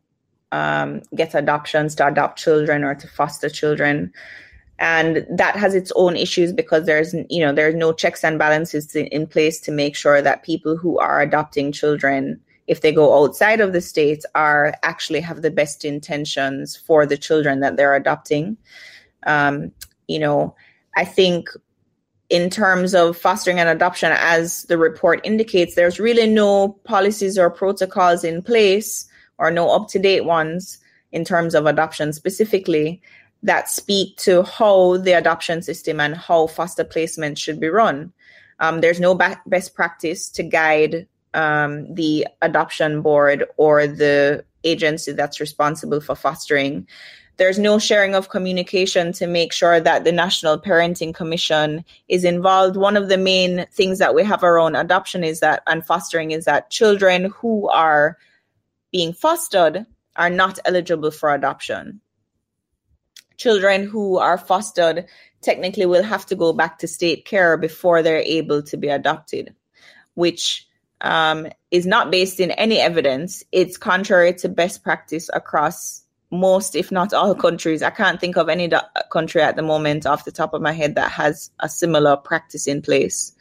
um, 0.51 1.01
get 1.15 1.35
adoptions, 1.35 1.95
to 1.95 2.07
adopt 2.07 2.39
children, 2.39 2.83
or 2.83 2.95
to 2.95 3.07
foster 3.07 3.49
children 3.49 4.11
and 4.79 5.25
that 5.29 5.55
has 5.55 5.75
its 5.75 5.91
own 5.95 6.15
issues 6.15 6.51
because 6.51 6.85
there's 6.85 7.13
you 7.29 7.39
know 7.39 7.53
there's 7.53 7.75
no 7.75 7.93
checks 7.93 8.23
and 8.23 8.39
balances 8.39 8.95
in 8.95 9.27
place 9.27 9.59
to 9.59 9.71
make 9.71 9.95
sure 9.95 10.21
that 10.21 10.43
people 10.43 10.75
who 10.75 10.97
are 10.97 11.21
adopting 11.21 11.71
children 11.71 12.39
if 12.67 12.81
they 12.81 12.91
go 12.91 13.23
outside 13.23 13.61
of 13.61 13.73
the 13.73 13.81
states 13.81 14.25
are 14.35 14.73
actually 14.83 15.21
have 15.21 15.41
the 15.41 15.51
best 15.51 15.83
intentions 15.83 16.77
for 16.77 17.05
the 17.05 17.17
children 17.17 17.61
that 17.61 17.77
they're 17.77 17.95
adopting. 17.95 18.55
Um, 19.25 19.71
you 20.09 20.19
know 20.19 20.53
i 20.97 21.05
think 21.05 21.49
in 22.29 22.49
terms 22.49 22.93
of 22.93 23.15
fostering 23.15 23.59
and 23.59 23.69
adoption 23.69 24.11
as 24.13 24.63
the 24.63 24.77
report 24.77 25.21
indicates 25.23 25.75
there's 25.75 25.99
really 25.99 26.27
no 26.27 26.69
policies 26.83 27.37
or 27.37 27.49
protocols 27.49 28.23
in 28.23 28.41
place 28.41 29.07
or 29.37 29.49
no 29.51 29.69
up 29.69 29.87
to 29.87 29.99
date 29.99 30.25
ones 30.25 30.79
in 31.11 31.23
terms 31.23 31.55
of 31.55 31.65
adoption 31.65 32.11
specifically 32.11 33.01
that 33.43 33.69
speak 33.69 34.17
to 34.17 34.43
how 34.43 34.97
the 34.97 35.13
adoption 35.13 35.61
system 35.61 35.99
and 35.99 36.15
how 36.15 36.47
foster 36.47 36.83
placement 36.83 37.37
should 37.37 37.59
be 37.59 37.69
run. 37.69 38.11
Um, 38.59 38.81
there's 38.81 38.99
no 38.99 39.15
best 39.15 39.73
practice 39.73 40.29
to 40.31 40.43
guide 40.43 41.07
um, 41.33 41.93
the 41.93 42.27
adoption 42.41 43.01
board 43.01 43.45
or 43.57 43.87
the 43.87 44.43
agency 44.63 45.13
that's 45.13 45.39
responsible 45.39 46.01
for 46.01 46.15
fostering. 46.15 46.87
There's 47.37 47.57
no 47.57 47.79
sharing 47.79 48.15
of 48.15 48.27
communication 48.27 49.13
to 49.13 49.25
make 49.25 49.53
sure 49.53 49.79
that 49.79 50.03
the 50.03 50.11
National 50.11 50.59
Parenting 50.59 51.15
Commission 51.15 51.85
is 52.09 52.25
involved. 52.25 52.75
One 52.75 52.97
of 52.97 53.07
the 53.07 53.17
main 53.17 53.65
things 53.71 53.99
that 53.99 54.13
we 54.13 54.25
have 54.25 54.43
around 54.43 54.75
adoption 54.75 55.23
is 55.23 55.39
that 55.39 55.63
and 55.65 55.85
fostering 55.85 56.31
is 56.31 56.43
that 56.43 56.69
children 56.69 57.31
who 57.37 57.69
are 57.69 58.17
being 58.91 59.13
fostered 59.13 59.85
are 60.17 60.29
not 60.29 60.59
eligible 60.65 61.11
for 61.11 61.33
adoption. 61.33 62.01
Children 63.39 63.85
who 63.85 64.17
are 64.17 64.37
fostered 64.37 65.05
technically 65.41 65.85
will 65.85 66.03
have 66.03 66.25
to 66.25 66.35
go 66.35 66.51
back 66.51 66.79
to 66.79 66.87
state 66.87 67.23
care 67.23 67.55
before 67.57 68.03
they're 68.03 68.17
able 68.17 68.61
to 68.63 68.75
be 68.75 68.89
adopted, 68.89 69.55
which 70.13 70.67
um, 70.99 71.47
is 71.71 71.85
not 71.85 72.11
based 72.11 72.41
in 72.41 72.51
any 72.51 72.79
evidence. 72.79 73.45
It's 73.53 73.77
contrary 73.77 74.33
to 74.33 74.49
best 74.49 74.83
practice 74.83 75.29
across 75.33 76.03
most, 76.29 76.75
if 76.75 76.91
not 76.91 77.13
all, 77.13 77.33
countries. 77.33 77.81
I 77.81 77.91
can't 77.91 78.19
think 78.19 78.35
of 78.35 78.49
any 78.49 78.67
do- 78.67 78.77
country 79.09 79.41
at 79.41 79.55
the 79.55 79.61
moment 79.61 80.05
off 80.05 80.25
the 80.25 80.33
top 80.33 80.53
of 80.53 80.61
my 80.61 80.73
head 80.73 80.95
that 80.95 81.11
has 81.11 81.49
a 81.61 81.69
similar 81.69 82.17
practice 82.17 82.67
in 82.67 82.81
place. 82.81 83.33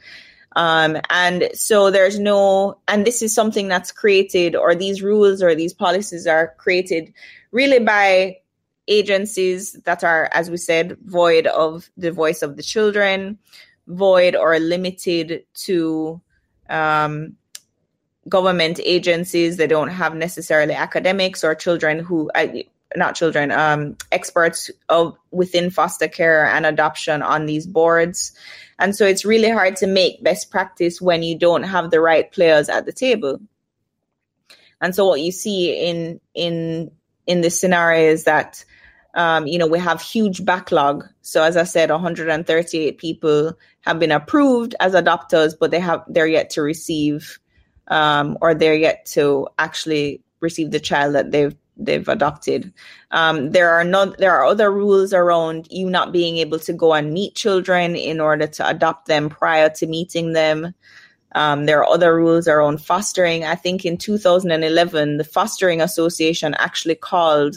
Um, 0.55 0.96
and 1.11 1.49
so 1.55 1.90
there's 1.90 2.20
no, 2.20 2.78
and 2.86 3.05
this 3.05 3.20
is 3.20 3.34
something 3.34 3.66
that's 3.66 3.90
created, 3.90 4.55
or 4.55 4.76
these 4.76 5.03
rules 5.03 5.42
or 5.42 5.57
these 5.57 5.74
policies 5.74 6.26
are 6.28 6.55
created 6.57 7.12
really 7.51 7.80
by 7.80 8.38
agencies 8.89 9.74
that 9.84 10.03
are, 10.03 10.28
as 10.32 10.51
we 10.51 10.57
said, 10.57 10.97
void 11.05 11.47
of 11.47 11.89
the 11.97 12.11
voice 12.11 12.43
of 12.43 12.57
the 12.57 12.62
children, 12.62 13.39
void 13.86 14.34
or 14.34 14.59
limited 14.59 15.45
to 15.55 16.20
um, 16.68 17.36
government 18.28 18.80
agencies. 18.84 19.57
They 19.57 19.66
don't 19.66 19.89
have 19.89 20.14
necessarily 20.14 20.74
academics 20.74 21.45
or 21.45 21.55
children 21.55 22.01
who, 22.01 22.30
not 22.97 23.14
children, 23.14 23.51
um, 23.53 23.97
experts 24.11 24.70
of 24.89 25.16
within 25.30 25.70
foster 25.70 26.09
care 26.09 26.47
and 26.47 26.66
adoption 26.66 27.22
on 27.22 27.47
these 27.47 27.66
boards. 27.66 28.32
And 28.78 28.95
so 28.97 29.07
it's 29.07 29.24
really 29.24 29.51
hard 29.51 29.76
to 29.76 29.86
make 29.86 30.22
best 30.22 30.51
practice 30.51 31.01
when 31.01 31.22
you 31.22 31.36
don't 31.39 31.64
have 31.64 31.91
the 31.91 32.01
right 32.01 32.30
players 32.30 32.68
at 32.68 32.86
the 32.86 32.93
table. 32.93 33.41
And 34.80 34.95
so 34.95 35.07
what 35.07 35.20
you 35.20 35.32
see 35.32 35.74
in 35.74 36.20
in 36.34 36.91
in 37.26 37.41
this 37.41 37.61
scenario 37.61 38.11
is 38.11 38.24
that 38.24 38.64
um, 39.18 39.48
you 39.48 39.58
know 39.58 39.66
we 39.66 39.80
have 39.80 40.00
huge 40.00 40.44
backlog. 40.44 41.04
So 41.22 41.42
as 41.42 41.56
I 41.56 41.64
said, 41.64 41.90
138 41.90 42.98
people 42.98 43.58
have 43.80 43.98
been 43.98 44.12
approved 44.12 44.76
as 44.78 44.94
adopters, 44.94 45.54
but 45.58 45.72
they 45.72 45.80
have 45.80 46.04
they're 46.08 46.28
yet 46.28 46.50
to 46.50 46.62
receive 46.62 47.38
um, 47.88 48.38
or 48.40 48.54
they're 48.54 48.76
yet 48.76 49.06
to 49.06 49.48
actually 49.58 50.22
receive 50.40 50.70
the 50.70 50.78
child 50.80 51.16
that 51.16 51.32
they've 51.32 51.54
they've 51.76 52.08
adopted. 52.08 52.72
Um, 53.10 53.50
there 53.50 53.70
are 53.70 53.82
not 53.82 54.18
there 54.18 54.34
are 54.36 54.44
other 54.44 54.70
rules 54.70 55.12
around 55.12 55.66
you 55.68 55.90
not 55.90 56.12
being 56.12 56.36
able 56.36 56.60
to 56.60 56.72
go 56.72 56.94
and 56.94 57.12
meet 57.12 57.34
children 57.34 57.96
in 57.96 58.20
order 58.20 58.46
to 58.46 58.68
adopt 58.68 59.06
them 59.06 59.30
prior 59.30 59.68
to 59.70 59.86
meeting 59.88 60.32
them. 60.32 60.74
Um, 61.34 61.66
there 61.66 61.80
are 61.80 61.92
other 61.92 62.14
rules 62.14 62.46
around 62.46 62.78
fostering. 62.84 63.44
I 63.44 63.56
think 63.56 63.84
in 63.84 63.98
2011, 63.98 65.18
the 65.18 65.24
Fostering 65.24 65.80
Association 65.80 66.54
actually 66.54 66.94
called 66.94 67.56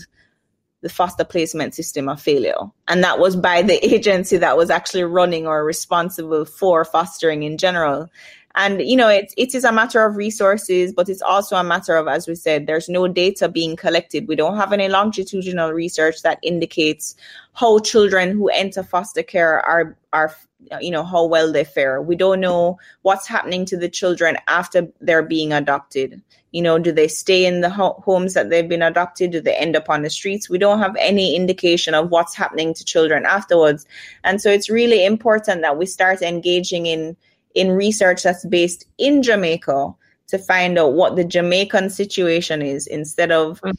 the 0.82 0.90
foster 0.90 1.24
placement 1.24 1.74
system 1.76 2.10
a 2.10 2.18
failure. 2.18 2.58
And 2.88 3.04
that 3.04 3.20
was 3.20 3.36
by 3.36 3.62
the 3.62 3.84
agency 3.94 4.38
that 4.38 4.58
was 4.58 4.70
actually 4.70 5.04
running 5.04 5.48
or 5.48 5.64
responsible 5.64 6.46
for 6.46 6.84
fostering 6.86 7.44
in 7.44 7.58
general. 7.58 8.10
And 8.56 8.82
you 8.82 8.98
know, 8.98 9.08
it 9.08 9.34
it 9.38 9.56
is 9.56 9.64
a 9.64 9.72
matter 9.72 10.04
of 10.04 10.18
resources, 10.18 10.92
but 10.92 11.08
it's 11.08 11.22
also 11.22 11.56
a 11.56 11.64
matter 11.64 11.96
of, 11.96 12.08
as 12.08 12.28
we 12.28 12.36
said, 12.36 12.68
there's 12.68 12.90
no 12.90 13.08
data 13.08 13.48
being 13.48 13.78
collected. 13.78 14.28
We 14.28 14.36
don't 14.36 14.58
have 14.58 14.74
any 14.74 14.90
longitudinal 14.90 15.72
research 15.72 16.22
that 16.24 16.40
indicates 16.44 17.16
how 17.54 17.80
children 17.80 18.32
who 18.32 18.50
enter 18.50 18.84
foster 18.84 19.24
care 19.24 19.62
are 19.62 19.98
are 20.12 20.36
you 20.80 20.92
know 20.92 21.04
how 21.04 21.26
well 21.26 21.52
they 21.52 21.64
fare. 21.64 22.02
We 22.02 22.16
don't 22.16 22.40
know 22.40 22.78
what's 23.02 23.28
happening 23.28 23.66
to 23.66 23.78
the 23.78 23.90
children 23.90 24.38
after 24.48 24.88
they're 25.02 25.24
being 25.24 25.52
adopted. 25.54 26.22
You 26.52 26.62
know, 26.62 26.80
do 26.80 26.92
they 26.92 27.08
stay 27.08 27.46
in 27.46 27.62
the 27.62 27.70
ho- 27.70 28.02
homes 28.06 28.34
that 28.34 28.50
they've 28.50 28.68
been 28.68 28.82
adopted? 28.82 29.32
Do 29.32 29.42
they 29.42 29.56
end 29.56 29.76
up 29.76 29.90
on 29.90 30.02
the 30.02 30.10
streets? 30.10 30.50
We 30.50 30.58
don't 30.58 30.80
have 30.80 30.96
any 30.98 31.36
indication 31.36 31.94
of 31.94 32.10
what's 32.10 32.36
happening 32.36 32.74
to 32.74 32.86
children 32.86 33.26
afterwards. 33.26 33.86
And 34.24 34.42
so 34.42 34.50
it's 34.50 34.70
really 34.70 35.06
important 35.06 35.62
that 35.62 35.78
we 35.78 35.86
start 35.86 36.22
engaging 36.22 36.86
in 36.86 37.16
in 37.54 37.72
research 37.72 38.24
that's 38.24 38.46
based 38.46 38.86
in 38.98 39.24
Jamaica 39.24 39.94
to 40.28 40.38
find 40.38 40.80
out 40.80 40.94
what 40.94 41.18
the 41.18 41.26
Jamaican 41.26 41.90
situation 41.90 42.62
is 42.62 42.88
instead 42.88 43.32
of 43.32 43.60
mm. 43.62 43.74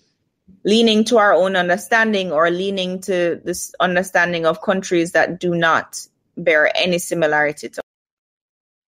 leaning 0.64 1.04
to 1.04 1.16
our 1.16 1.32
own 1.32 1.56
understanding 1.56 2.30
or 2.30 2.50
leaning 2.50 3.00
to 3.00 3.40
this 3.44 3.74
understanding 3.80 4.44
of 4.44 4.60
countries 4.60 5.12
that 5.12 5.40
do 5.40 5.54
not 5.54 6.06
bear 6.36 6.70
any 6.76 6.98
similarity 6.98 7.68
to. 7.68 7.82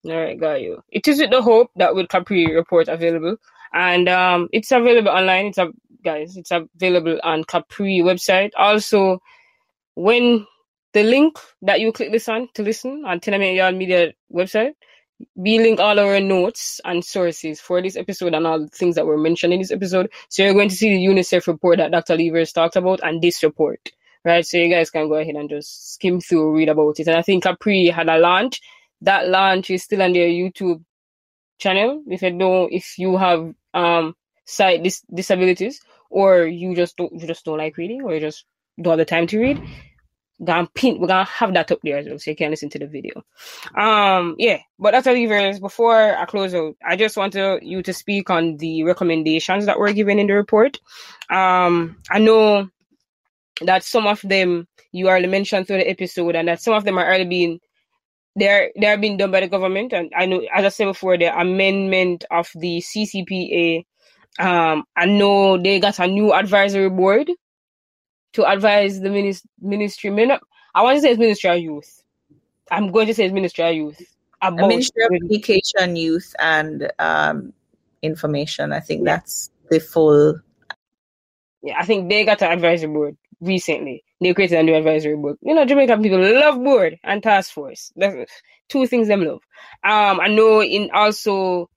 All 0.06 0.20
right, 0.20 0.38
got 0.38 0.60
you. 0.60 0.82
It 0.90 1.08
is 1.08 1.18
with 1.18 1.30
the 1.30 1.42
hope 1.42 1.70
that 1.76 1.94
will 1.94 2.06
Capri 2.06 2.54
report 2.54 2.88
available, 2.88 3.36
and 3.72 4.08
um, 4.08 4.48
it's 4.52 4.70
available 4.70 5.10
online. 5.10 5.46
It's 5.46 5.58
a 5.58 5.70
guys, 6.04 6.36
it's 6.36 6.50
available 6.50 7.18
on 7.24 7.44
Capri 7.44 8.00
website. 8.04 8.50
Also, 8.56 9.20
when 9.94 10.46
the 10.92 11.02
link 11.02 11.38
that 11.62 11.80
you 11.80 11.92
click 11.92 12.12
this 12.12 12.28
on 12.28 12.48
to 12.54 12.62
listen 12.62 13.04
on 13.06 13.20
Tenement 13.20 13.54
Yard 13.54 13.74
Media 13.74 14.12
website, 14.32 14.74
we 15.34 15.58
link 15.58 15.80
all 15.80 15.98
our 15.98 16.20
notes 16.20 16.80
and 16.84 17.04
sources 17.04 17.60
for 17.60 17.80
this 17.82 17.96
episode 17.96 18.34
and 18.34 18.46
all 18.46 18.60
the 18.60 18.68
things 18.68 18.94
that 18.96 19.06
were 19.06 19.18
mentioned 19.18 19.52
in 19.52 19.60
this 19.60 19.70
episode. 19.70 20.10
So 20.28 20.42
you're 20.42 20.54
going 20.54 20.68
to 20.68 20.74
see 20.74 20.90
the 20.90 21.12
UNICEF 21.12 21.46
report 21.46 21.78
that 21.78 21.92
Dr. 21.92 22.16
Levers 22.16 22.52
talked 22.52 22.76
about 22.76 23.00
and 23.02 23.22
this 23.22 23.42
report, 23.42 23.90
right? 24.24 24.46
So 24.46 24.56
you 24.56 24.70
guys 24.72 24.90
can 24.90 25.08
go 25.08 25.14
ahead 25.14 25.34
and 25.34 25.48
just 25.48 25.94
skim 25.94 26.20
through, 26.20 26.56
read 26.56 26.68
about 26.68 26.98
it. 27.00 27.06
And 27.06 27.16
I 27.16 27.22
think 27.22 27.44
Capri 27.44 27.86
had 27.86 28.08
a 28.08 28.18
launch. 28.18 28.60
That 29.00 29.28
launch 29.28 29.70
is 29.70 29.82
still 29.82 30.02
on 30.02 30.12
their 30.12 30.28
YouTube 30.28 30.82
channel. 31.58 32.02
If 32.06 32.22
you 32.22 32.32
know, 32.32 32.68
if 32.70 32.98
you 32.98 33.16
have 33.16 33.54
um 33.74 34.14
sight 34.46 34.82
dis- 34.82 35.04
disabilities 35.12 35.80
or 36.10 36.44
you 36.44 36.74
just 36.74 36.96
don't, 36.96 37.12
you 37.12 37.26
just 37.26 37.44
don't 37.44 37.58
like 37.58 37.76
reading 37.76 38.02
or 38.02 38.14
you 38.14 38.20
just 38.20 38.44
don't 38.80 38.92
have 38.92 38.98
the 38.98 39.04
time 39.04 39.26
to 39.28 39.38
read, 39.38 39.62
gonna 40.42 40.68
pin 40.74 40.98
we're 40.98 41.06
gonna 41.06 41.24
have 41.24 41.54
that 41.54 41.70
up 41.70 41.78
there 41.82 41.98
as 41.98 42.06
well 42.06 42.18
so 42.18 42.30
you 42.30 42.36
can 42.36 42.50
listen 42.50 42.68
to 42.68 42.78
the 42.78 42.86
video 42.86 43.22
um 43.76 44.34
yeah 44.38 44.58
but 44.78 44.90
that's 44.90 45.06
all 45.06 45.14
Levers 45.14 45.60
before 45.60 46.16
i 46.16 46.24
close 46.24 46.52
out 46.54 46.74
i 46.84 46.96
just 46.96 47.16
want 47.16 47.32
to, 47.34 47.58
you 47.62 47.82
to 47.82 47.92
speak 47.92 48.30
on 48.30 48.56
the 48.56 48.82
recommendations 48.82 49.66
that 49.66 49.78
were 49.78 49.92
given 49.92 50.18
in 50.18 50.26
the 50.26 50.32
report 50.32 50.80
um 51.30 51.96
i 52.10 52.18
know 52.18 52.68
that 53.62 53.84
some 53.84 54.06
of 54.06 54.20
them 54.22 54.66
you 54.92 55.08
already 55.08 55.26
mentioned 55.26 55.66
through 55.66 55.78
the 55.78 55.88
episode 55.88 56.34
and 56.36 56.48
that 56.48 56.60
some 56.60 56.74
of 56.74 56.84
them 56.84 56.98
are 56.98 57.06
already 57.06 57.24
being 57.24 57.60
they're 58.36 58.70
they're 58.76 58.98
being 58.98 59.16
done 59.16 59.30
by 59.30 59.40
the 59.40 59.48
government 59.48 59.92
and 59.92 60.12
i 60.16 60.26
know 60.26 60.42
as 60.52 60.64
i 60.64 60.68
said 60.68 60.86
before 60.86 61.16
the 61.16 61.38
amendment 61.38 62.24
of 62.30 62.50
the 62.56 62.80
ccpa 62.80 63.84
um 64.40 64.82
i 64.96 65.06
know 65.06 65.56
they 65.56 65.78
got 65.78 65.98
a 66.00 66.06
new 66.06 66.32
advisory 66.32 66.90
board 66.90 67.30
to 68.34 68.50
advise 68.50 69.00
the 69.00 69.08
minis- 69.08 69.46
ministry. 69.60 70.10
I 70.74 70.82
want 70.82 70.96
to 70.96 71.00
say 71.00 71.10
it's 71.10 71.18
Ministry 71.18 71.50
of 71.50 71.58
Youth. 71.58 72.02
I'm 72.70 72.90
going 72.90 73.06
to 73.06 73.14
say 73.14 73.24
it's 73.24 73.34
Ministry 73.34 73.64
of 73.64 73.74
Youth. 73.74 74.02
About 74.42 74.68
Ministry 74.68 75.04
of 75.04 75.10
Education, 75.30 75.96
Youth, 75.96 76.34
and 76.38 76.92
um, 76.98 77.52
Information. 78.02 78.72
I 78.72 78.80
think 78.80 79.06
yeah. 79.06 79.16
that's 79.16 79.50
the 79.70 79.80
full. 79.80 80.40
Yeah, 81.62 81.76
I 81.78 81.86
think 81.86 82.10
they 82.10 82.24
got 82.24 82.42
an 82.42 82.52
advisory 82.52 82.92
board 82.92 83.16
recently. 83.44 84.04
They 84.20 84.34
created 84.34 84.58
a 84.58 84.62
new 84.62 84.74
advisory 84.74 85.16
board. 85.16 85.36
You 85.42 85.54
know, 85.54 85.64
Jamaican 85.64 86.02
people 86.02 86.20
love 86.20 86.62
board 86.62 86.96
and 87.04 87.22
task 87.22 87.52
force. 87.52 87.92
That's 87.96 88.30
two 88.68 88.86
things 88.86 89.08
them 89.08 89.24
love. 89.24 89.42
Um, 89.82 90.20
I 90.20 90.28
know 90.28 90.62
in 90.62 90.90
also, 90.94 91.68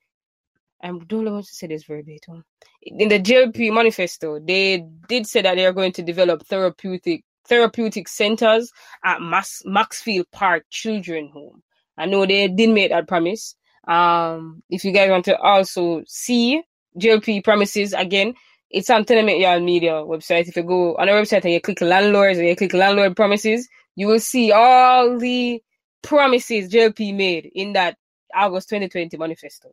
I 0.82 0.88
don't 0.88 1.26
know 1.26 1.41
to 1.41 1.47
say 1.47 1.68
this 1.68 1.84
verbatim 1.84 2.43
in 2.88 3.09
the 3.09 3.20
JLP 3.20 3.74
manifesto, 3.74 4.39
they 4.39 4.86
did 5.07 5.28
say 5.28 5.41
that 5.41 5.55
they 5.55 5.65
are 5.65 5.74
going 5.74 5.91
to 5.93 6.01
develop 6.03 6.45
therapeutic 6.47 7.24
therapeutic 7.47 8.09
centers 8.09 8.72
at 9.05 9.22
Max, 9.22 9.61
Maxfield 9.65 10.28
Park 10.32 10.65
Children 10.70 11.30
Home. 11.34 11.63
I 11.97 12.05
know 12.05 12.26
they 12.26 12.47
did 12.49 12.70
make 12.70 12.91
that 12.91 13.07
promise. 13.07 13.55
Um, 13.88 14.61
if 14.70 14.84
you 14.84 14.91
guys 14.91 15.09
want 15.09 15.26
to 15.26 15.38
also 15.38 16.03
see 16.07 16.61
JLP 16.99 17.43
promises 17.43 17.93
again, 17.93 18.34
it's 18.70 18.89
on 18.89 19.05
Tenement 19.05 19.39
Yard 19.39 19.63
Media 19.63 19.93
website. 19.93 20.47
If 20.47 20.55
you 20.55 20.63
go 20.63 20.95
on 20.97 21.09
our 21.09 21.22
website 21.22 21.43
and 21.43 21.53
you 21.53 21.61
click 21.61 21.82
landlords 21.82 22.38
and 22.39 22.47
you 22.47 22.55
click 22.55 22.74
landlord 22.74 23.15
promises, 23.15 23.68
you 23.95 24.07
will 24.07 24.20
see 24.20 24.51
all 24.51 25.18
the 25.18 25.61
promises 26.03 26.72
JLP 26.72 27.15
made 27.15 27.49
in 27.53 27.74
that 27.74 27.97
August 28.34 28.70
2020 28.70 29.18
manifesto. 29.18 29.70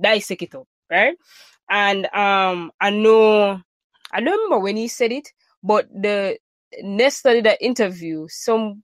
Dissect 0.00 0.42
it 0.42 0.54
up, 0.54 0.66
right? 0.90 1.16
And 1.70 2.06
um, 2.14 2.70
I 2.80 2.90
know, 2.90 3.60
I 4.12 4.20
don't 4.20 4.32
remember 4.44 4.60
when 4.60 4.76
he 4.76 4.88
said 4.88 5.12
it, 5.12 5.28
but 5.62 5.88
the 5.92 6.38
next 6.82 7.16
study 7.16 7.40
that 7.42 7.62
interview 7.62 8.26
some 8.28 8.82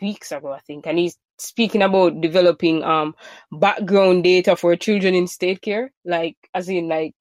weeks 0.00 0.32
ago, 0.32 0.52
I 0.52 0.60
think, 0.60 0.86
and 0.86 0.98
he's 0.98 1.16
speaking 1.38 1.82
about 1.82 2.20
developing 2.20 2.84
um 2.84 3.14
background 3.50 4.22
data 4.22 4.54
for 4.54 4.76
children 4.76 5.14
in 5.14 5.26
state 5.26 5.60
care, 5.60 5.92
like 6.04 6.36
as 6.54 6.68
in 6.68 6.88
like 6.88 7.14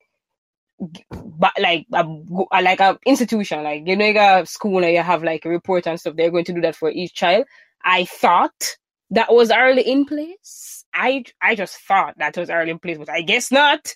but 1.12 1.54
like 1.60 1.86
a, 1.94 2.04
like 2.62 2.80
a 2.80 2.98
institution, 3.06 3.64
like 3.64 3.84
you 3.86 3.96
know, 3.96 4.06
you 4.06 4.14
got 4.14 4.44
a 4.44 4.46
school 4.46 4.84
and 4.84 4.94
you 4.94 5.02
have 5.02 5.24
like 5.24 5.46
a 5.46 5.50
report 5.50 5.88
and 5.88 6.00
stuff. 6.00 6.16
They're 6.16 6.32
going 6.32 6.46
to 6.46 6.54
do 6.54 6.62
that 6.62 6.76
for 6.76 6.90
each 6.90 7.14
child. 7.14 7.46
I 7.84 8.06
thought 8.06 8.78
that 9.12 9.34
was 9.34 9.52
already 9.52 9.82
in 9.82 10.06
place. 10.06 10.86
I 10.94 11.24
I 11.42 11.56
just 11.56 11.78
thought 11.88 12.16
that 12.18 12.38
was 12.38 12.50
already 12.50 12.72
in 12.72 12.80
place, 12.80 12.98
but 12.98 13.10
I 13.10 13.22
guess 13.22 13.52
not. 13.52 13.94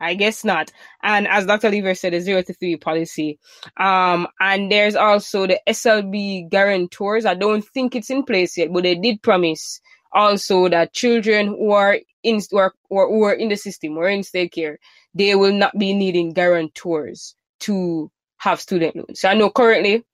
I 0.00 0.14
guess 0.14 0.44
not. 0.44 0.70
And 1.02 1.26
as 1.26 1.46
Dr. 1.46 1.70
Lever 1.70 1.94
said, 1.94 2.12
the 2.12 2.20
zero 2.20 2.42
to 2.42 2.52
three 2.54 2.76
policy. 2.76 3.38
Um, 3.78 4.26
and 4.40 4.70
there's 4.70 4.96
also 4.96 5.46
the 5.46 5.60
SLB 5.68 6.50
guarantors. 6.50 7.24
I 7.24 7.34
don't 7.34 7.64
think 7.64 7.94
it's 7.94 8.10
in 8.10 8.24
place 8.24 8.58
yet, 8.58 8.72
but 8.72 8.82
they 8.82 8.96
did 8.96 9.22
promise 9.22 9.80
also 10.12 10.68
that 10.68 10.92
children 10.92 11.48
who 11.48 11.72
are 11.72 11.98
in 12.22 12.40
or, 12.52 12.74
or 12.90 13.08
who 13.08 13.22
are 13.24 13.34
in 13.34 13.48
the 13.48 13.56
system 13.56 13.96
or 13.96 14.08
in 14.08 14.22
state 14.22 14.52
care, 14.52 14.78
they 15.14 15.34
will 15.34 15.52
not 15.52 15.76
be 15.78 15.92
needing 15.94 16.32
guarantors 16.32 17.34
to 17.60 18.10
have 18.38 18.60
student 18.60 18.96
loans. 18.96 19.20
So 19.20 19.28
I 19.28 19.34
know 19.34 19.50
currently 19.50 20.04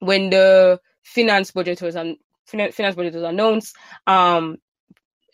when 0.00 0.30
the 0.30 0.80
finance 1.02 1.50
budget 1.50 1.82
was 1.82 1.96
on 1.96 2.16
finance 2.46 2.76
budget 2.76 3.14
was 3.14 3.22
announced, 3.22 3.76
um, 4.06 4.58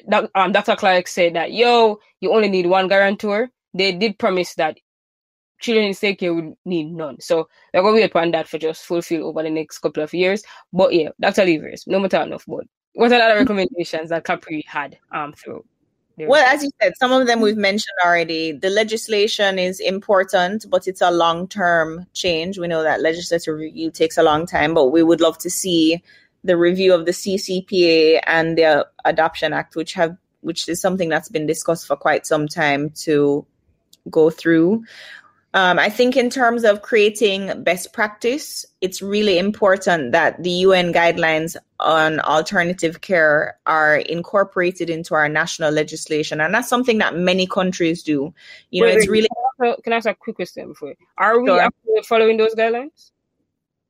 that, 0.09 0.31
um, 0.35 0.53
Dr. 0.53 0.77
Clarke 0.77 1.07
said 1.09 1.35
that, 1.35 1.53
yo, 1.53 2.01
you 2.21 2.33
only 2.33 2.49
need 2.49 2.67
one 2.67 2.89
guarantor. 2.89 3.51
They 3.75 3.93
did 3.93 4.19
promise 4.19 4.55
that 4.55 4.79
children 5.61 5.87
in 5.87 5.95
state 5.95 6.19
care 6.19 6.35
would 6.35 6.55
need 6.65 6.93
none. 6.93 7.21
So 7.21 7.49
they're 7.73 7.83
to 7.83 7.93
wait 7.93 8.15
on 8.17 8.33
that 8.33 8.49
for 8.49 8.59
just 8.59 8.85
fulfill 8.85 9.27
over 9.29 9.43
the 9.43 9.51
next 9.51 9.79
couple 9.79 10.03
of 10.03 10.13
years. 10.13 10.43
But 10.73 10.93
yeah, 10.93 11.11
Dr. 11.21 11.45
Levers, 11.45 11.85
no 11.87 12.01
matter 12.01 12.21
enough, 12.21 12.45
but 12.47 12.65
what 12.95 13.07
are 13.07 13.19
the 13.19 13.25
other 13.25 13.37
recommendations 13.37 14.11
that 14.11 14.25
Capri 14.25 14.65
had 14.67 14.99
um 15.13 15.33
through? 15.33 15.65
Well, 16.19 16.45
as 16.47 16.63
you 16.63 16.71
said, 16.81 16.93
some 16.97 17.13
of 17.13 17.27
them 17.27 17.41
we've 17.41 17.57
mentioned 17.57 17.97
already. 18.05 18.53
The 18.53 18.71
legislation 18.71 19.59
is 19.59 19.81
important, 19.81 20.67
but 20.69 20.87
it's 20.87 21.01
a 21.01 21.11
long 21.11 21.49
term 21.49 22.07
change. 22.13 22.59
We 22.59 22.69
know 22.69 22.83
that 22.83 23.01
legislative 23.01 23.57
review 23.57 23.91
takes 23.91 24.19
a 24.19 24.23
long 24.23 24.47
time, 24.47 24.75
but 24.75 24.89
we 24.89 25.03
would 25.03 25.21
love 25.21 25.39
to 25.39 25.51
see 25.51 26.03
the 26.45 26.57
review 26.57 26.93
of 26.95 27.07
the 27.07 27.13
CCPA 27.13 28.21
and 28.27 28.59
the 28.59 28.65
uh, 28.65 28.85
Adoption 29.05 29.53
Act, 29.53 29.77
which 29.77 29.95
have 29.95 30.17
which 30.41 30.69
is 30.69 30.81
something 30.81 31.09
that's 31.09 31.29
been 31.29 31.47
discussed 31.47 31.87
for 31.87 31.97
quite 31.97 32.27
some 32.27 32.49
time 32.49 32.91
to 32.91 33.47
go 34.11 34.29
through. 34.29 34.85
Um, 35.55 35.79
I 35.79 35.91
think 35.91 36.17
in 36.17 36.31
terms 36.31 36.65
of 36.65 36.81
creating 36.81 37.63
best 37.63 37.93
practice, 37.93 38.65
it's 38.81 39.03
really 39.03 39.39
important 39.39 40.13
that 40.13 40.43
the 40.43 40.51
UN 40.51 40.95
guidelines 40.95 41.57
on 41.79 42.21
alternative 42.21 43.03
care 43.03 43.59
are 43.67 43.97
incorporated 43.97 44.89
into 44.89 45.15
our 45.15 45.29
national 45.29 45.71
legislation, 45.71 46.41
and 46.41 46.55
that's 46.55 46.69
something 46.69 46.99
that 46.99 47.17
many 47.17 47.47
countries 47.47 48.03
do. 48.03 48.33
You 48.71 48.81
know, 48.81 48.87
wait, 48.87 48.97
it's 48.97 49.09
wait, 49.09 49.11
really. 49.11 49.29
Can 49.29 49.67
I, 49.67 49.69
ask 49.69 49.79
a, 49.79 49.83
can 49.83 49.93
I 49.93 49.97
ask 49.97 50.07
a 50.07 50.15
quick 50.15 50.37
question 50.37 50.69
before? 50.69 50.95
Are 51.19 51.39
we 51.39 51.49
sure. 51.49 51.71
following 52.05 52.39
those 52.39 52.55
guidelines? 52.55 53.11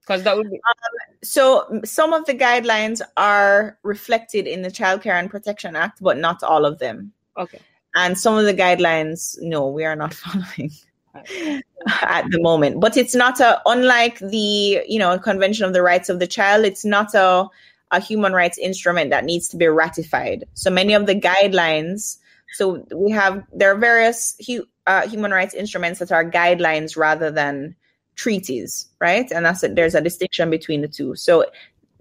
Because 0.00 0.24
that 0.24 0.36
would 0.36 0.50
be. 0.50 0.56
Um, 0.56 1.20
so 1.22 1.80
some 1.84 2.12
of 2.12 2.26
the 2.26 2.34
guidelines 2.34 3.02
are 3.16 3.78
reflected 3.84 4.48
in 4.48 4.62
the 4.62 4.70
Child 4.72 5.02
Care 5.02 5.14
and 5.14 5.30
Protection 5.30 5.76
Act, 5.76 6.02
but 6.02 6.18
not 6.18 6.42
all 6.42 6.64
of 6.64 6.80
them. 6.80 7.12
Okay. 7.38 7.60
And 7.94 8.18
some 8.18 8.36
of 8.36 8.46
the 8.46 8.54
guidelines, 8.54 9.36
no, 9.40 9.68
we 9.68 9.84
are 9.84 9.94
not 9.94 10.12
following 10.14 10.72
at 11.14 12.24
the 12.30 12.40
moment. 12.40 12.80
But 12.80 12.96
it's 12.96 13.14
not 13.14 13.40
a 13.40 13.60
unlike 13.66 14.18
the 14.18 14.82
you 14.86 14.98
know 14.98 15.18
Convention 15.18 15.64
of 15.64 15.72
the 15.72 15.82
Rights 15.82 16.08
of 16.08 16.18
the 16.18 16.26
Child. 16.26 16.64
It's 16.64 16.84
not 16.84 17.14
a 17.14 17.48
a 17.90 18.00
human 18.00 18.32
rights 18.32 18.58
instrument 18.58 19.10
that 19.10 19.24
needs 19.24 19.48
to 19.48 19.56
be 19.56 19.66
ratified. 19.66 20.44
So 20.54 20.70
many 20.70 20.94
of 20.94 21.06
the 21.06 21.14
guidelines. 21.14 22.16
So 22.54 22.86
we 22.94 23.10
have 23.12 23.44
there 23.52 23.72
are 23.72 23.78
various 23.78 24.34
hu- 24.46 24.66
uh, 24.86 25.06
human 25.08 25.30
rights 25.30 25.54
instruments 25.54 25.98
that 26.00 26.12
are 26.12 26.28
guidelines 26.28 26.96
rather 26.96 27.30
than 27.30 27.76
treaties, 28.14 28.86
right? 29.00 29.30
And 29.30 29.44
that's 29.44 29.62
a, 29.62 29.68
there's 29.68 29.94
a 29.94 30.00
distinction 30.00 30.50
between 30.50 30.80
the 30.80 30.88
two. 30.88 31.14
So 31.14 31.46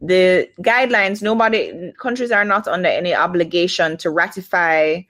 the 0.01 0.49
guidelines, 0.61 1.21
nobody 1.21 1.93
countries 1.99 2.31
are 2.31 2.45
not 2.45 2.67
under 2.67 2.89
any 2.89 3.13
obligation 3.13 3.97
to 3.97 4.09
ratify 4.09 5.01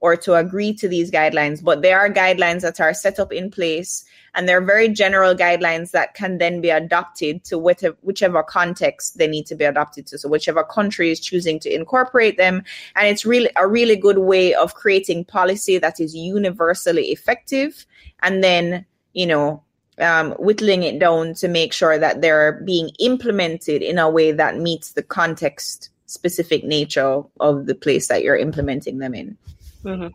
or 0.00 0.16
to 0.16 0.34
agree 0.34 0.72
to 0.74 0.88
these 0.88 1.10
guidelines, 1.10 1.62
but 1.62 1.82
there 1.82 1.98
are 1.98 2.10
guidelines 2.10 2.62
that 2.62 2.80
are 2.80 2.94
set 2.94 3.18
up 3.18 3.32
in 3.32 3.50
place 3.50 4.04
and 4.34 4.48
they're 4.48 4.64
very 4.64 4.88
general 4.88 5.34
guidelines 5.34 5.90
that 5.90 6.14
can 6.14 6.38
then 6.38 6.60
be 6.60 6.70
adopted 6.70 7.42
to 7.44 7.58
whichever, 7.58 7.96
whichever 8.02 8.42
context 8.42 9.18
they 9.18 9.26
need 9.26 9.46
to 9.46 9.54
be 9.54 9.64
adopted 9.64 10.06
to. 10.06 10.18
So 10.18 10.28
whichever 10.28 10.62
country 10.62 11.10
is 11.10 11.18
choosing 11.18 11.58
to 11.60 11.74
incorporate 11.74 12.36
them. 12.36 12.62
And 12.94 13.08
it's 13.08 13.26
really 13.26 13.50
a 13.56 13.66
really 13.66 13.96
good 13.96 14.18
way 14.18 14.54
of 14.54 14.74
creating 14.74 15.24
policy 15.24 15.78
that 15.78 15.98
is 15.98 16.14
universally 16.14 17.06
effective 17.06 17.86
and 18.20 18.44
then, 18.44 18.86
you 19.12 19.26
know, 19.26 19.62
um, 20.00 20.32
whittling 20.32 20.84
it 20.84 21.00
down 21.00 21.34
to 21.34 21.48
make 21.48 21.72
sure 21.72 21.98
that 21.98 22.22
they're 22.22 22.60
being 22.64 22.90
implemented 23.00 23.82
in 23.82 23.98
a 23.98 24.08
way 24.08 24.30
that 24.30 24.56
meets 24.56 24.92
the 24.92 25.02
context 25.02 25.90
specific 26.06 26.64
nature 26.64 27.22
of 27.40 27.66
the 27.66 27.74
place 27.74 28.08
that 28.08 28.22
you're 28.22 28.36
implementing 28.36 28.98
them 28.98 29.14
in. 29.14 29.36
Mm-hmm. 29.84 30.08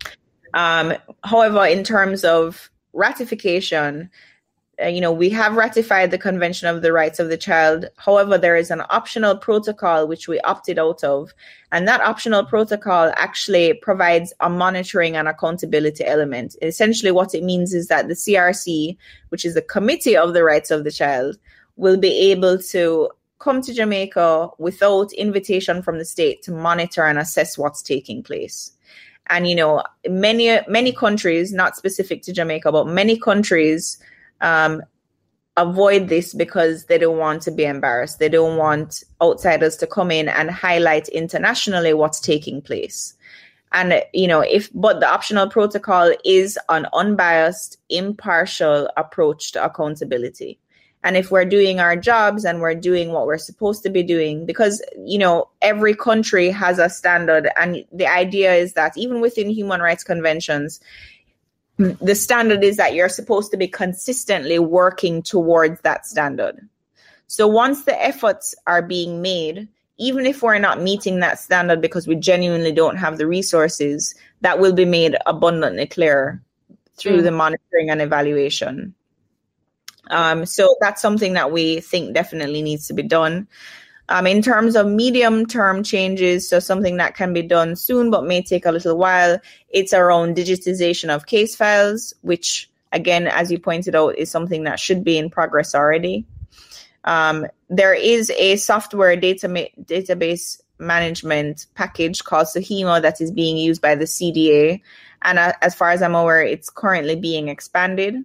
Um, 0.53 0.93
however, 1.23 1.65
in 1.65 1.83
terms 1.83 2.23
of 2.23 2.69
ratification, 2.93 4.09
uh, 4.81 4.87
you 4.87 5.01
know, 5.01 5.11
we 5.11 5.29
have 5.29 5.55
ratified 5.55 6.09
the 6.09 6.17
Convention 6.17 6.67
of 6.67 6.81
the 6.81 6.91
Rights 6.91 7.19
of 7.19 7.29
the 7.29 7.37
Child. 7.37 7.85
However, 7.97 8.37
there 8.37 8.55
is 8.55 8.71
an 8.71 8.81
optional 8.89 9.37
protocol 9.37 10.07
which 10.07 10.27
we 10.27 10.39
opted 10.41 10.79
out 10.79 11.03
of. 11.03 11.31
And 11.71 11.87
that 11.87 12.01
optional 12.01 12.43
protocol 12.43 13.11
actually 13.15 13.75
provides 13.75 14.33
a 14.39 14.49
monitoring 14.49 15.15
and 15.15 15.27
accountability 15.27 16.05
element. 16.05 16.55
Essentially, 16.61 17.11
what 17.11 17.35
it 17.35 17.43
means 17.43 17.73
is 17.73 17.87
that 17.87 18.07
the 18.07 18.15
CRC, 18.15 18.97
which 19.29 19.45
is 19.45 19.53
the 19.53 19.61
Committee 19.61 20.17
of 20.17 20.33
the 20.33 20.43
Rights 20.43 20.71
of 20.71 20.83
the 20.83 20.91
Child, 20.91 21.37
will 21.75 21.97
be 21.97 22.31
able 22.31 22.57
to 22.57 23.09
come 23.37 23.61
to 23.61 23.73
Jamaica 23.73 24.49
without 24.57 25.11
invitation 25.13 25.83
from 25.83 25.99
the 25.99 26.05
state 26.05 26.41
to 26.43 26.51
monitor 26.51 27.03
and 27.03 27.19
assess 27.19 27.57
what's 27.57 27.81
taking 27.81 28.23
place 28.23 28.71
and 29.27 29.47
you 29.47 29.55
know 29.55 29.83
many 30.07 30.59
many 30.67 30.91
countries 30.91 31.53
not 31.53 31.75
specific 31.75 32.21
to 32.21 32.33
jamaica 32.33 32.71
but 32.71 32.87
many 32.87 33.17
countries 33.17 33.97
um, 34.41 34.81
avoid 35.57 36.09
this 36.09 36.33
because 36.33 36.85
they 36.85 36.97
don't 36.97 37.17
want 37.17 37.41
to 37.43 37.51
be 37.51 37.63
embarrassed. 37.63 38.19
They 38.19 38.29
don't 38.29 38.57
want 38.57 39.03
outsiders 39.21 39.77
to 39.77 39.87
come 39.87 40.11
in 40.11 40.27
and 40.27 40.49
highlight 40.49 41.07
internationally 41.09 41.93
what's 41.93 42.19
taking 42.19 42.61
place. 42.61 43.13
And 43.71 44.03
you 44.13 44.27
know 44.27 44.41
if 44.41 44.69
but 44.73 44.99
the 44.99 45.09
optional 45.09 45.49
protocol 45.49 46.13
is 46.23 46.59
an 46.69 46.85
unbiased 46.93 47.77
impartial 47.89 48.87
approach 48.97 49.51
to 49.53 49.65
accountability 49.65 50.59
and 51.03 51.17
if 51.17 51.31
we're 51.31 51.45
doing 51.45 51.79
our 51.79 51.95
jobs 51.95 52.45
and 52.45 52.61
we're 52.61 52.75
doing 52.75 53.11
what 53.11 53.27
we're 53.27 53.37
supposed 53.37 53.83
to 53.83 53.89
be 53.89 54.03
doing 54.03 54.45
because 54.45 54.81
you 54.97 55.17
know 55.17 55.49
every 55.61 55.95
country 55.95 56.49
has 56.49 56.79
a 56.79 56.89
standard. 56.89 57.49
And 57.57 57.83
the 57.91 58.07
idea 58.07 58.53
is 58.53 58.73
that 58.73 58.97
even 58.97 59.21
within 59.21 59.49
human 59.49 59.81
rights 59.81 60.03
conventions 60.03 60.79
the 61.77 62.13
standard 62.13 62.63
is 62.63 62.77
that 62.77 62.93
you're 62.93 63.09
supposed 63.09 63.49
to 63.49 63.57
be 63.57 63.67
consistently 63.67 64.59
working 64.59 65.23
towards 65.23 65.81
that 65.81 66.05
standard. 66.05 66.69
So 67.25 67.47
once 67.47 67.85
the 67.85 67.99
efforts 67.99 68.53
are 68.67 68.83
being 68.83 69.21
made 69.21 69.67
even 69.97 70.25
if 70.25 70.41
we're 70.41 70.59
not 70.59 70.81
meeting 70.81 71.19
that 71.19 71.39
standard 71.39 71.79
because 71.79 72.07
we 72.07 72.15
genuinely 72.15 72.71
don't 72.71 72.97
have 72.97 73.17
the 73.17 73.27
resources 73.27 74.15
that 74.41 74.59
will 74.59 74.73
be 74.73 74.85
made 74.85 75.15
abundantly 75.25 75.85
clear 75.85 76.41
through 76.95 77.19
mm. 77.19 77.23
the 77.23 77.31
monitoring 77.31 77.89
and 77.89 78.01
evaluation 78.01 78.93
um, 80.09 80.45
so 80.45 80.75
that's 80.79 81.01
something 81.01 81.33
that 81.33 81.51
we 81.51 81.79
think 81.79 82.13
definitely 82.13 82.61
needs 82.61 82.87
to 82.87 82.93
be 82.93 83.03
done. 83.03 83.47
Um, 84.09 84.27
in 84.27 84.41
terms 84.41 84.75
of 84.75 84.85
medium 84.85 85.45
term 85.45 85.81
changes, 85.81 86.47
so 86.47 86.59
something 86.59 86.97
that 86.97 87.15
can 87.15 87.31
be 87.31 87.41
done 87.41 87.75
soon 87.75 88.11
but 88.11 88.25
may 88.25 88.41
take 88.41 88.65
a 88.65 88.71
little 88.71 88.97
while, 88.97 89.39
it's 89.69 89.93
around 89.93 90.35
digitization 90.35 91.09
of 91.09 91.25
case 91.25 91.55
files, 91.55 92.13
which, 92.21 92.69
again, 92.91 93.27
as 93.27 93.51
you 93.51 93.59
pointed 93.59 93.95
out, 93.95 94.17
is 94.17 94.29
something 94.29 94.65
that 94.65 94.79
should 94.79 95.03
be 95.03 95.17
in 95.17 95.29
progress 95.29 95.73
already. 95.73 96.25
Um, 97.05 97.47
there 97.69 97.93
is 97.93 98.29
a 98.31 98.57
software 98.57 99.15
data 99.15 99.47
ma- 99.47 99.73
database 99.81 100.61
management 100.79 101.67
package 101.75 102.23
called 102.23 102.47
Sohima 102.47 103.01
that 103.01 103.21
is 103.21 103.31
being 103.31 103.57
used 103.57 103.81
by 103.81 103.95
the 103.95 104.05
CDA. 104.05 104.81
And 105.21 105.39
uh, 105.39 105.53
as 105.61 105.75
far 105.75 105.91
as 105.91 106.01
I'm 106.01 106.15
aware, 106.15 106.43
it's 106.43 106.69
currently 106.69 107.15
being 107.15 107.47
expanded 107.47 108.15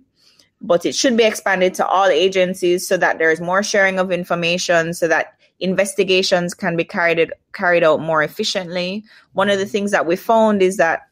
but 0.60 0.84
it 0.84 0.94
should 0.94 1.16
be 1.16 1.24
expanded 1.24 1.74
to 1.74 1.86
all 1.86 2.06
agencies 2.06 2.86
so 2.86 2.96
that 2.96 3.18
there's 3.18 3.40
more 3.40 3.62
sharing 3.62 3.98
of 3.98 4.10
information 4.10 4.92
so 4.94 5.08
that 5.08 5.34
investigations 5.60 6.54
can 6.54 6.76
be 6.76 6.84
carried 6.84 7.32
carried 7.52 7.84
out 7.84 8.00
more 8.00 8.22
efficiently. 8.22 9.04
One 9.32 9.50
of 9.50 9.58
the 9.58 9.66
things 9.66 9.90
that 9.90 10.06
we 10.06 10.16
found 10.16 10.62
is 10.62 10.76
that 10.76 11.08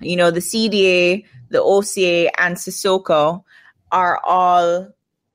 you 0.00 0.16
know 0.16 0.30
the 0.30 0.40
CDA, 0.40 1.24
the 1.50 1.62
OCA, 1.62 2.40
and 2.40 2.56
CISOCA 2.56 3.42
are 3.90 4.20
all 4.24 4.88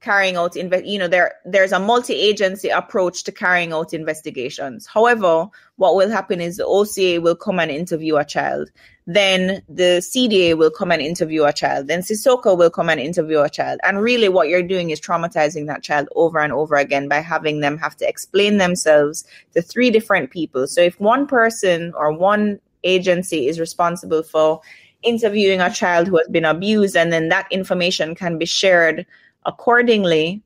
carrying 0.08 0.38
out 0.38 0.54
inve- 0.54 0.88
you 0.88 0.98
know 0.98 1.10
there 1.10 1.34
there's 1.54 1.74
a 1.74 1.80
multi-agency 1.92 2.70
approach 2.70 3.26
to 3.26 3.32
carrying 3.32 3.74
out 3.74 3.94
investigations. 3.94 4.88
However 4.88 5.48
what 5.76 5.96
will 5.98 6.10
happen 6.10 6.40
is 6.40 6.56
the 6.58 6.66
oca 6.66 7.20
will 7.20 7.36
come 7.36 7.60
and 7.60 7.70
interview 7.70 8.16
a 8.16 8.24
child. 8.24 8.72
Then 9.06 9.62
the 9.68 9.92
cda 10.12 10.58
will 10.58 10.72
come 10.80 10.92
and 10.94 11.02
interview 11.02 11.44
a 11.44 11.52
child. 11.52 11.88
Then 11.88 12.02
CISOCA 12.02 12.58
will 12.58 12.70
come 12.70 12.90
and 12.90 13.02
interview 13.02 13.40
a 13.42 13.50
child. 13.50 13.80
And 13.84 14.02
really 14.02 14.30
what 14.30 14.48
you're 14.48 14.72
doing 14.76 14.92
is 14.92 15.02
traumatizing 15.02 15.68
that 15.68 15.84
child 15.84 16.08
over 16.16 16.40
and 16.40 16.54
over 16.54 16.76
again 16.76 17.10
by 17.10 17.20
having 17.20 17.60
them 17.60 17.78
have 17.78 17.98
to 17.98 18.08
explain 18.08 18.58
themselves 18.58 19.26
to 19.54 19.62
three 19.62 19.92
different 19.92 20.32
people. 20.32 20.68
So 20.68 20.82
if 20.82 21.00
one 21.02 21.28
person 21.28 21.94
or 21.96 22.14
one 22.14 22.60
agency 22.84 23.48
is 23.48 23.60
responsible 23.60 24.24
for 24.24 24.62
interviewing 25.04 25.62
a 25.62 25.74
child 25.82 26.08
who 26.08 26.18
has 26.18 26.28
been 26.28 26.46
abused 26.46 26.96
and 26.96 27.12
then 27.14 27.30
that 27.30 27.48
information 27.52 28.16
can 28.16 28.38
be 28.38 28.46
shared 28.46 29.06
accordingly 29.48 30.44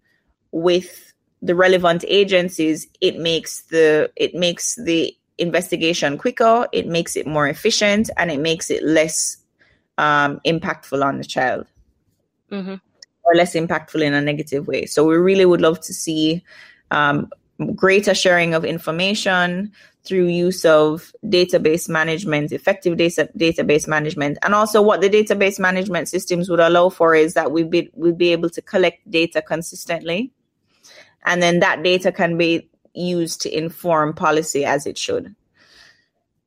with 0.52 1.14
the 1.42 1.56
relevant 1.56 2.06
agencies 2.08 2.88
it 3.02 3.18
makes 3.18 3.64
the 3.64 4.10
it 4.16 4.34
makes 4.36 4.76
the 4.76 5.14
investigation 5.38 6.18
quicker 6.18 6.68
it 6.72 6.88
makes 6.88 7.16
it 7.16 7.26
more 7.26 7.48
efficient 7.48 8.10
and 8.18 8.32
it 8.32 8.40
makes 8.40 8.70
it 8.70 8.84
less 8.84 9.38
um, 9.98 10.40
impactful 10.46 11.04
on 11.04 11.18
the 11.18 11.26
child 11.26 11.66
Mm-hmm. 12.52 12.76
or 13.24 13.34
less 13.34 13.56
impactful 13.56 14.02
in 14.02 14.14
a 14.14 14.22
negative 14.22 14.68
way 14.68 14.86
so 14.86 15.06
we 15.06 15.16
really 15.16 15.46
would 15.46 15.62
love 15.62 15.80
to 15.80 15.94
see 15.94 16.44
um, 16.92 17.30
greater 17.76 18.14
sharing 18.14 18.54
of 18.54 18.66
information 18.66 19.72
through 20.04 20.26
use 20.26 20.66
of 20.66 21.14
database 21.26 21.88
management, 21.88 22.52
effective 22.52 22.98
data, 22.98 23.30
database 23.38 23.88
management. 23.88 24.38
And 24.42 24.56
also 24.56 24.82
what 24.82 25.02
the 25.02 25.10
database 25.10 25.60
management 25.60 26.10
systems 26.10 26.50
would 26.50 26.60
allow 26.60 26.90
for 26.90 27.14
is 27.14 27.34
that 27.36 27.52
we 27.52 27.64
be, 27.64 27.92
we'd 27.94 28.18
be 28.18 28.32
able 28.32 28.50
to 28.50 28.62
collect 28.62 29.10
data 29.10 29.42
consistently. 29.42 30.32
And 31.24 31.42
then 31.42 31.60
that 31.60 31.84
data 31.84 32.12
can 32.12 32.38
be 32.38 32.70
used 32.94 33.42
to 33.42 33.56
inform 33.56 34.14
policy 34.14 34.66
as 34.66 34.88
it 34.88 34.98
should. 34.98 35.36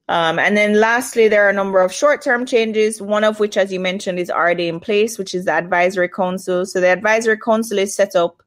Um, 0.06 0.38
and 0.38 0.54
then 0.56 0.80
lastly, 0.80 1.28
there 1.28 1.46
are 1.46 1.50
a 1.50 1.54
number 1.54 1.80
of 1.80 1.92
short-term 1.92 2.44
changes, 2.44 3.00
one 3.00 3.24
of 3.24 3.40
which, 3.40 3.56
as 3.56 3.72
you 3.72 3.80
mentioned, 3.80 4.18
is 4.18 4.30
already 4.30 4.68
in 4.68 4.78
place, 4.78 5.16
which 5.16 5.34
is 5.34 5.46
the 5.46 5.52
advisory 5.52 6.10
council. 6.10 6.66
So 6.66 6.80
the 6.80 6.88
advisory 6.88 7.38
council 7.38 7.78
is 7.78 7.94
set 7.94 8.14
up 8.14 8.42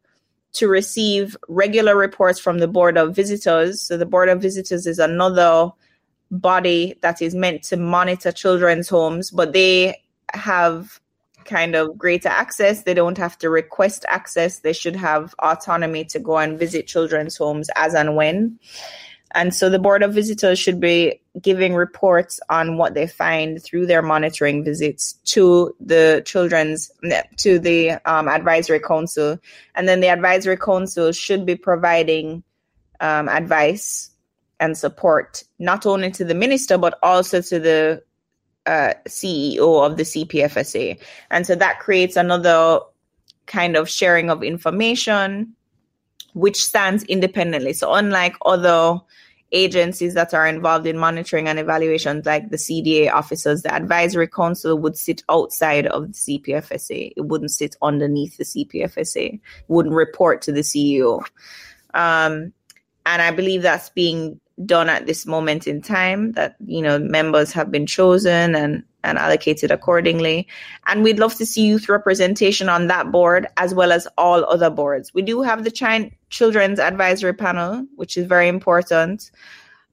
to 0.58 0.68
receive 0.68 1.38
regular 1.48 1.96
reports 1.96 2.40
from 2.40 2.60
the 2.60 2.68
Board 2.68 2.98
of 2.98 3.16
Visitors. 3.16 3.82
So 3.82 3.98
the 3.98 4.06
Board 4.06 4.30
of 4.30 4.42
Visitors 4.42 4.86
is 4.88 5.00
another 5.00 5.72
body 6.32 6.98
that 7.02 7.22
is 7.22 7.34
meant 7.34 7.64
to 7.64 7.78
monitor 7.78 8.32
children's 8.32 8.90
homes, 8.90 9.32
but 9.32 9.54
they 9.54 10.02
have 10.34 11.00
kind 11.46 11.76
of 11.76 11.98
greater 11.98 12.30
access. 12.30 12.84
They 12.84 12.94
don't 12.94 13.18
have 13.18 13.38
to 13.40 13.50
request 13.50 14.06
access. 14.10 14.60
They 14.60 14.74
should 14.74 14.96
have 14.96 15.34
autonomy 15.40 16.06
to 16.06 16.20
go 16.20 16.38
and 16.38 16.60
visit 16.60 16.88
children's 16.88 17.38
homes 17.38 17.70
as 17.76 17.96
and 17.96 18.16
when. 18.16 18.60
And 19.32 19.54
so 19.54 19.70
the 19.70 19.80
Board 19.80 20.04
of 20.04 20.14
Visitors 20.14 20.58
should 20.58 20.80
be 20.80 21.22
giving 21.42 21.76
reports 21.76 22.40
on 22.50 22.78
what 22.78 22.94
they 22.94 23.08
find 23.08 23.62
through 23.62 23.86
their 23.86 24.02
monitoring 24.02 24.64
visits 24.64 25.14
to 25.26 25.76
the 25.80 26.24
children's, 26.26 26.92
to 27.38 27.60
the 27.60 27.92
um, 28.06 28.28
Advisory 28.28 28.80
Council. 28.80 29.38
And 29.76 29.88
then 29.88 30.00
the 30.00 30.10
Advisory 30.10 30.58
Council 30.58 31.12
should 31.12 31.46
be 31.46 31.56
providing 31.56 32.44
um, 33.00 33.30
advice 33.30 34.12
and 34.60 34.78
support 34.78 35.44
not 35.60 35.86
only 35.86 36.12
to 36.12 36.26
the 36.26 36.34
minister, 36.34 36.78
but 36.78 36.98
also 37.04 37.42
to 37.42 37.60
the 37.60 38.04
uh, 38.66 38.94
CEO 39.08 39.86
of 39.86 39.98
the 39.98 40.04
CPFSA. 40.04 41.00
And 41.30 41.46
so 41.46 41.56
that 41.56 41.80
creates 41.80 42.16
another 42.16 42.80
kind 43.46 43.76
of 43.76 43.90
sharing 43.90 44.30
of 44.30 44.44
information 44.44 45.56
which 46.38 46.64
stands 46.64 47.04
independently. 47.06 47.74
So, 47.74 47.94
unlike 47.94 48.36
other 48.46 49.00
agencies 49.52 50.14
that 50.14 50.34
are 50.34 50.46
involved 50.46 50.86
in 50.86 50.98
monitoring 50.98 51.48
and 51.48 51.58
evaluations, 51.58 52.26
like 52.26 52.50
the 52.50 52.58
CDA 52.58 53.12
officers, 53.12 53.64
the 53.64 53.74
advisory 53.74 54.28
council 54.28 54.78
would 54.78 54.98
sit 54.98 55.24
outside 55.30 55.88
of 55.88 56.08
the 56.08 56.14
CPFSA. 56.14 57.14
It 57.18 57.22
wouldn't 57.22 57.52
sit 57.52 57.76
underneath 57.82 58.38
the 58.38 58.44
CPFSA, 58.44 59.40
wouldn't 59.68 59.96
report 59.96 60.42
to 60.44 60.52
the 60.52 60.62
CEO. 60.62 61.22
Um, 61.94 62.54
and 63.06 63.22
I 63.22 63.32
believe 63.32 63.64
that's 63.64 63.90
being 63.90 64.40
done 64.66 64.90
at 64.90 65.06
this 65.06 65.26
moment 65.26 65.68
in 65.68 65.82
time 65.82 66.34
that 66.34 66.56
you 66.66 66.82
know 66.82 67.00
members 67.00 67.52
have 67.54 67.72
been 67.72 67.86
chosen 67.86 68.56
and 68.56 68.84
and 69.04 69.18
allocated 69.18 69.72
accordingly. 69.72 70.48
And 70.86 71.04
we'd 71.04 71.20
love 71.20 71.36
to 71.36 71.46
see 71.46 71.66
youth 71.66 71.90
representation 71.90 72.70
on 72.70 72.88
that 72.88 73.12
board 73.12 73.48
as 73.58 73.74
well 73.74 73.92
as 73.92 74.08
all 74.18 74.46
other 74.46 74.70
boards. 74.70 75.14
We 75.14 75.22
do 75.22 75.42
have 75.42 75.64
the 75.64 75.72
China 75.72 76.10
children's 76.30 76.80
advisory 76.80 77.34
panel 77.34 77.86
which 77.96 78.18
is 78.18 78.26
very 78.26 78.48
important. 78.48 79.32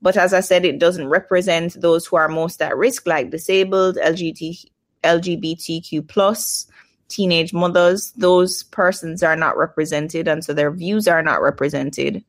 But 0.02 0.16
as 0.16 0.34
i 0.34 0.40
said 0.40 0.64
it 0.64 0.78
doesn't 0.78 1.08
represent 1.08 1.80
those 1.80 2.06
who 2.06 2.16
are 2.16 2.28
most 2.28 2.60
at 2.60 2.76
risk 2.76 3.06
like 3.06 3.30
disabled 3.30 3.96
lgbt 3.96 4.66
lgbtq 5.02 6.08
plus 6.08 6.66
teenage 7.08 7.52
mothers. 7.52 8.12
Those 8.16 8.64
persons 8.64 9.22
are 9.22 9.36
not 9.36 9.56
represented 9.56 10.26
and 10.28 10.44
so 10.44 10.52
their 10.52 10.70
views 10.70 11.06
are 11.06 11.22
not 11.22 11.42
represented. 11.42 12.24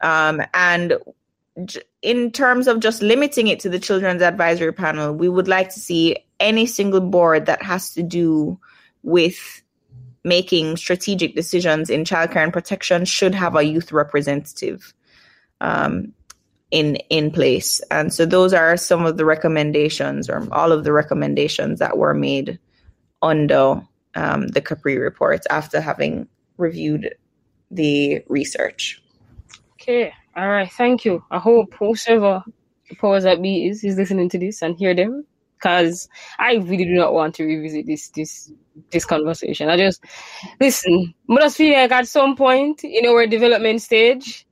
Um, 0.00 0.42
and 0.54 0.94
in 2.02 2.30
terms 2.32 2.68
of 2.68 2.80
just 2.80 3.02
limiting 3.02 3.48
it 3.48 3.60
to 3.60 3.68
the 3.68 3.78
children's 3.78 4.22
advisory 4.22 4.72
panel, 4.72 5.14
we 5.14 5.28
would 5.28 5.48
like 5.48 5.70
to 5.70 5.80
see 5.80 6.16
any 6.38 6.66
single 6.66 7.00
board 7.00 7.46
that 7.46 7.62
has 7.62 7.94
to 7.94 8.02
do 8.02 8.58
with 9.02 9.62
making 10.22 10.76
strategic 10.76 11.34
decisions 11.34 11.88
in 11.88 12.04
childcare 12.04 12.42
and 12.42 12.52
protection 12.52 13.04
should 13.04 13.34
have 13.34 13.54
a 13.54 13.62
youth 13.62 13.92
representative 13.92 14.92
um, 15.60 16.12
in 16.70 16.96
in 17.08 17.30
place. 17.30 17.80
And 17.90 18.12
so 18.12 18.26
those 18.26 18.52
are 18.52 18.76
some 18.76 19.06
of 19.06 19.16
the 19.16 19.24
recommendations, 19.24 20.28
or 20.28 20.46
all 20.52 20.72
of 20.72 20.84
the 20.84 20.92
recommendations 20.92 21.78
that 21.78 21.96
were 21.96 22.14
made 22.14 22.58
under 23.22 23.82
um, 24.14 24.48
the 24.48 24.60
Capri 24.60 24.98
report 24.98 25.44
after 25.48 25.80
having 25.80 26.28
reviewed 26.58 27.14
the 27.70 28.22
research. 28.28 29.00
Okay. 29.74 30.12
All 30.36 30.48
right. 30.48 30.70
Thank 30.70 31.04
you. 31.04 31.24
I 31.30 31.38
hope 31.38 31.74
whoever 31.78 32.44
the 32.90 32.96
powers 32.96 33.24
that 33.24 33.40
be 33.42 33.66
is 33.66 33.82
is 33.82 33.96
listening 33.96 34.28
to 34.30 34.38
this 34.38 34.62
and 34.62 34.76
hear 34.76 34.94
them, 34.94 35.24
because 35.58 36.08
I 36.38 36.54
really 36.56 36.84
do 36.84 36.94
not 36.94 37.14
want 37.14 37.34
to 37.36 37.44
revisit 37.44 37.86
this 37.86 38.08
this 38.10 38.52
this 38.90 39.04
conversation. 39.06 39.70
I 39.70 39.76
just 39.78 40.04
listen. 40.60 41.14
I 41.30 41.36
just 41.36 41.56
feel 41.56 41.72
like 41.74 41.90
at 41.90 42.06
some 42.06 42.36
point 42.36 42.84
in 42.84 43.06
our 43.06 43.26
development 43.26 43.80
stage, 43.80 44.46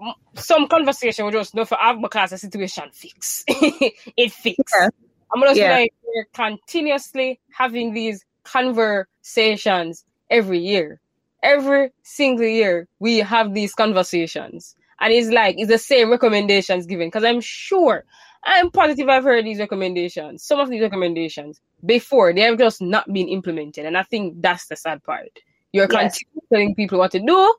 mm, 0.00 0.12
some 0.34 0.68
conversation 0.68 1.24
will 1.24 1.32
just 1.32 1.54
not 1.54 1.68
for 1.68 1.78
have 1.80 2.00
because 2.02 2.30
the 2.30 2.38
situation 2.38 2.84
fix. 2.92 3.42
it 3.48 4.32
fix. 4.32 4.72
Yeah. 4.78 4.88
I'm 5.34 5.42
just 5.42 5.56
Yeah. 5.60 5.70
like 5.70 5.92
we're 6.04 6.26
continuously 6.34 7.40
having 7.52 7.94
these 7.94 8.24
conversations 8.44 10.04
every 10.30 10.58
year. 10.58 11.00
Every 11.46 11.92
single 12.02 12.46
year 12.46 12.88
we 13.00 13.18
have 13.20 13.54
these 13.54 13.74
conversations. 13.74 14.76
And 15.00 15.12
it's 15.14 15.30
like 15.30 15.56
it's 15.58 15.70
the 15.70 15.78
same 15.78 16.10
recommendations 16.10 16.86
given. 16.86 17.08
Because 17.08 17.24
I'm 17.24 17.40
sure, 17.40 18.04
I'm 18.44 18.70
positive 18.72 19.08
I've 19.08 19.24
heard 19.24 19.46
these 19.46 19.60
recommendations, 19.60 20.44
some 20.44 20.60
of 20.60 20.70
these 20.70 20.82
recommendations 20.82 21.60
before 21.84 22.32
they 22.34 22.42
have 22.42 22.58
just 22.58 22.82
not 22.82 23.12
been 23.12 23.28
implemented. 23.28 23.86
And 23.86 23.96
I 23.98 24.04
think 24.04 24.42
that's 24.42 24.66
the 24.68 24.76
sad 24.76 25.04
part. 25.04 25.30
You're 25.72 25.88
Yes. 25.88 26.18
continuing 26.24 26.42
telling 26.52 26.74
people 26.74 26.98
what 26.98 27.12
to 27.12 27.20
do, 27.20 27.54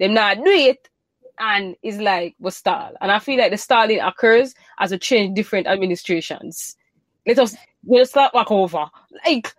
them 0.00 0.14
not 0.14 0.38
do 0.38 0.50
it, 0.50 0.88
and 1.38 1.76
it's 1.82 1.98
like 1.98 2.36
we 2.40 2.50
stall. 2.50 2.92
And 3.00 3.12
I 3.12 3.20
feel 3.20 3.38
like 3.38 3.52
the 3.52 3.58
stalling 3.58 4.00
occurs 4.00 4.54
as 4.78 4.92
we 4.92 4.98
change 4.98 5.36
different 5.36 5.68
administrations. 5.68 6.76
Let 7.26 7.38
us 7.38 7.56
we'll 7.84 8.06
start 8.06 8.32
back 8.34 8.50
over. 8.50 8.86
Like 9.26 9.54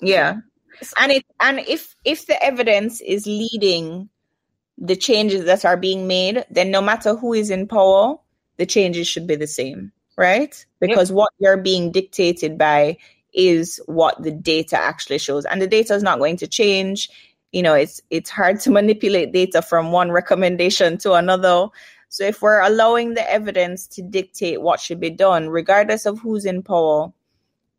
Yeah. 0.00 0.38
And 0.98 1.12
it 1.12 1.24
and 1.40 1.60
if 1.60 1.94
if 2.04 2.26
the 2.26 2.42
evidence 2.42 3.00
is 3.00 3.26
leading 3.26 4.08
the 4.78 4.96
changes 4.96 5.44
that 5.44 5.64
are 5.64 5.76
being 5.76 6.06
made, 6.06 6.44
then 6.50 6.70
no 6.70 6.82
matter 6.82 7.14
who 7.14 7.32
is 7.32 7.50
in 7.50 7.66
power, 7.66 8.16
the 8.56 8.66
changes 8.66 9.08
should 9.08 9.26
be 9.26 9.36
the 9.36 9.46
same, 9.46 9.92
right? 10.16 10.64
Because 10.80 11.10
what 11.10 11.32
you're 11.38 11.56
being 11.56 11.92
dictated 11.92 12.58
by 12.58 12.98
is 13.32 13.80
what 13.86 14.22
the 14.22 14.30
data 14.30 14.78
actually 14.78 15.18
shows. 15.18 15.44
And 15.44 15.60
the 15.60 15.66
data 15.66 15.94
is 15.94 16.02
not 16.02 16.18
going 16.18 16.36
to 16.38 16.46
change. 16.46 17.10
You 17.52 17.62
know, 17.62 17.74
it's 17.74 18.00
it's 18.10 18.30
hard 18.30 18.60
to 18.60 18.70
manipulate 18.78 19.32
data 19.32 19.62
from 19.62 19.92
one 19.92 20.10
recommendation 20.10 20.98
to 20.98 21.12
another. 21.12 21.68
So 22.08 22.24
if 22.24 22.40
we're 22.40 22.60
allowing 22.60 23.14
the 23.14 23.30
evidence 23.30 23.86
to 23.88 24.02
dictate 24.02 24.62
what 24.62 24.80
should 24.80 25.00
be 25.00 25.10
done, 25.10 25.48
regardless 25.48 26.06
of 26.06 26.18
who's 26.18 26.44
in 26.44 26.62
power, 26.62 27.12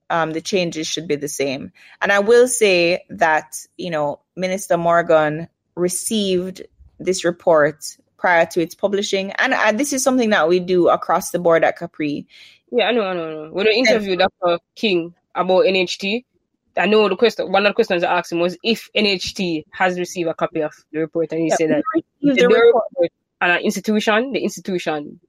um, 0.10 0.32
the 0.32 0.42
changes 0.42 0.88
should 0.88 1.08
be 1.08 1.16
the 1.16 1.28
same. 1.28 1.72
And 2.02 2.12
I 2.12 2.20
will 2.20 2.48
say 2.48 3.04
that, 3.10 3.56
you 3.78 3.90
know, 3.90 4.22
Minister 4.36 4.78
Morgan 4.78 5.48
received 5.76 6.64
this 7.00 7.24
report 7.24 7.84
prior 8.18 8.46
to 8.48 8.62
its 8.62 8.76
publishing. 8.76 9.32
And 9.34 9.54
uh, 9.54 9.72
this 9.72 9.94
is 9.94 10.04
something 10.04 10.32
that 10.32 10.48
we 10.48 10.60
do 10.60 10.90
across 10.90 11.32
the 11.32 11.40
board 11.40 11.64
at 11.64 11.78
Capri. 11.78 12.28
yeah, 12.72 12.86
I 12.86 12.92
know, 12.92 13.04
I 13.04 13.14
know, 13.14 13.28
I 13.28 13.34
know. 13.34 13.50
When 13.52 13.66
we 13.68 13.76
interviewed 13.76 14.20
Dr. 14.20 14.60
King 14.76 15.14
about 15.36 15.66
NHT, 15.66 16.26
I 16.78 16.86
know 16.86 17.08
the 17.10 17.16
question. 17.16 17.52
One 17.52 17.66
of 17.66 17.72
the 17.72 17.76
questions 17.76 18.04
I 18.04 18.18
asked 18.18 18.32
him 18.32 18.40
was 18.40 18.58
if 18.64 18.90
NHT 18.96 19.64
has 19.72 19.98
received 19.98 20.30
a 20.30 20.34
copy 20.34 20.62
of 20.62 20.74
the 20.92 21.00
report, 21.00 21.32
and 21.32 21.42
he 21.42 21.50
said 21.50 21.72
that 21.72 21.84
the 22.22 22.34
the 22.34 22.48
report. 22.48 22.84
report 22.92 23.12
and 23.42 23.52
an 23.52 23.60
institution, 23.62 24.32
the 24.32 24.40
institution 24.40 25.20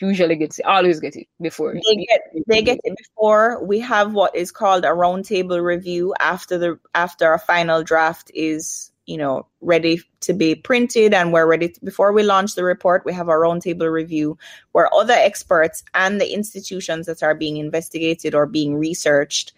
usually 0.00 0.36
gets 0.36 0.58
it, 0.58 0.66
always 0.66 1.00
get 1.00 1.16
it 1.16 1.28
before. 1.40 1.74
they 1.74 2.06
get 2.06 2.20
they 2.46 2.62
get 2.62 2.78
it 2.84 2.96
before 2.96 3.64
we 3.64 3.78
have 3.78 4.12
what 4.12 4.34
is 4.34 4.52
called 4.52 4.84
a 4.84 4.88
roundtable 4.88 5.62
review 5.62 6.14
after 6.20 6.58
the 6.58 6.78
after 6.94 7.32
a 7.32 7.38
final 7.38 7.82
draft 7.82 8.30
is 8.34 8.92
you 9.06 9.16
know 9.16 9.46
ready 9.60 10.00
to 10.20 10.34
be 10.34 10.54
printed 10.54 11.14
and 11.14 11.32
we're 11.32 11.46
ready 11.46 11.68
to, 11.68 11.84
before 11.84 12.12
we 12.12 12.22
launch 12.22 12.54
the 12.54 12.64
report 12.64 13.04
we 13.04 13.12
have 13.12 13.28
a 13.28 13.32
roundtable 13.32 13.90
review 13.90 14.36
where 14.72 14.92
other 14.94 15.14
experts 15.14 15.82
and 15.94 16.20
the 16.20 16.32
institutions 16.32 17.06
that 17.06 17.22
are 17.22 17.34
being 17.34 17.56
investigated 17.56 18.34
or 18.34 18.46
being 18.46 18.76
researched 18.76 19.52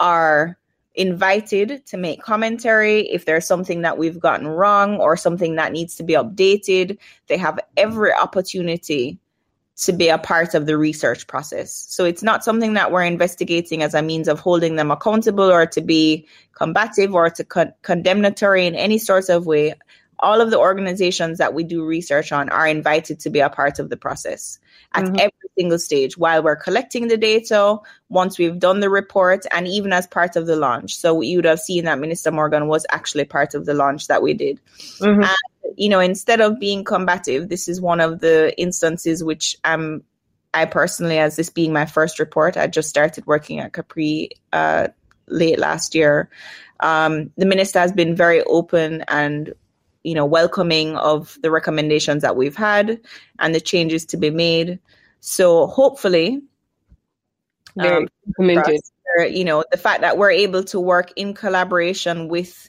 are 0.00 0.56
invited 0.94 1.84
to 1.86 1.96
make 1.96 2.22
commentary 2.22 3.08
if 3.08 3.24
there's 3.24 3.46
something 3.46 3.80
that 3.80 3.96
we've 3.96 4.20
gotten 4.20 4.46
wrong 4.46 4.96
or 4.96 5.16
something 5.16 5.56
that 5.56 5.72
needs 5.72 5.96
to 5.96 6.02
be 6.02 6.12
updated 6.12 6.98
they 7.28 7.36
have 7.36 7.58
every 7.76 8.12
opportunity 8.12 9.18
to 9.76 9.92
be 9.92 10.08
a 10.08 10.18
part 10.18 10.54
of 10.54 10.66
the 10.66 10.76
research 10.76 11.26
process. 11.26 11.72
So 11.88 12.04
it's 12.04 12.22
not 12.22 12.44
something 12.44 12.74
that 12.74 12.92
we're 12.92 13.04
investigating 13.04 13.82
as 13.82 13.94
a 13.94 14.02
means 14.02 14.28
of 14.28 14.38
holding 14.38 14.76
them 14.76 14.90
accountable 14.90 15.50
or 15.50 15.66
to 15.66 15.80
be 15.80 16.26
combative 16.54 17.14
or 17.14 17.30
to 17.30 17.44
con- 17.44 17.72
condemnatory 17.82 18.66
in 18.66 18.74
any 18.74 18.98
sort 18.98 19.28
of 19.28 19.46
way. 19.46 19.74
All 20.18 20.40
of 20.40 20.50
the 20.50 20.58
organizations 20.58 21.38
that 21.38 21.54
we 21.54 21.64
do 21.64 21.84
research 21.84 22.32
on 22.32 22.48
are 22.50 22.66
invited 22.66 23.18
to 23.20 23.30
be 23.30 23.40
a 23.40 23.48
part 23.48 23.78
of 23.78 23.88
the 23.88 23.96
process 23.96 24.58
at 24.94 25.04
Mhm. 25.04 25.18
every 25.18 25.41
single 25.58 25.78
stage 25.78 26.16
while 26.16 26.42
we're 26.42 26.56
collecting 26.56 27.08
the 27.08 27.16
data, 27.16 27.76
once 28.08 28.38
we've 28.38 28.58
done 28.58 28.80
the 28.80 28.90
report, 28.90 29.44
and 29.50 29.68
even 29.68 29.92
as 29.92 30.06
part 30.06 30.36
of 30.36 30.46
the 30.46 30.56
launch. 30.56 30.96
So 30.96 31.20
you 31.20 31.38
would 31.38 31.44
have 31.44 31.60
seen 31.60 31.84
that 31.84 31.98
Minister 31.98 32.30
Morgan 32.30 32.68
was 32.68 32.86
actually 32.90 33.24
part 33.24 33.54
of 33.54 33.66
the 33.66 33.74
launch 33.74 34.06
that 34.08 34.22
we 34.22 34.34
did 34.34 34.60
Mhm. 35.00 35.28
you 35.76 35.88
know, 35.88 36.00
instead 36.00 36.40
of 36.40 36.58
being 36.60 36.84
combative, 36.84 37.48
this 37.48 37.68
is 37.68 37.80
one 37.80 38.00
of 38.00 38.20
the 38.20 38.58
instances 38.60 39.24
which 39.24 39.56
I'm, 39.64 40.02
I 40.54 40.66
personally, 40.66 41.18
as 41.18 41.36
this 41.36 41.48
being 41.50 41.72
my 41.72 41.86
first 41.86 42.18
report, 42.18 42.56
I 42.56 42.66
just 42.66 42.88
started 42.88 43.26
working 43.26 43.58
at 43.58 43.72
Capri 43.72 44.30
uh, 44.52 44.88
late 45.28 45.58
last 45.58 45.94
year. 45.94 46.28
Um, 46.80 47.30
the 47.36 47.46
minister 47.46 47.78
has 47.78 47.92
been 47.92 48.14
very 48.14 48.42
open 48.42 49.02
and, 49.08 49.54
you 50.02 50.14
know, 50.14 50.26
welcoming 50.26 50.96
of 50.96 51.38
the 51.42 51.50
recommendations 51.50 52.22
that 52.22 52.36
we've 52.36 52.56
had 52.56 53.00
and 53.38 53.54
the 53.54 53.60
changes 53.60 54.04
to 54.06 54.16
be 54.16 54.30
made. 54.30 54.78
So 55.24 55.68
hopefully, 55.68 56.42
um, 57.78 58.08
implemented. 58.26 58.80
you 59.30 59.44
know, 59.44 59.64
the 59.70 59.78
fact 59.78 60.00
that 60.00 60.18
we're 60.18 60.32
able 60.32 60.64
to 60.64 60.80
work 60.80 61.12
in 61.14 61.32
collaboration 61.32 62.26
with 62.26 62.68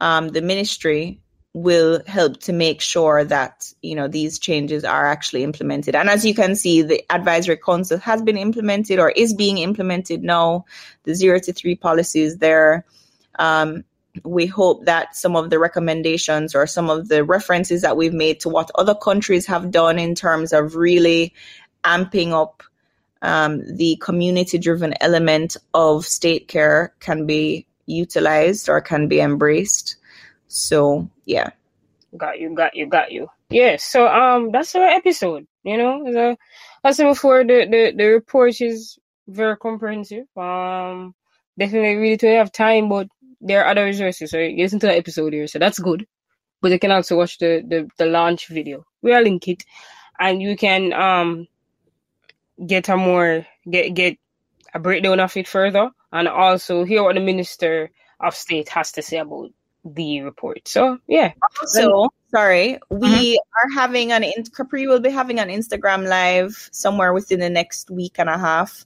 um, 0.00 0.28
the 0.28 0.40
ministry 0.40 1.20
will 1.54 2.00
help 2.06 2.38
to 2.38 2.52
make 2.52 2.80
sure 2.80 3.24
that 3.24 3.72
you 3.82 3.96
know 3.96 4.06
these 4.06 4.38
changes 4.38 4.84
are 4.84 5.06
actually 5.06 5.42
implemented. 5.42 5.96
And 5.96 6.08
as 6.08 6.24
you 6.24 6.34
can 6.34 6.54
see, 6.54 6.82
the 6.82 7.02
advisory 7.10 7.56
council 7.56 7.98
has 7.98 8.22
been 8.22 8.36
implemented 8.36 9.00
or 9.00 9.10
is 9.10 9.34
being 9.34 9.58
implemented 9.58 10.22
now. 10.22 10.66
The 11.02 11.16
zero 11.16 11.40
to 11.40 11.52
three 11.52 11.74
policies 11.74 12.38
there. 12.38 12.86
Um, 13.40 13.84
we 14.24 14.46
hope 14.46 14.84
that 14.84 15.16
some 15.16 15.34
of 15.36 15.50
the 15.50 15.58
recommendations 15.58 16.54
or 16.54 16.66
some 16.66 16.90
of 16.90 17.08
the 17.08 17.24
references 17.24 17.82
that 17.82 17.96
we've 17.96 18.14
made 18.14 18.40
to 18.40 18.48
what 18.48 18.70
other 18.76 18.94
countries 18.94 19.46
have 19.46 19.70
done 19.70 19.98
in 19.98 20.14
terms 20.14 20.52
of 20.52 20.76
really 20.76 21.34
amping 21.84 22.32
up 22.32 22.62
um, 23.22 23.62
the 23.76 23.96
community 23.96 24.58
driven 24.58 24.94
element 25.00 25.56
of 25.74 26.04
state 26.04 26.48
care 26.48 26.92
can 27.00 27.26
be 27.26 27.66
utilized 27.86 28.68
or 28.68 28.80
can 28.80 29.08
be 29.08 29.20
embraced. 29.20 29.96
So, 30.48 31.08
yeah. 31.24 31.50
Got 32.16 32.38
you, 32.40 32.54
got 32.54 32.74
you, 32.74 32.86
got 32.86 33.12
you. 33.12 33.28
Yeah, 33.50 33.76
so 33.78 34.06
um 34.06 34.50
that's 34.52 34.74
our 34.74 34.86
episode, 34.86 35.46
you 35.62 35.78
know. 35.78 36.04
The, 36.04 36.36
as 36.84 37.00
I 37.00 37.02
said 37.02 37.08
before, 37.08 37.44
the, 37.44 37.66
the, 37.70 37.94
the 37.96 38.04
report 38.04 38.60
is 38.60 38.98
very 39.26 39.56
comprehensive. 39.56 40.26
Um 40.36 41.14
definitely 41.58 41.96
really 41.96 42.16
to 42.18 42.28
have 42.28 42.52
time, 42.52 42.88
but 42.88 43.08
there 43.40 43.64
are 43.64 43.70
other 43.70 43.84
resources. 43.84 44.30
So 44.30 44.38
you 44.38 44.62
listen 44.62 44.80
to 44.80 44.86
the 44.86 44.96
episode 44.96 45.32
here, 45.32 45.46
so 45.46 45.58
that's 45.58 45.78
good. 45.78 46.06
But 46.60 46.72
you 46.72 46.78
can 46.78 46.90
also 46.90 47.16
watch 47.16 47.38
the, 47.38 47.64
the, 47.66 47.88
the 47.96 48.06
launch 48.06 48.48
video. 48.48 48.84
We'll 49.00 49.22
link 49.22 49.48
it. 49.48 49.64
And 50.18 50.42
you 50.42 50.56
can 50.56 50.92
um 50.92 51.46
get 52.66 52.88
a 52.88 52.96
more 52.96 53.46
get 53.68 53.94
get 53.94 54.18
a 54.74 54.78
breakdown 54.78 55.20
of 55.20 55.36
it 55.36 55.48
further 55.48 55.90
and 56.12 56.28
also 56.28 56.84
hear 56.84 57.02
what 57.02 57.14
the 57.14 57.20
Minister 57.20 57.90
of 58.20 58.34
State 58.34 58.68
has 58.68 58.92
to 58.92 59.02
say 59.02 59.18
about 59.18 59.50
the 59.84 60.22
report. 60.22 60.66
So 60.66 60.98
yeah. 61.06 61.32
So, 61.66 62.10
sorry, 62.30 62.78
we 62.90 63.36
are 63.36 63.70
having 63.74 64.12
an 64.12 64.24
in- 64.24 64.44
Capri 64.54 64.86
will 64.86 65.00
be 65.00 65.10
having 65.10 65.38
an 65.38 65.48
Instagram 65.48 66.08
live 66.08 66.68
somewhere 66.72 67.12
within 67.12 67.40
the 67.40 67.50
next 67.50 67.90
week 67.90 68.16
and 68.18 68.28
a 68.28 68.38
half, 68.38 68.84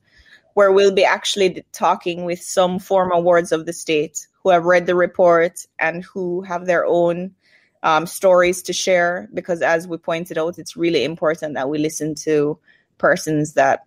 where 0.54 0.72
we'll 0.72 0.94
be 0.94 1.04
actually 1.04 1.64
talking 1.72 2.24
with 2.24 2.42
some 2.42 2.78
former 2.78 3.18
wards 3.18 3.52
of 3.52 3.66
the 3.66 3.72
state 3.72 4.26
who 4.42 4.50
have 4.50 4.64
read 4.64 4.86
the 4.86 4.94
report 4.94 5.66
and 5.78 6.04
who 6.04 6.42
have 6.42 6.66
their 6.66 6.84
own 6.84 7.34
um, 7.82 8.06
stories 8.06 8.62
to 8.62 8.72
share. 8.72 9.28
Because 9.34 9.62
as 9.62 9.88
we 9.88 9.96
pointed 9.96 10.38
out, 10.38 10.58
it's 10.58 10.76
really 10.76 11.04
important 11.04 11.54
that 11.54 11.68
we 11.68 11.78
listen 11.78 12.14
to 12.16 12.58
persons 13.02 13.54
that 13.54 13.84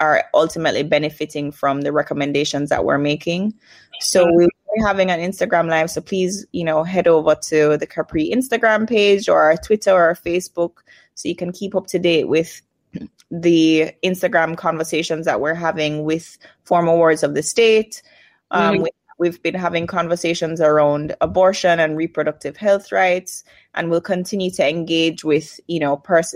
are 0.00 0.24
ultimately 0.32 0.82
benefiting 0.84 1.50
from 1.50 1.80
the 1.82 1.92
recommendations 1.92 2.68
that 2.70 2.84
we're 2.84 2.98
making. 2.98 3.52
So 4.00 4.30
we 4.32 4.44
are 4.44 4.86
having 4.86 5.10
an 5.10 5.20
Instagram 5.20 5.68
live. 5.68 5.90
So 5.90 6.00
please, 6.00 6.46
you 6.52 6.64
know, 6.64 6.84
head 6.84 7.06
over 7.08 7.34
to 7.50 7.76
the 7.76 7.86
Capri 7.86 8.30
Instagram 8.30 8.88
page 8.88 9.28
or 9.28 9.42
our 9.42 9.56
Twitter 9.56 9.92
or 9.92 10.02
our 10.04 10.14
Facebook 10.14 10.72
so 11.14 11.28
you 11.28 11.36
can 11.36 11.52
keep 11.52 11.74
up 11.74 11.86
to 11.88 11.98
date 11.98 12.28
with 12.28 12.60
the 13.30 13.92
Instagram 14.04 14.56
conversations 14.56 15.26
that 15.26 15.40
we're 15.40 15.54
having 15.54 16.04
with 16.04 16.36
former 16.64 16.94
wards 16.94 17.22
of 17.22 17.34
the 17.34 17.42
state. 17.42 18.02
Um, 18.50 18.76
Mhm. 18.76 18.82
we, 18.82 18.90
we've 19.18 19.42
been 19.42 19.54
having 19.54 19.86
conversations 19.86 20.60
around 20.60 21.16
abortion 21.20 21.80
and 21.80 21.96
reproductive 21.96 22.56
health 22.56 22.92
rights, 22.92 23.44
and 23.74 23.88
we'll 23.90 24.00
continue 24.02 24.50
to 24.50 24.68
engage 24.68 25.24
with, 25.24 25.58
you 25.66 25.80
know, 25.80 25.96
pers- 25.96 26.34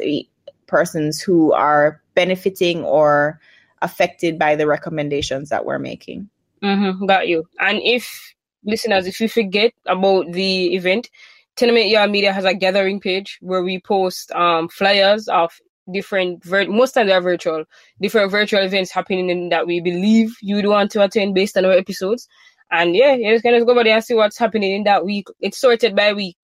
persons 0.67 1.21
who 1.21 1.53
are 1.53 2.01
benefiting 2.17 2.83
or 2.83 3.39
affected 3.83 4.39
by 4.39 4.57
the 4.57 4.67
recommendations 4.67 5.51
that 5.51 5.65
we're 5.65 5.79
making. 5.79 6.29
Mm-hmm, 6.65 7.07
got 7.07 7.29
you. 7.29 7.47
And 7.61 7.79
if 7.85 8.35
listeners, 8.65 9.07
if 9.07 9.21
you 9.21 9.29
forget 9.29 9.73
about 9.87 10.33
the 10.33 10.75
event, 10.75 11.09
Tenement 11.55 11.89
Yard 11.89 12.11
Media 12.11 12.33
has 12.33 12.45
a 12.45 12.55
gathering 12.55 12.99
page 12.99 13.39
where 13.41 13.63
we 13.63 13.79
post 13.79 14.33
um 14.33 14.69
flyers 14.69 15.29
of 15.29 15.53
different 15.93 16.45
vir- 16.45 16.69
most 16.69 16.93
times 16.93 17.09
they're 17.09 17.21
virtual, 17.21 17.65
different 18.01 18.31
virtual 18.31 18.63
events 18.63 18.91
happening 18.91 19.31
in 19.31 19.51
that 19.51 19.67
we 19.67 19.81
believe 19.81 20.35
you 20.43 20.57
would 20.57 20.67
want 20.67 20.91
to 20.91 21.03
attend 21.03 21.35
based 21.35 21.57
on 21.57 21.65
our 21.65 21.73
episodes. 21.73 22.29
And 22.71 22.97
yeah, 22.97 23.15
you 23.15 23.33
just 23.33 23.45
can 23.45 23.55
just 23.55 23.67
go 23.67 23.73
over 23.73 23.85
there 23.85 23.95
and 23.95 24.05
see 24.05 24.15
what's 24.15 24.39
happening 24.39 24.73
in 24.73 24.85
that 24.85 25.05
week. 25.05 25.29
It's 25.41 25.59
sorted 25.59 25.95
by 25.95 26.13
week, 26.13 26.37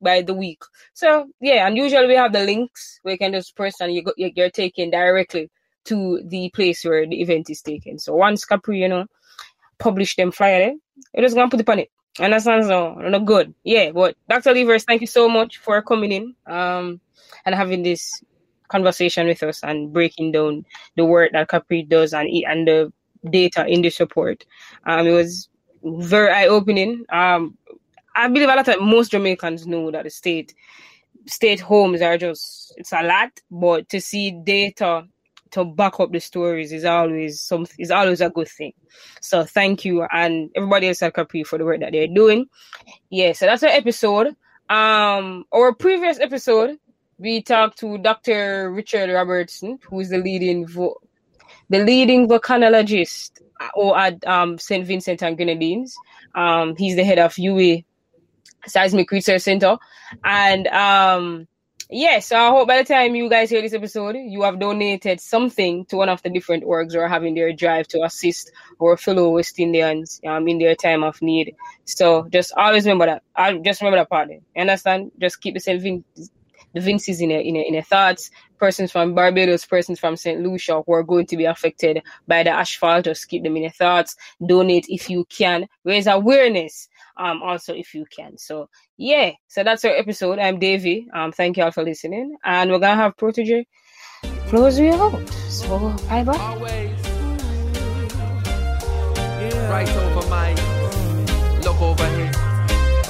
by 0.00 0.22
the 0.22 0.34
week. 0.34 0.62
So 0.94 1.28
yeah, 1.40 1.66
and 1.66 1.76
usually 1.76 2.06
we 2.06 2.14
have 2.14 2.32
the 2.32 2.44
links 2.44 3.00
where 3.02 3.12
you 3.14 3.18
can 3.18 3.32
just 3.32 3.56
press 3.56 3.80
and 3.80 3.92
you 3.92 4.02
go, 4.02 4.12
you- 4.16 4.32
you're 4.34 4.50
taken 4.50 4.90
directly 4.90 5.50
to 5.86 6.22
the 6.26 6.50
place 6.54 6.84
where 6.84 7.06
the 7.06 7.20
event 7.20 7.50
is 7.50 7.62
taken. 7.62 7.98
So 7.98 8.14
once 8.14 8.44
Capri, 8.44 8.80
you 8.80 8.88
know, 8.88 9.06
publish 9.78 10.16
them 10.16 10.30
flyer 10.32 10.58
there, 10.58 10.74
you're 11.14 11.24
just 11.24 11.36
gonna 11.36 11.50
put 11.50 11.60
it 11.60 11.68
on 11.68 11.80
it. 11.80 11.90
Understand? 12.20 12.66
So 12.66 12.94
no 12.94 13.20
good. 13.20 13.54
Yeah, 13.64 13.92
but 13.92 14.16
Dr. 14.28 14.52
Levers, 14.54 14.84
thank 14.84 15.00
you 15.00 15.06
so 15.06 15.28
much 15.28 15.58
for 15.58 15.82
coming 15.82 16.12
in 16.12 16.34
um 16.46 17.00
and 17.46 17.54
having 17.54 17.82
this 17.82 18.22
conversation 18.68 19.26
with 19.26 19.42
us 19.42 19.62
and 19.62 19.92
breaking 19.92 20.32
down 20.32 20.64
the 20.96 21.04
work 21.04 21.32
that 21.32 21.48
Capri 21.48 21.82
does 21.82 22.12
and 22.12 22.28
and 22.46 22.68
the 22.68 22.92
data 23.30 23.66
in 23.66 23.82
this 23.82 24.00
report. 24.00 24.44
Um, 24.86 25.06
it 25.06 25.12
was 25.12 25.48
very 25.84 26.30
eye 26.32 26.46
opening. 26.48 27.04
Um, 27.12 27.56
I 28.16 28.28
believe 28.28 28.48
a 28.48 28.54
lot 28.54 28.68
of 28.68 28.80
most 28.80 29.10
Jamaicans 29.12 29.66
know 29.66 29.90
that 29.90 30.04
the 30.04 30.10
state 30.10 30.54
state 31.26 31.60
homes 31.60 32.00
are 32.02 32.18
just 32.18 32.74
it's 32.76 32.92
a 32.92 33.02
lot, 33.02 33.30
but 33.50 33.88
to 33.90 34.00
see 34.00 34.30
data 34.30 35.04
to 35.50 35.64
back 35.64 35.98
up 36.00 36.12
the 36.12 36.20
stories 36.20 36.72
is 36.72 36.84
always 36.84 37.40
some 37.40 37.66
is 37.78 37.90
always 37.90 38.20
a 38.20 38.30
good 38.30 38.48
thing. 38.48 38.72
So 39.20 39.44
thank 39.44 39.84
you 39.84 40.06
and 40.12 40.50
everybody 40.54 40.88
else 40.88 41.02
at 41.02 41.14
Capri 41.14 41.44
for 41.44 41.58
the 41.58 41.64
work 41.64 41.80
that 41.80 41.92
they're 41.92 42.06
doing. 42.06 42.46
Yeah, 43.10 43.32
so 43.32 43.46
that's 43.46 43.62
our 43.62 43.70
episode. 43.70 44.36
Um, 44.68 45.44
our 45.52 45.74
previous 45.74 46.20
episode, 46.20 46.78
we 47.18 47.42
talked 47.42 47.78
to 47.78 47.98
Dr. 47.98 48.70
Richard 48.72 49.10
Robertson, 49.10 49.78
who 49.88 50.00
is 50.00 50.10
the 50.10 50.18
leading 50.18 50.66
vo- 50.66 51.00
the 51.70 51.84
leading 51.84 52.28
volcanologist 52.28 53.40
or 53.74 53.98
at 53.98 54.24
um, 54.26 54.58
St. 54.58 54.86
Vincent 54.86 55.22
and 55.22 55.36
Grenadines. 55.36 55.96
Um, 56.34 56.76
he's 56.76 56.96
the 56.96 57.04
head 57.04 57.18
of 57.18 57.34
UWI 57.34 57.84
Seismic 58.66 59.10
Research 59.10 59.42
Center, 59.42 59.76
and 60.24 60.66
um, 60.68 61.48
Yes, 61.90 62.32
I 62.32 62.50
hope 62.50 62.68
by 62.68 62.76
the 62.76 62.84
time 62.84 63.14
you 63.14 63.30
guys 63.30 63.48
hear 63.48 63.62
this 63.62 63.72
episode, 63.72 64.14
you 64.14 64.42
have 64.42 64.60
donated 64.60 65.22
something 65.22 65.86
to 65.86 65.96
one 65.96 66.10
of 66.10 66.22
the 66.22 66.28
different 66.28 66.64
orgs 66.64 66.94
or 66.94 67.08
having 67.08 67.34
their 67.34 67.50
drive 67.54 67.88
to 67.88 68.04
assist 68.04 68.52
our 68.82 68.98
fellow 68.98 69.30
West 69.30 69.58
Indians 69.58 70.20
um, 70.26 70.46
in 70.48 70.58
their 70.58 70.74
time 70.74 71.02
of 71.02 71.22
need. 71.22 71.56
So 71.86 72.28
just 72.30 72.52
always 72.58 72.84
remember 72.84 73.06
that. 73.06 73.22
I 73.34 73.54
just 73.56 73.80
remember 73.80 74.00
that 74.00 74.10
part. 74.10 74.28
You 74.28 74.42
understand? 74.54 75.12
Just 75.18 75.40
keep 75.40 75.54
the 75.54 75.60
same 75.60 75.80
in 75.86 76.04
the 76.74 76.80
Vinces 76.82 77.22
in 77.22 77.30
a, 77.30 77.40
in 77.40 77.56
a, 77.56 77.60
in 77.60 77.82
thoughts. 77.82 78.30
Persons 78.58 78.92
from 78.92 79.14
Barbados, 79.14 79.64
persons 79.64 79.98
from 79.98 80.14
St. 80.14 80.42
Lucia 80.42 80.82
who 80.84 80.92
are 80.92 81.02
going 81.02 81.24
to 81.26 81.38
be 81.38 81.46
affected 81.46 82.02
by 82.26 82.42
the 82.42 82.50
ashfall, 82.50 83.02
just 83.02 83.28
keep 83.28 83.44
them 83.44 83.56
in 83.56 83.62
your 83.62 83.72
thoughts. 83.72 84.14
Donate 84.46 84.84
if 84.90 85.08
you 85.08 85.24
can. 85.30 85.66
Raise 85.84 86.06
awareness 86.06 86.88
um, 87.18 87.42
also 87.42 87.74
if 87.74 87.94
you 87.94 88.04
can. 88.16 88.38
So 88.38 88.68
yeah, 88.96 89.32
so 89.48 89.64
that's 89.64 89.84
our 89.84 89.92
episode. 89.92 90.38
I'm 90.38 90.58
Davy. 90.58 91.08
Um, 91.12 91.32
thank 91.32 91.56
you 91.56 91.64
all 91.64 91.72
for 91.72 91.82
listening, 91.82 92.36
and 92.44 92.70
we're 92.70 92.78
gonna 92.78 93.00
have 93.00 93.16
Protoje 93.16 93.64
close 94.48 94.78
you 94.78 94.92
out. 94.92 95.28
So 95.48 95.78
bye 96.08 96.24
bye. 96.24 96.36
Always. 96.38 96.90
Yeah. 99.40 99.70
Right 99.70 99.88
over 99.88 100.28
my 100.28 100.54
look 101.62 101.80
over 101.80 102.08
here. 102.16 102.30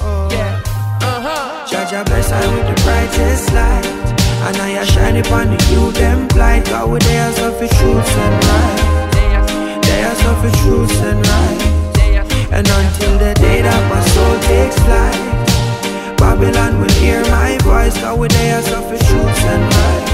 Oh. 0.01 0.29
Yeah. 0.31 0.61
Uh-huh. 1.01 1.67
Judge 1.67 1.93
I 1.93 2.03
bless 2.03 2.31
I 2.31 2.55
with 2.55 2.67
the 2.67 2.83
brightest 2.83 3.53
light. 3.53 4.09
And 4.41 4.55
I 4.57 4.83
shine 4.85 5.17
upon 5.17 5.47
the 5.47 5.57
you 5.71 5.91
them 5.91 6.27
blind. 6.29 6.65
God 6.65 6.89
with 6.91 7.03
their 7.03 7.31
self 7.33 7.57
truth 7.57 8.17
and 8.17 8.45
right. 8.45 9.81
Their 9.83 10.15
self 10.15 10.41
truth 10.61 11.01
and 11.03 11.27
right. 11.27 11.78
And 12.51 12.67
until 12.67 13.17
the 13.19 13.33
day 13.35 13.61
that 13.61 13.81
my 13.91 14.01
soul 14.13 14.39
takes 14.49 14.75
flight 14.85 16.17
Babylon 16.17 16.81
will 16.81 16.89
hear 16.93 17.21
my 17.29 17.57
voice 17.59 17.95
Cause 18.01 18.17
we 18.17 18.27
there 18.27 18.61
suffer 18.63 18.97
truths 18.97 19.43
and 19.43 19.63
lies. 19.73 20.08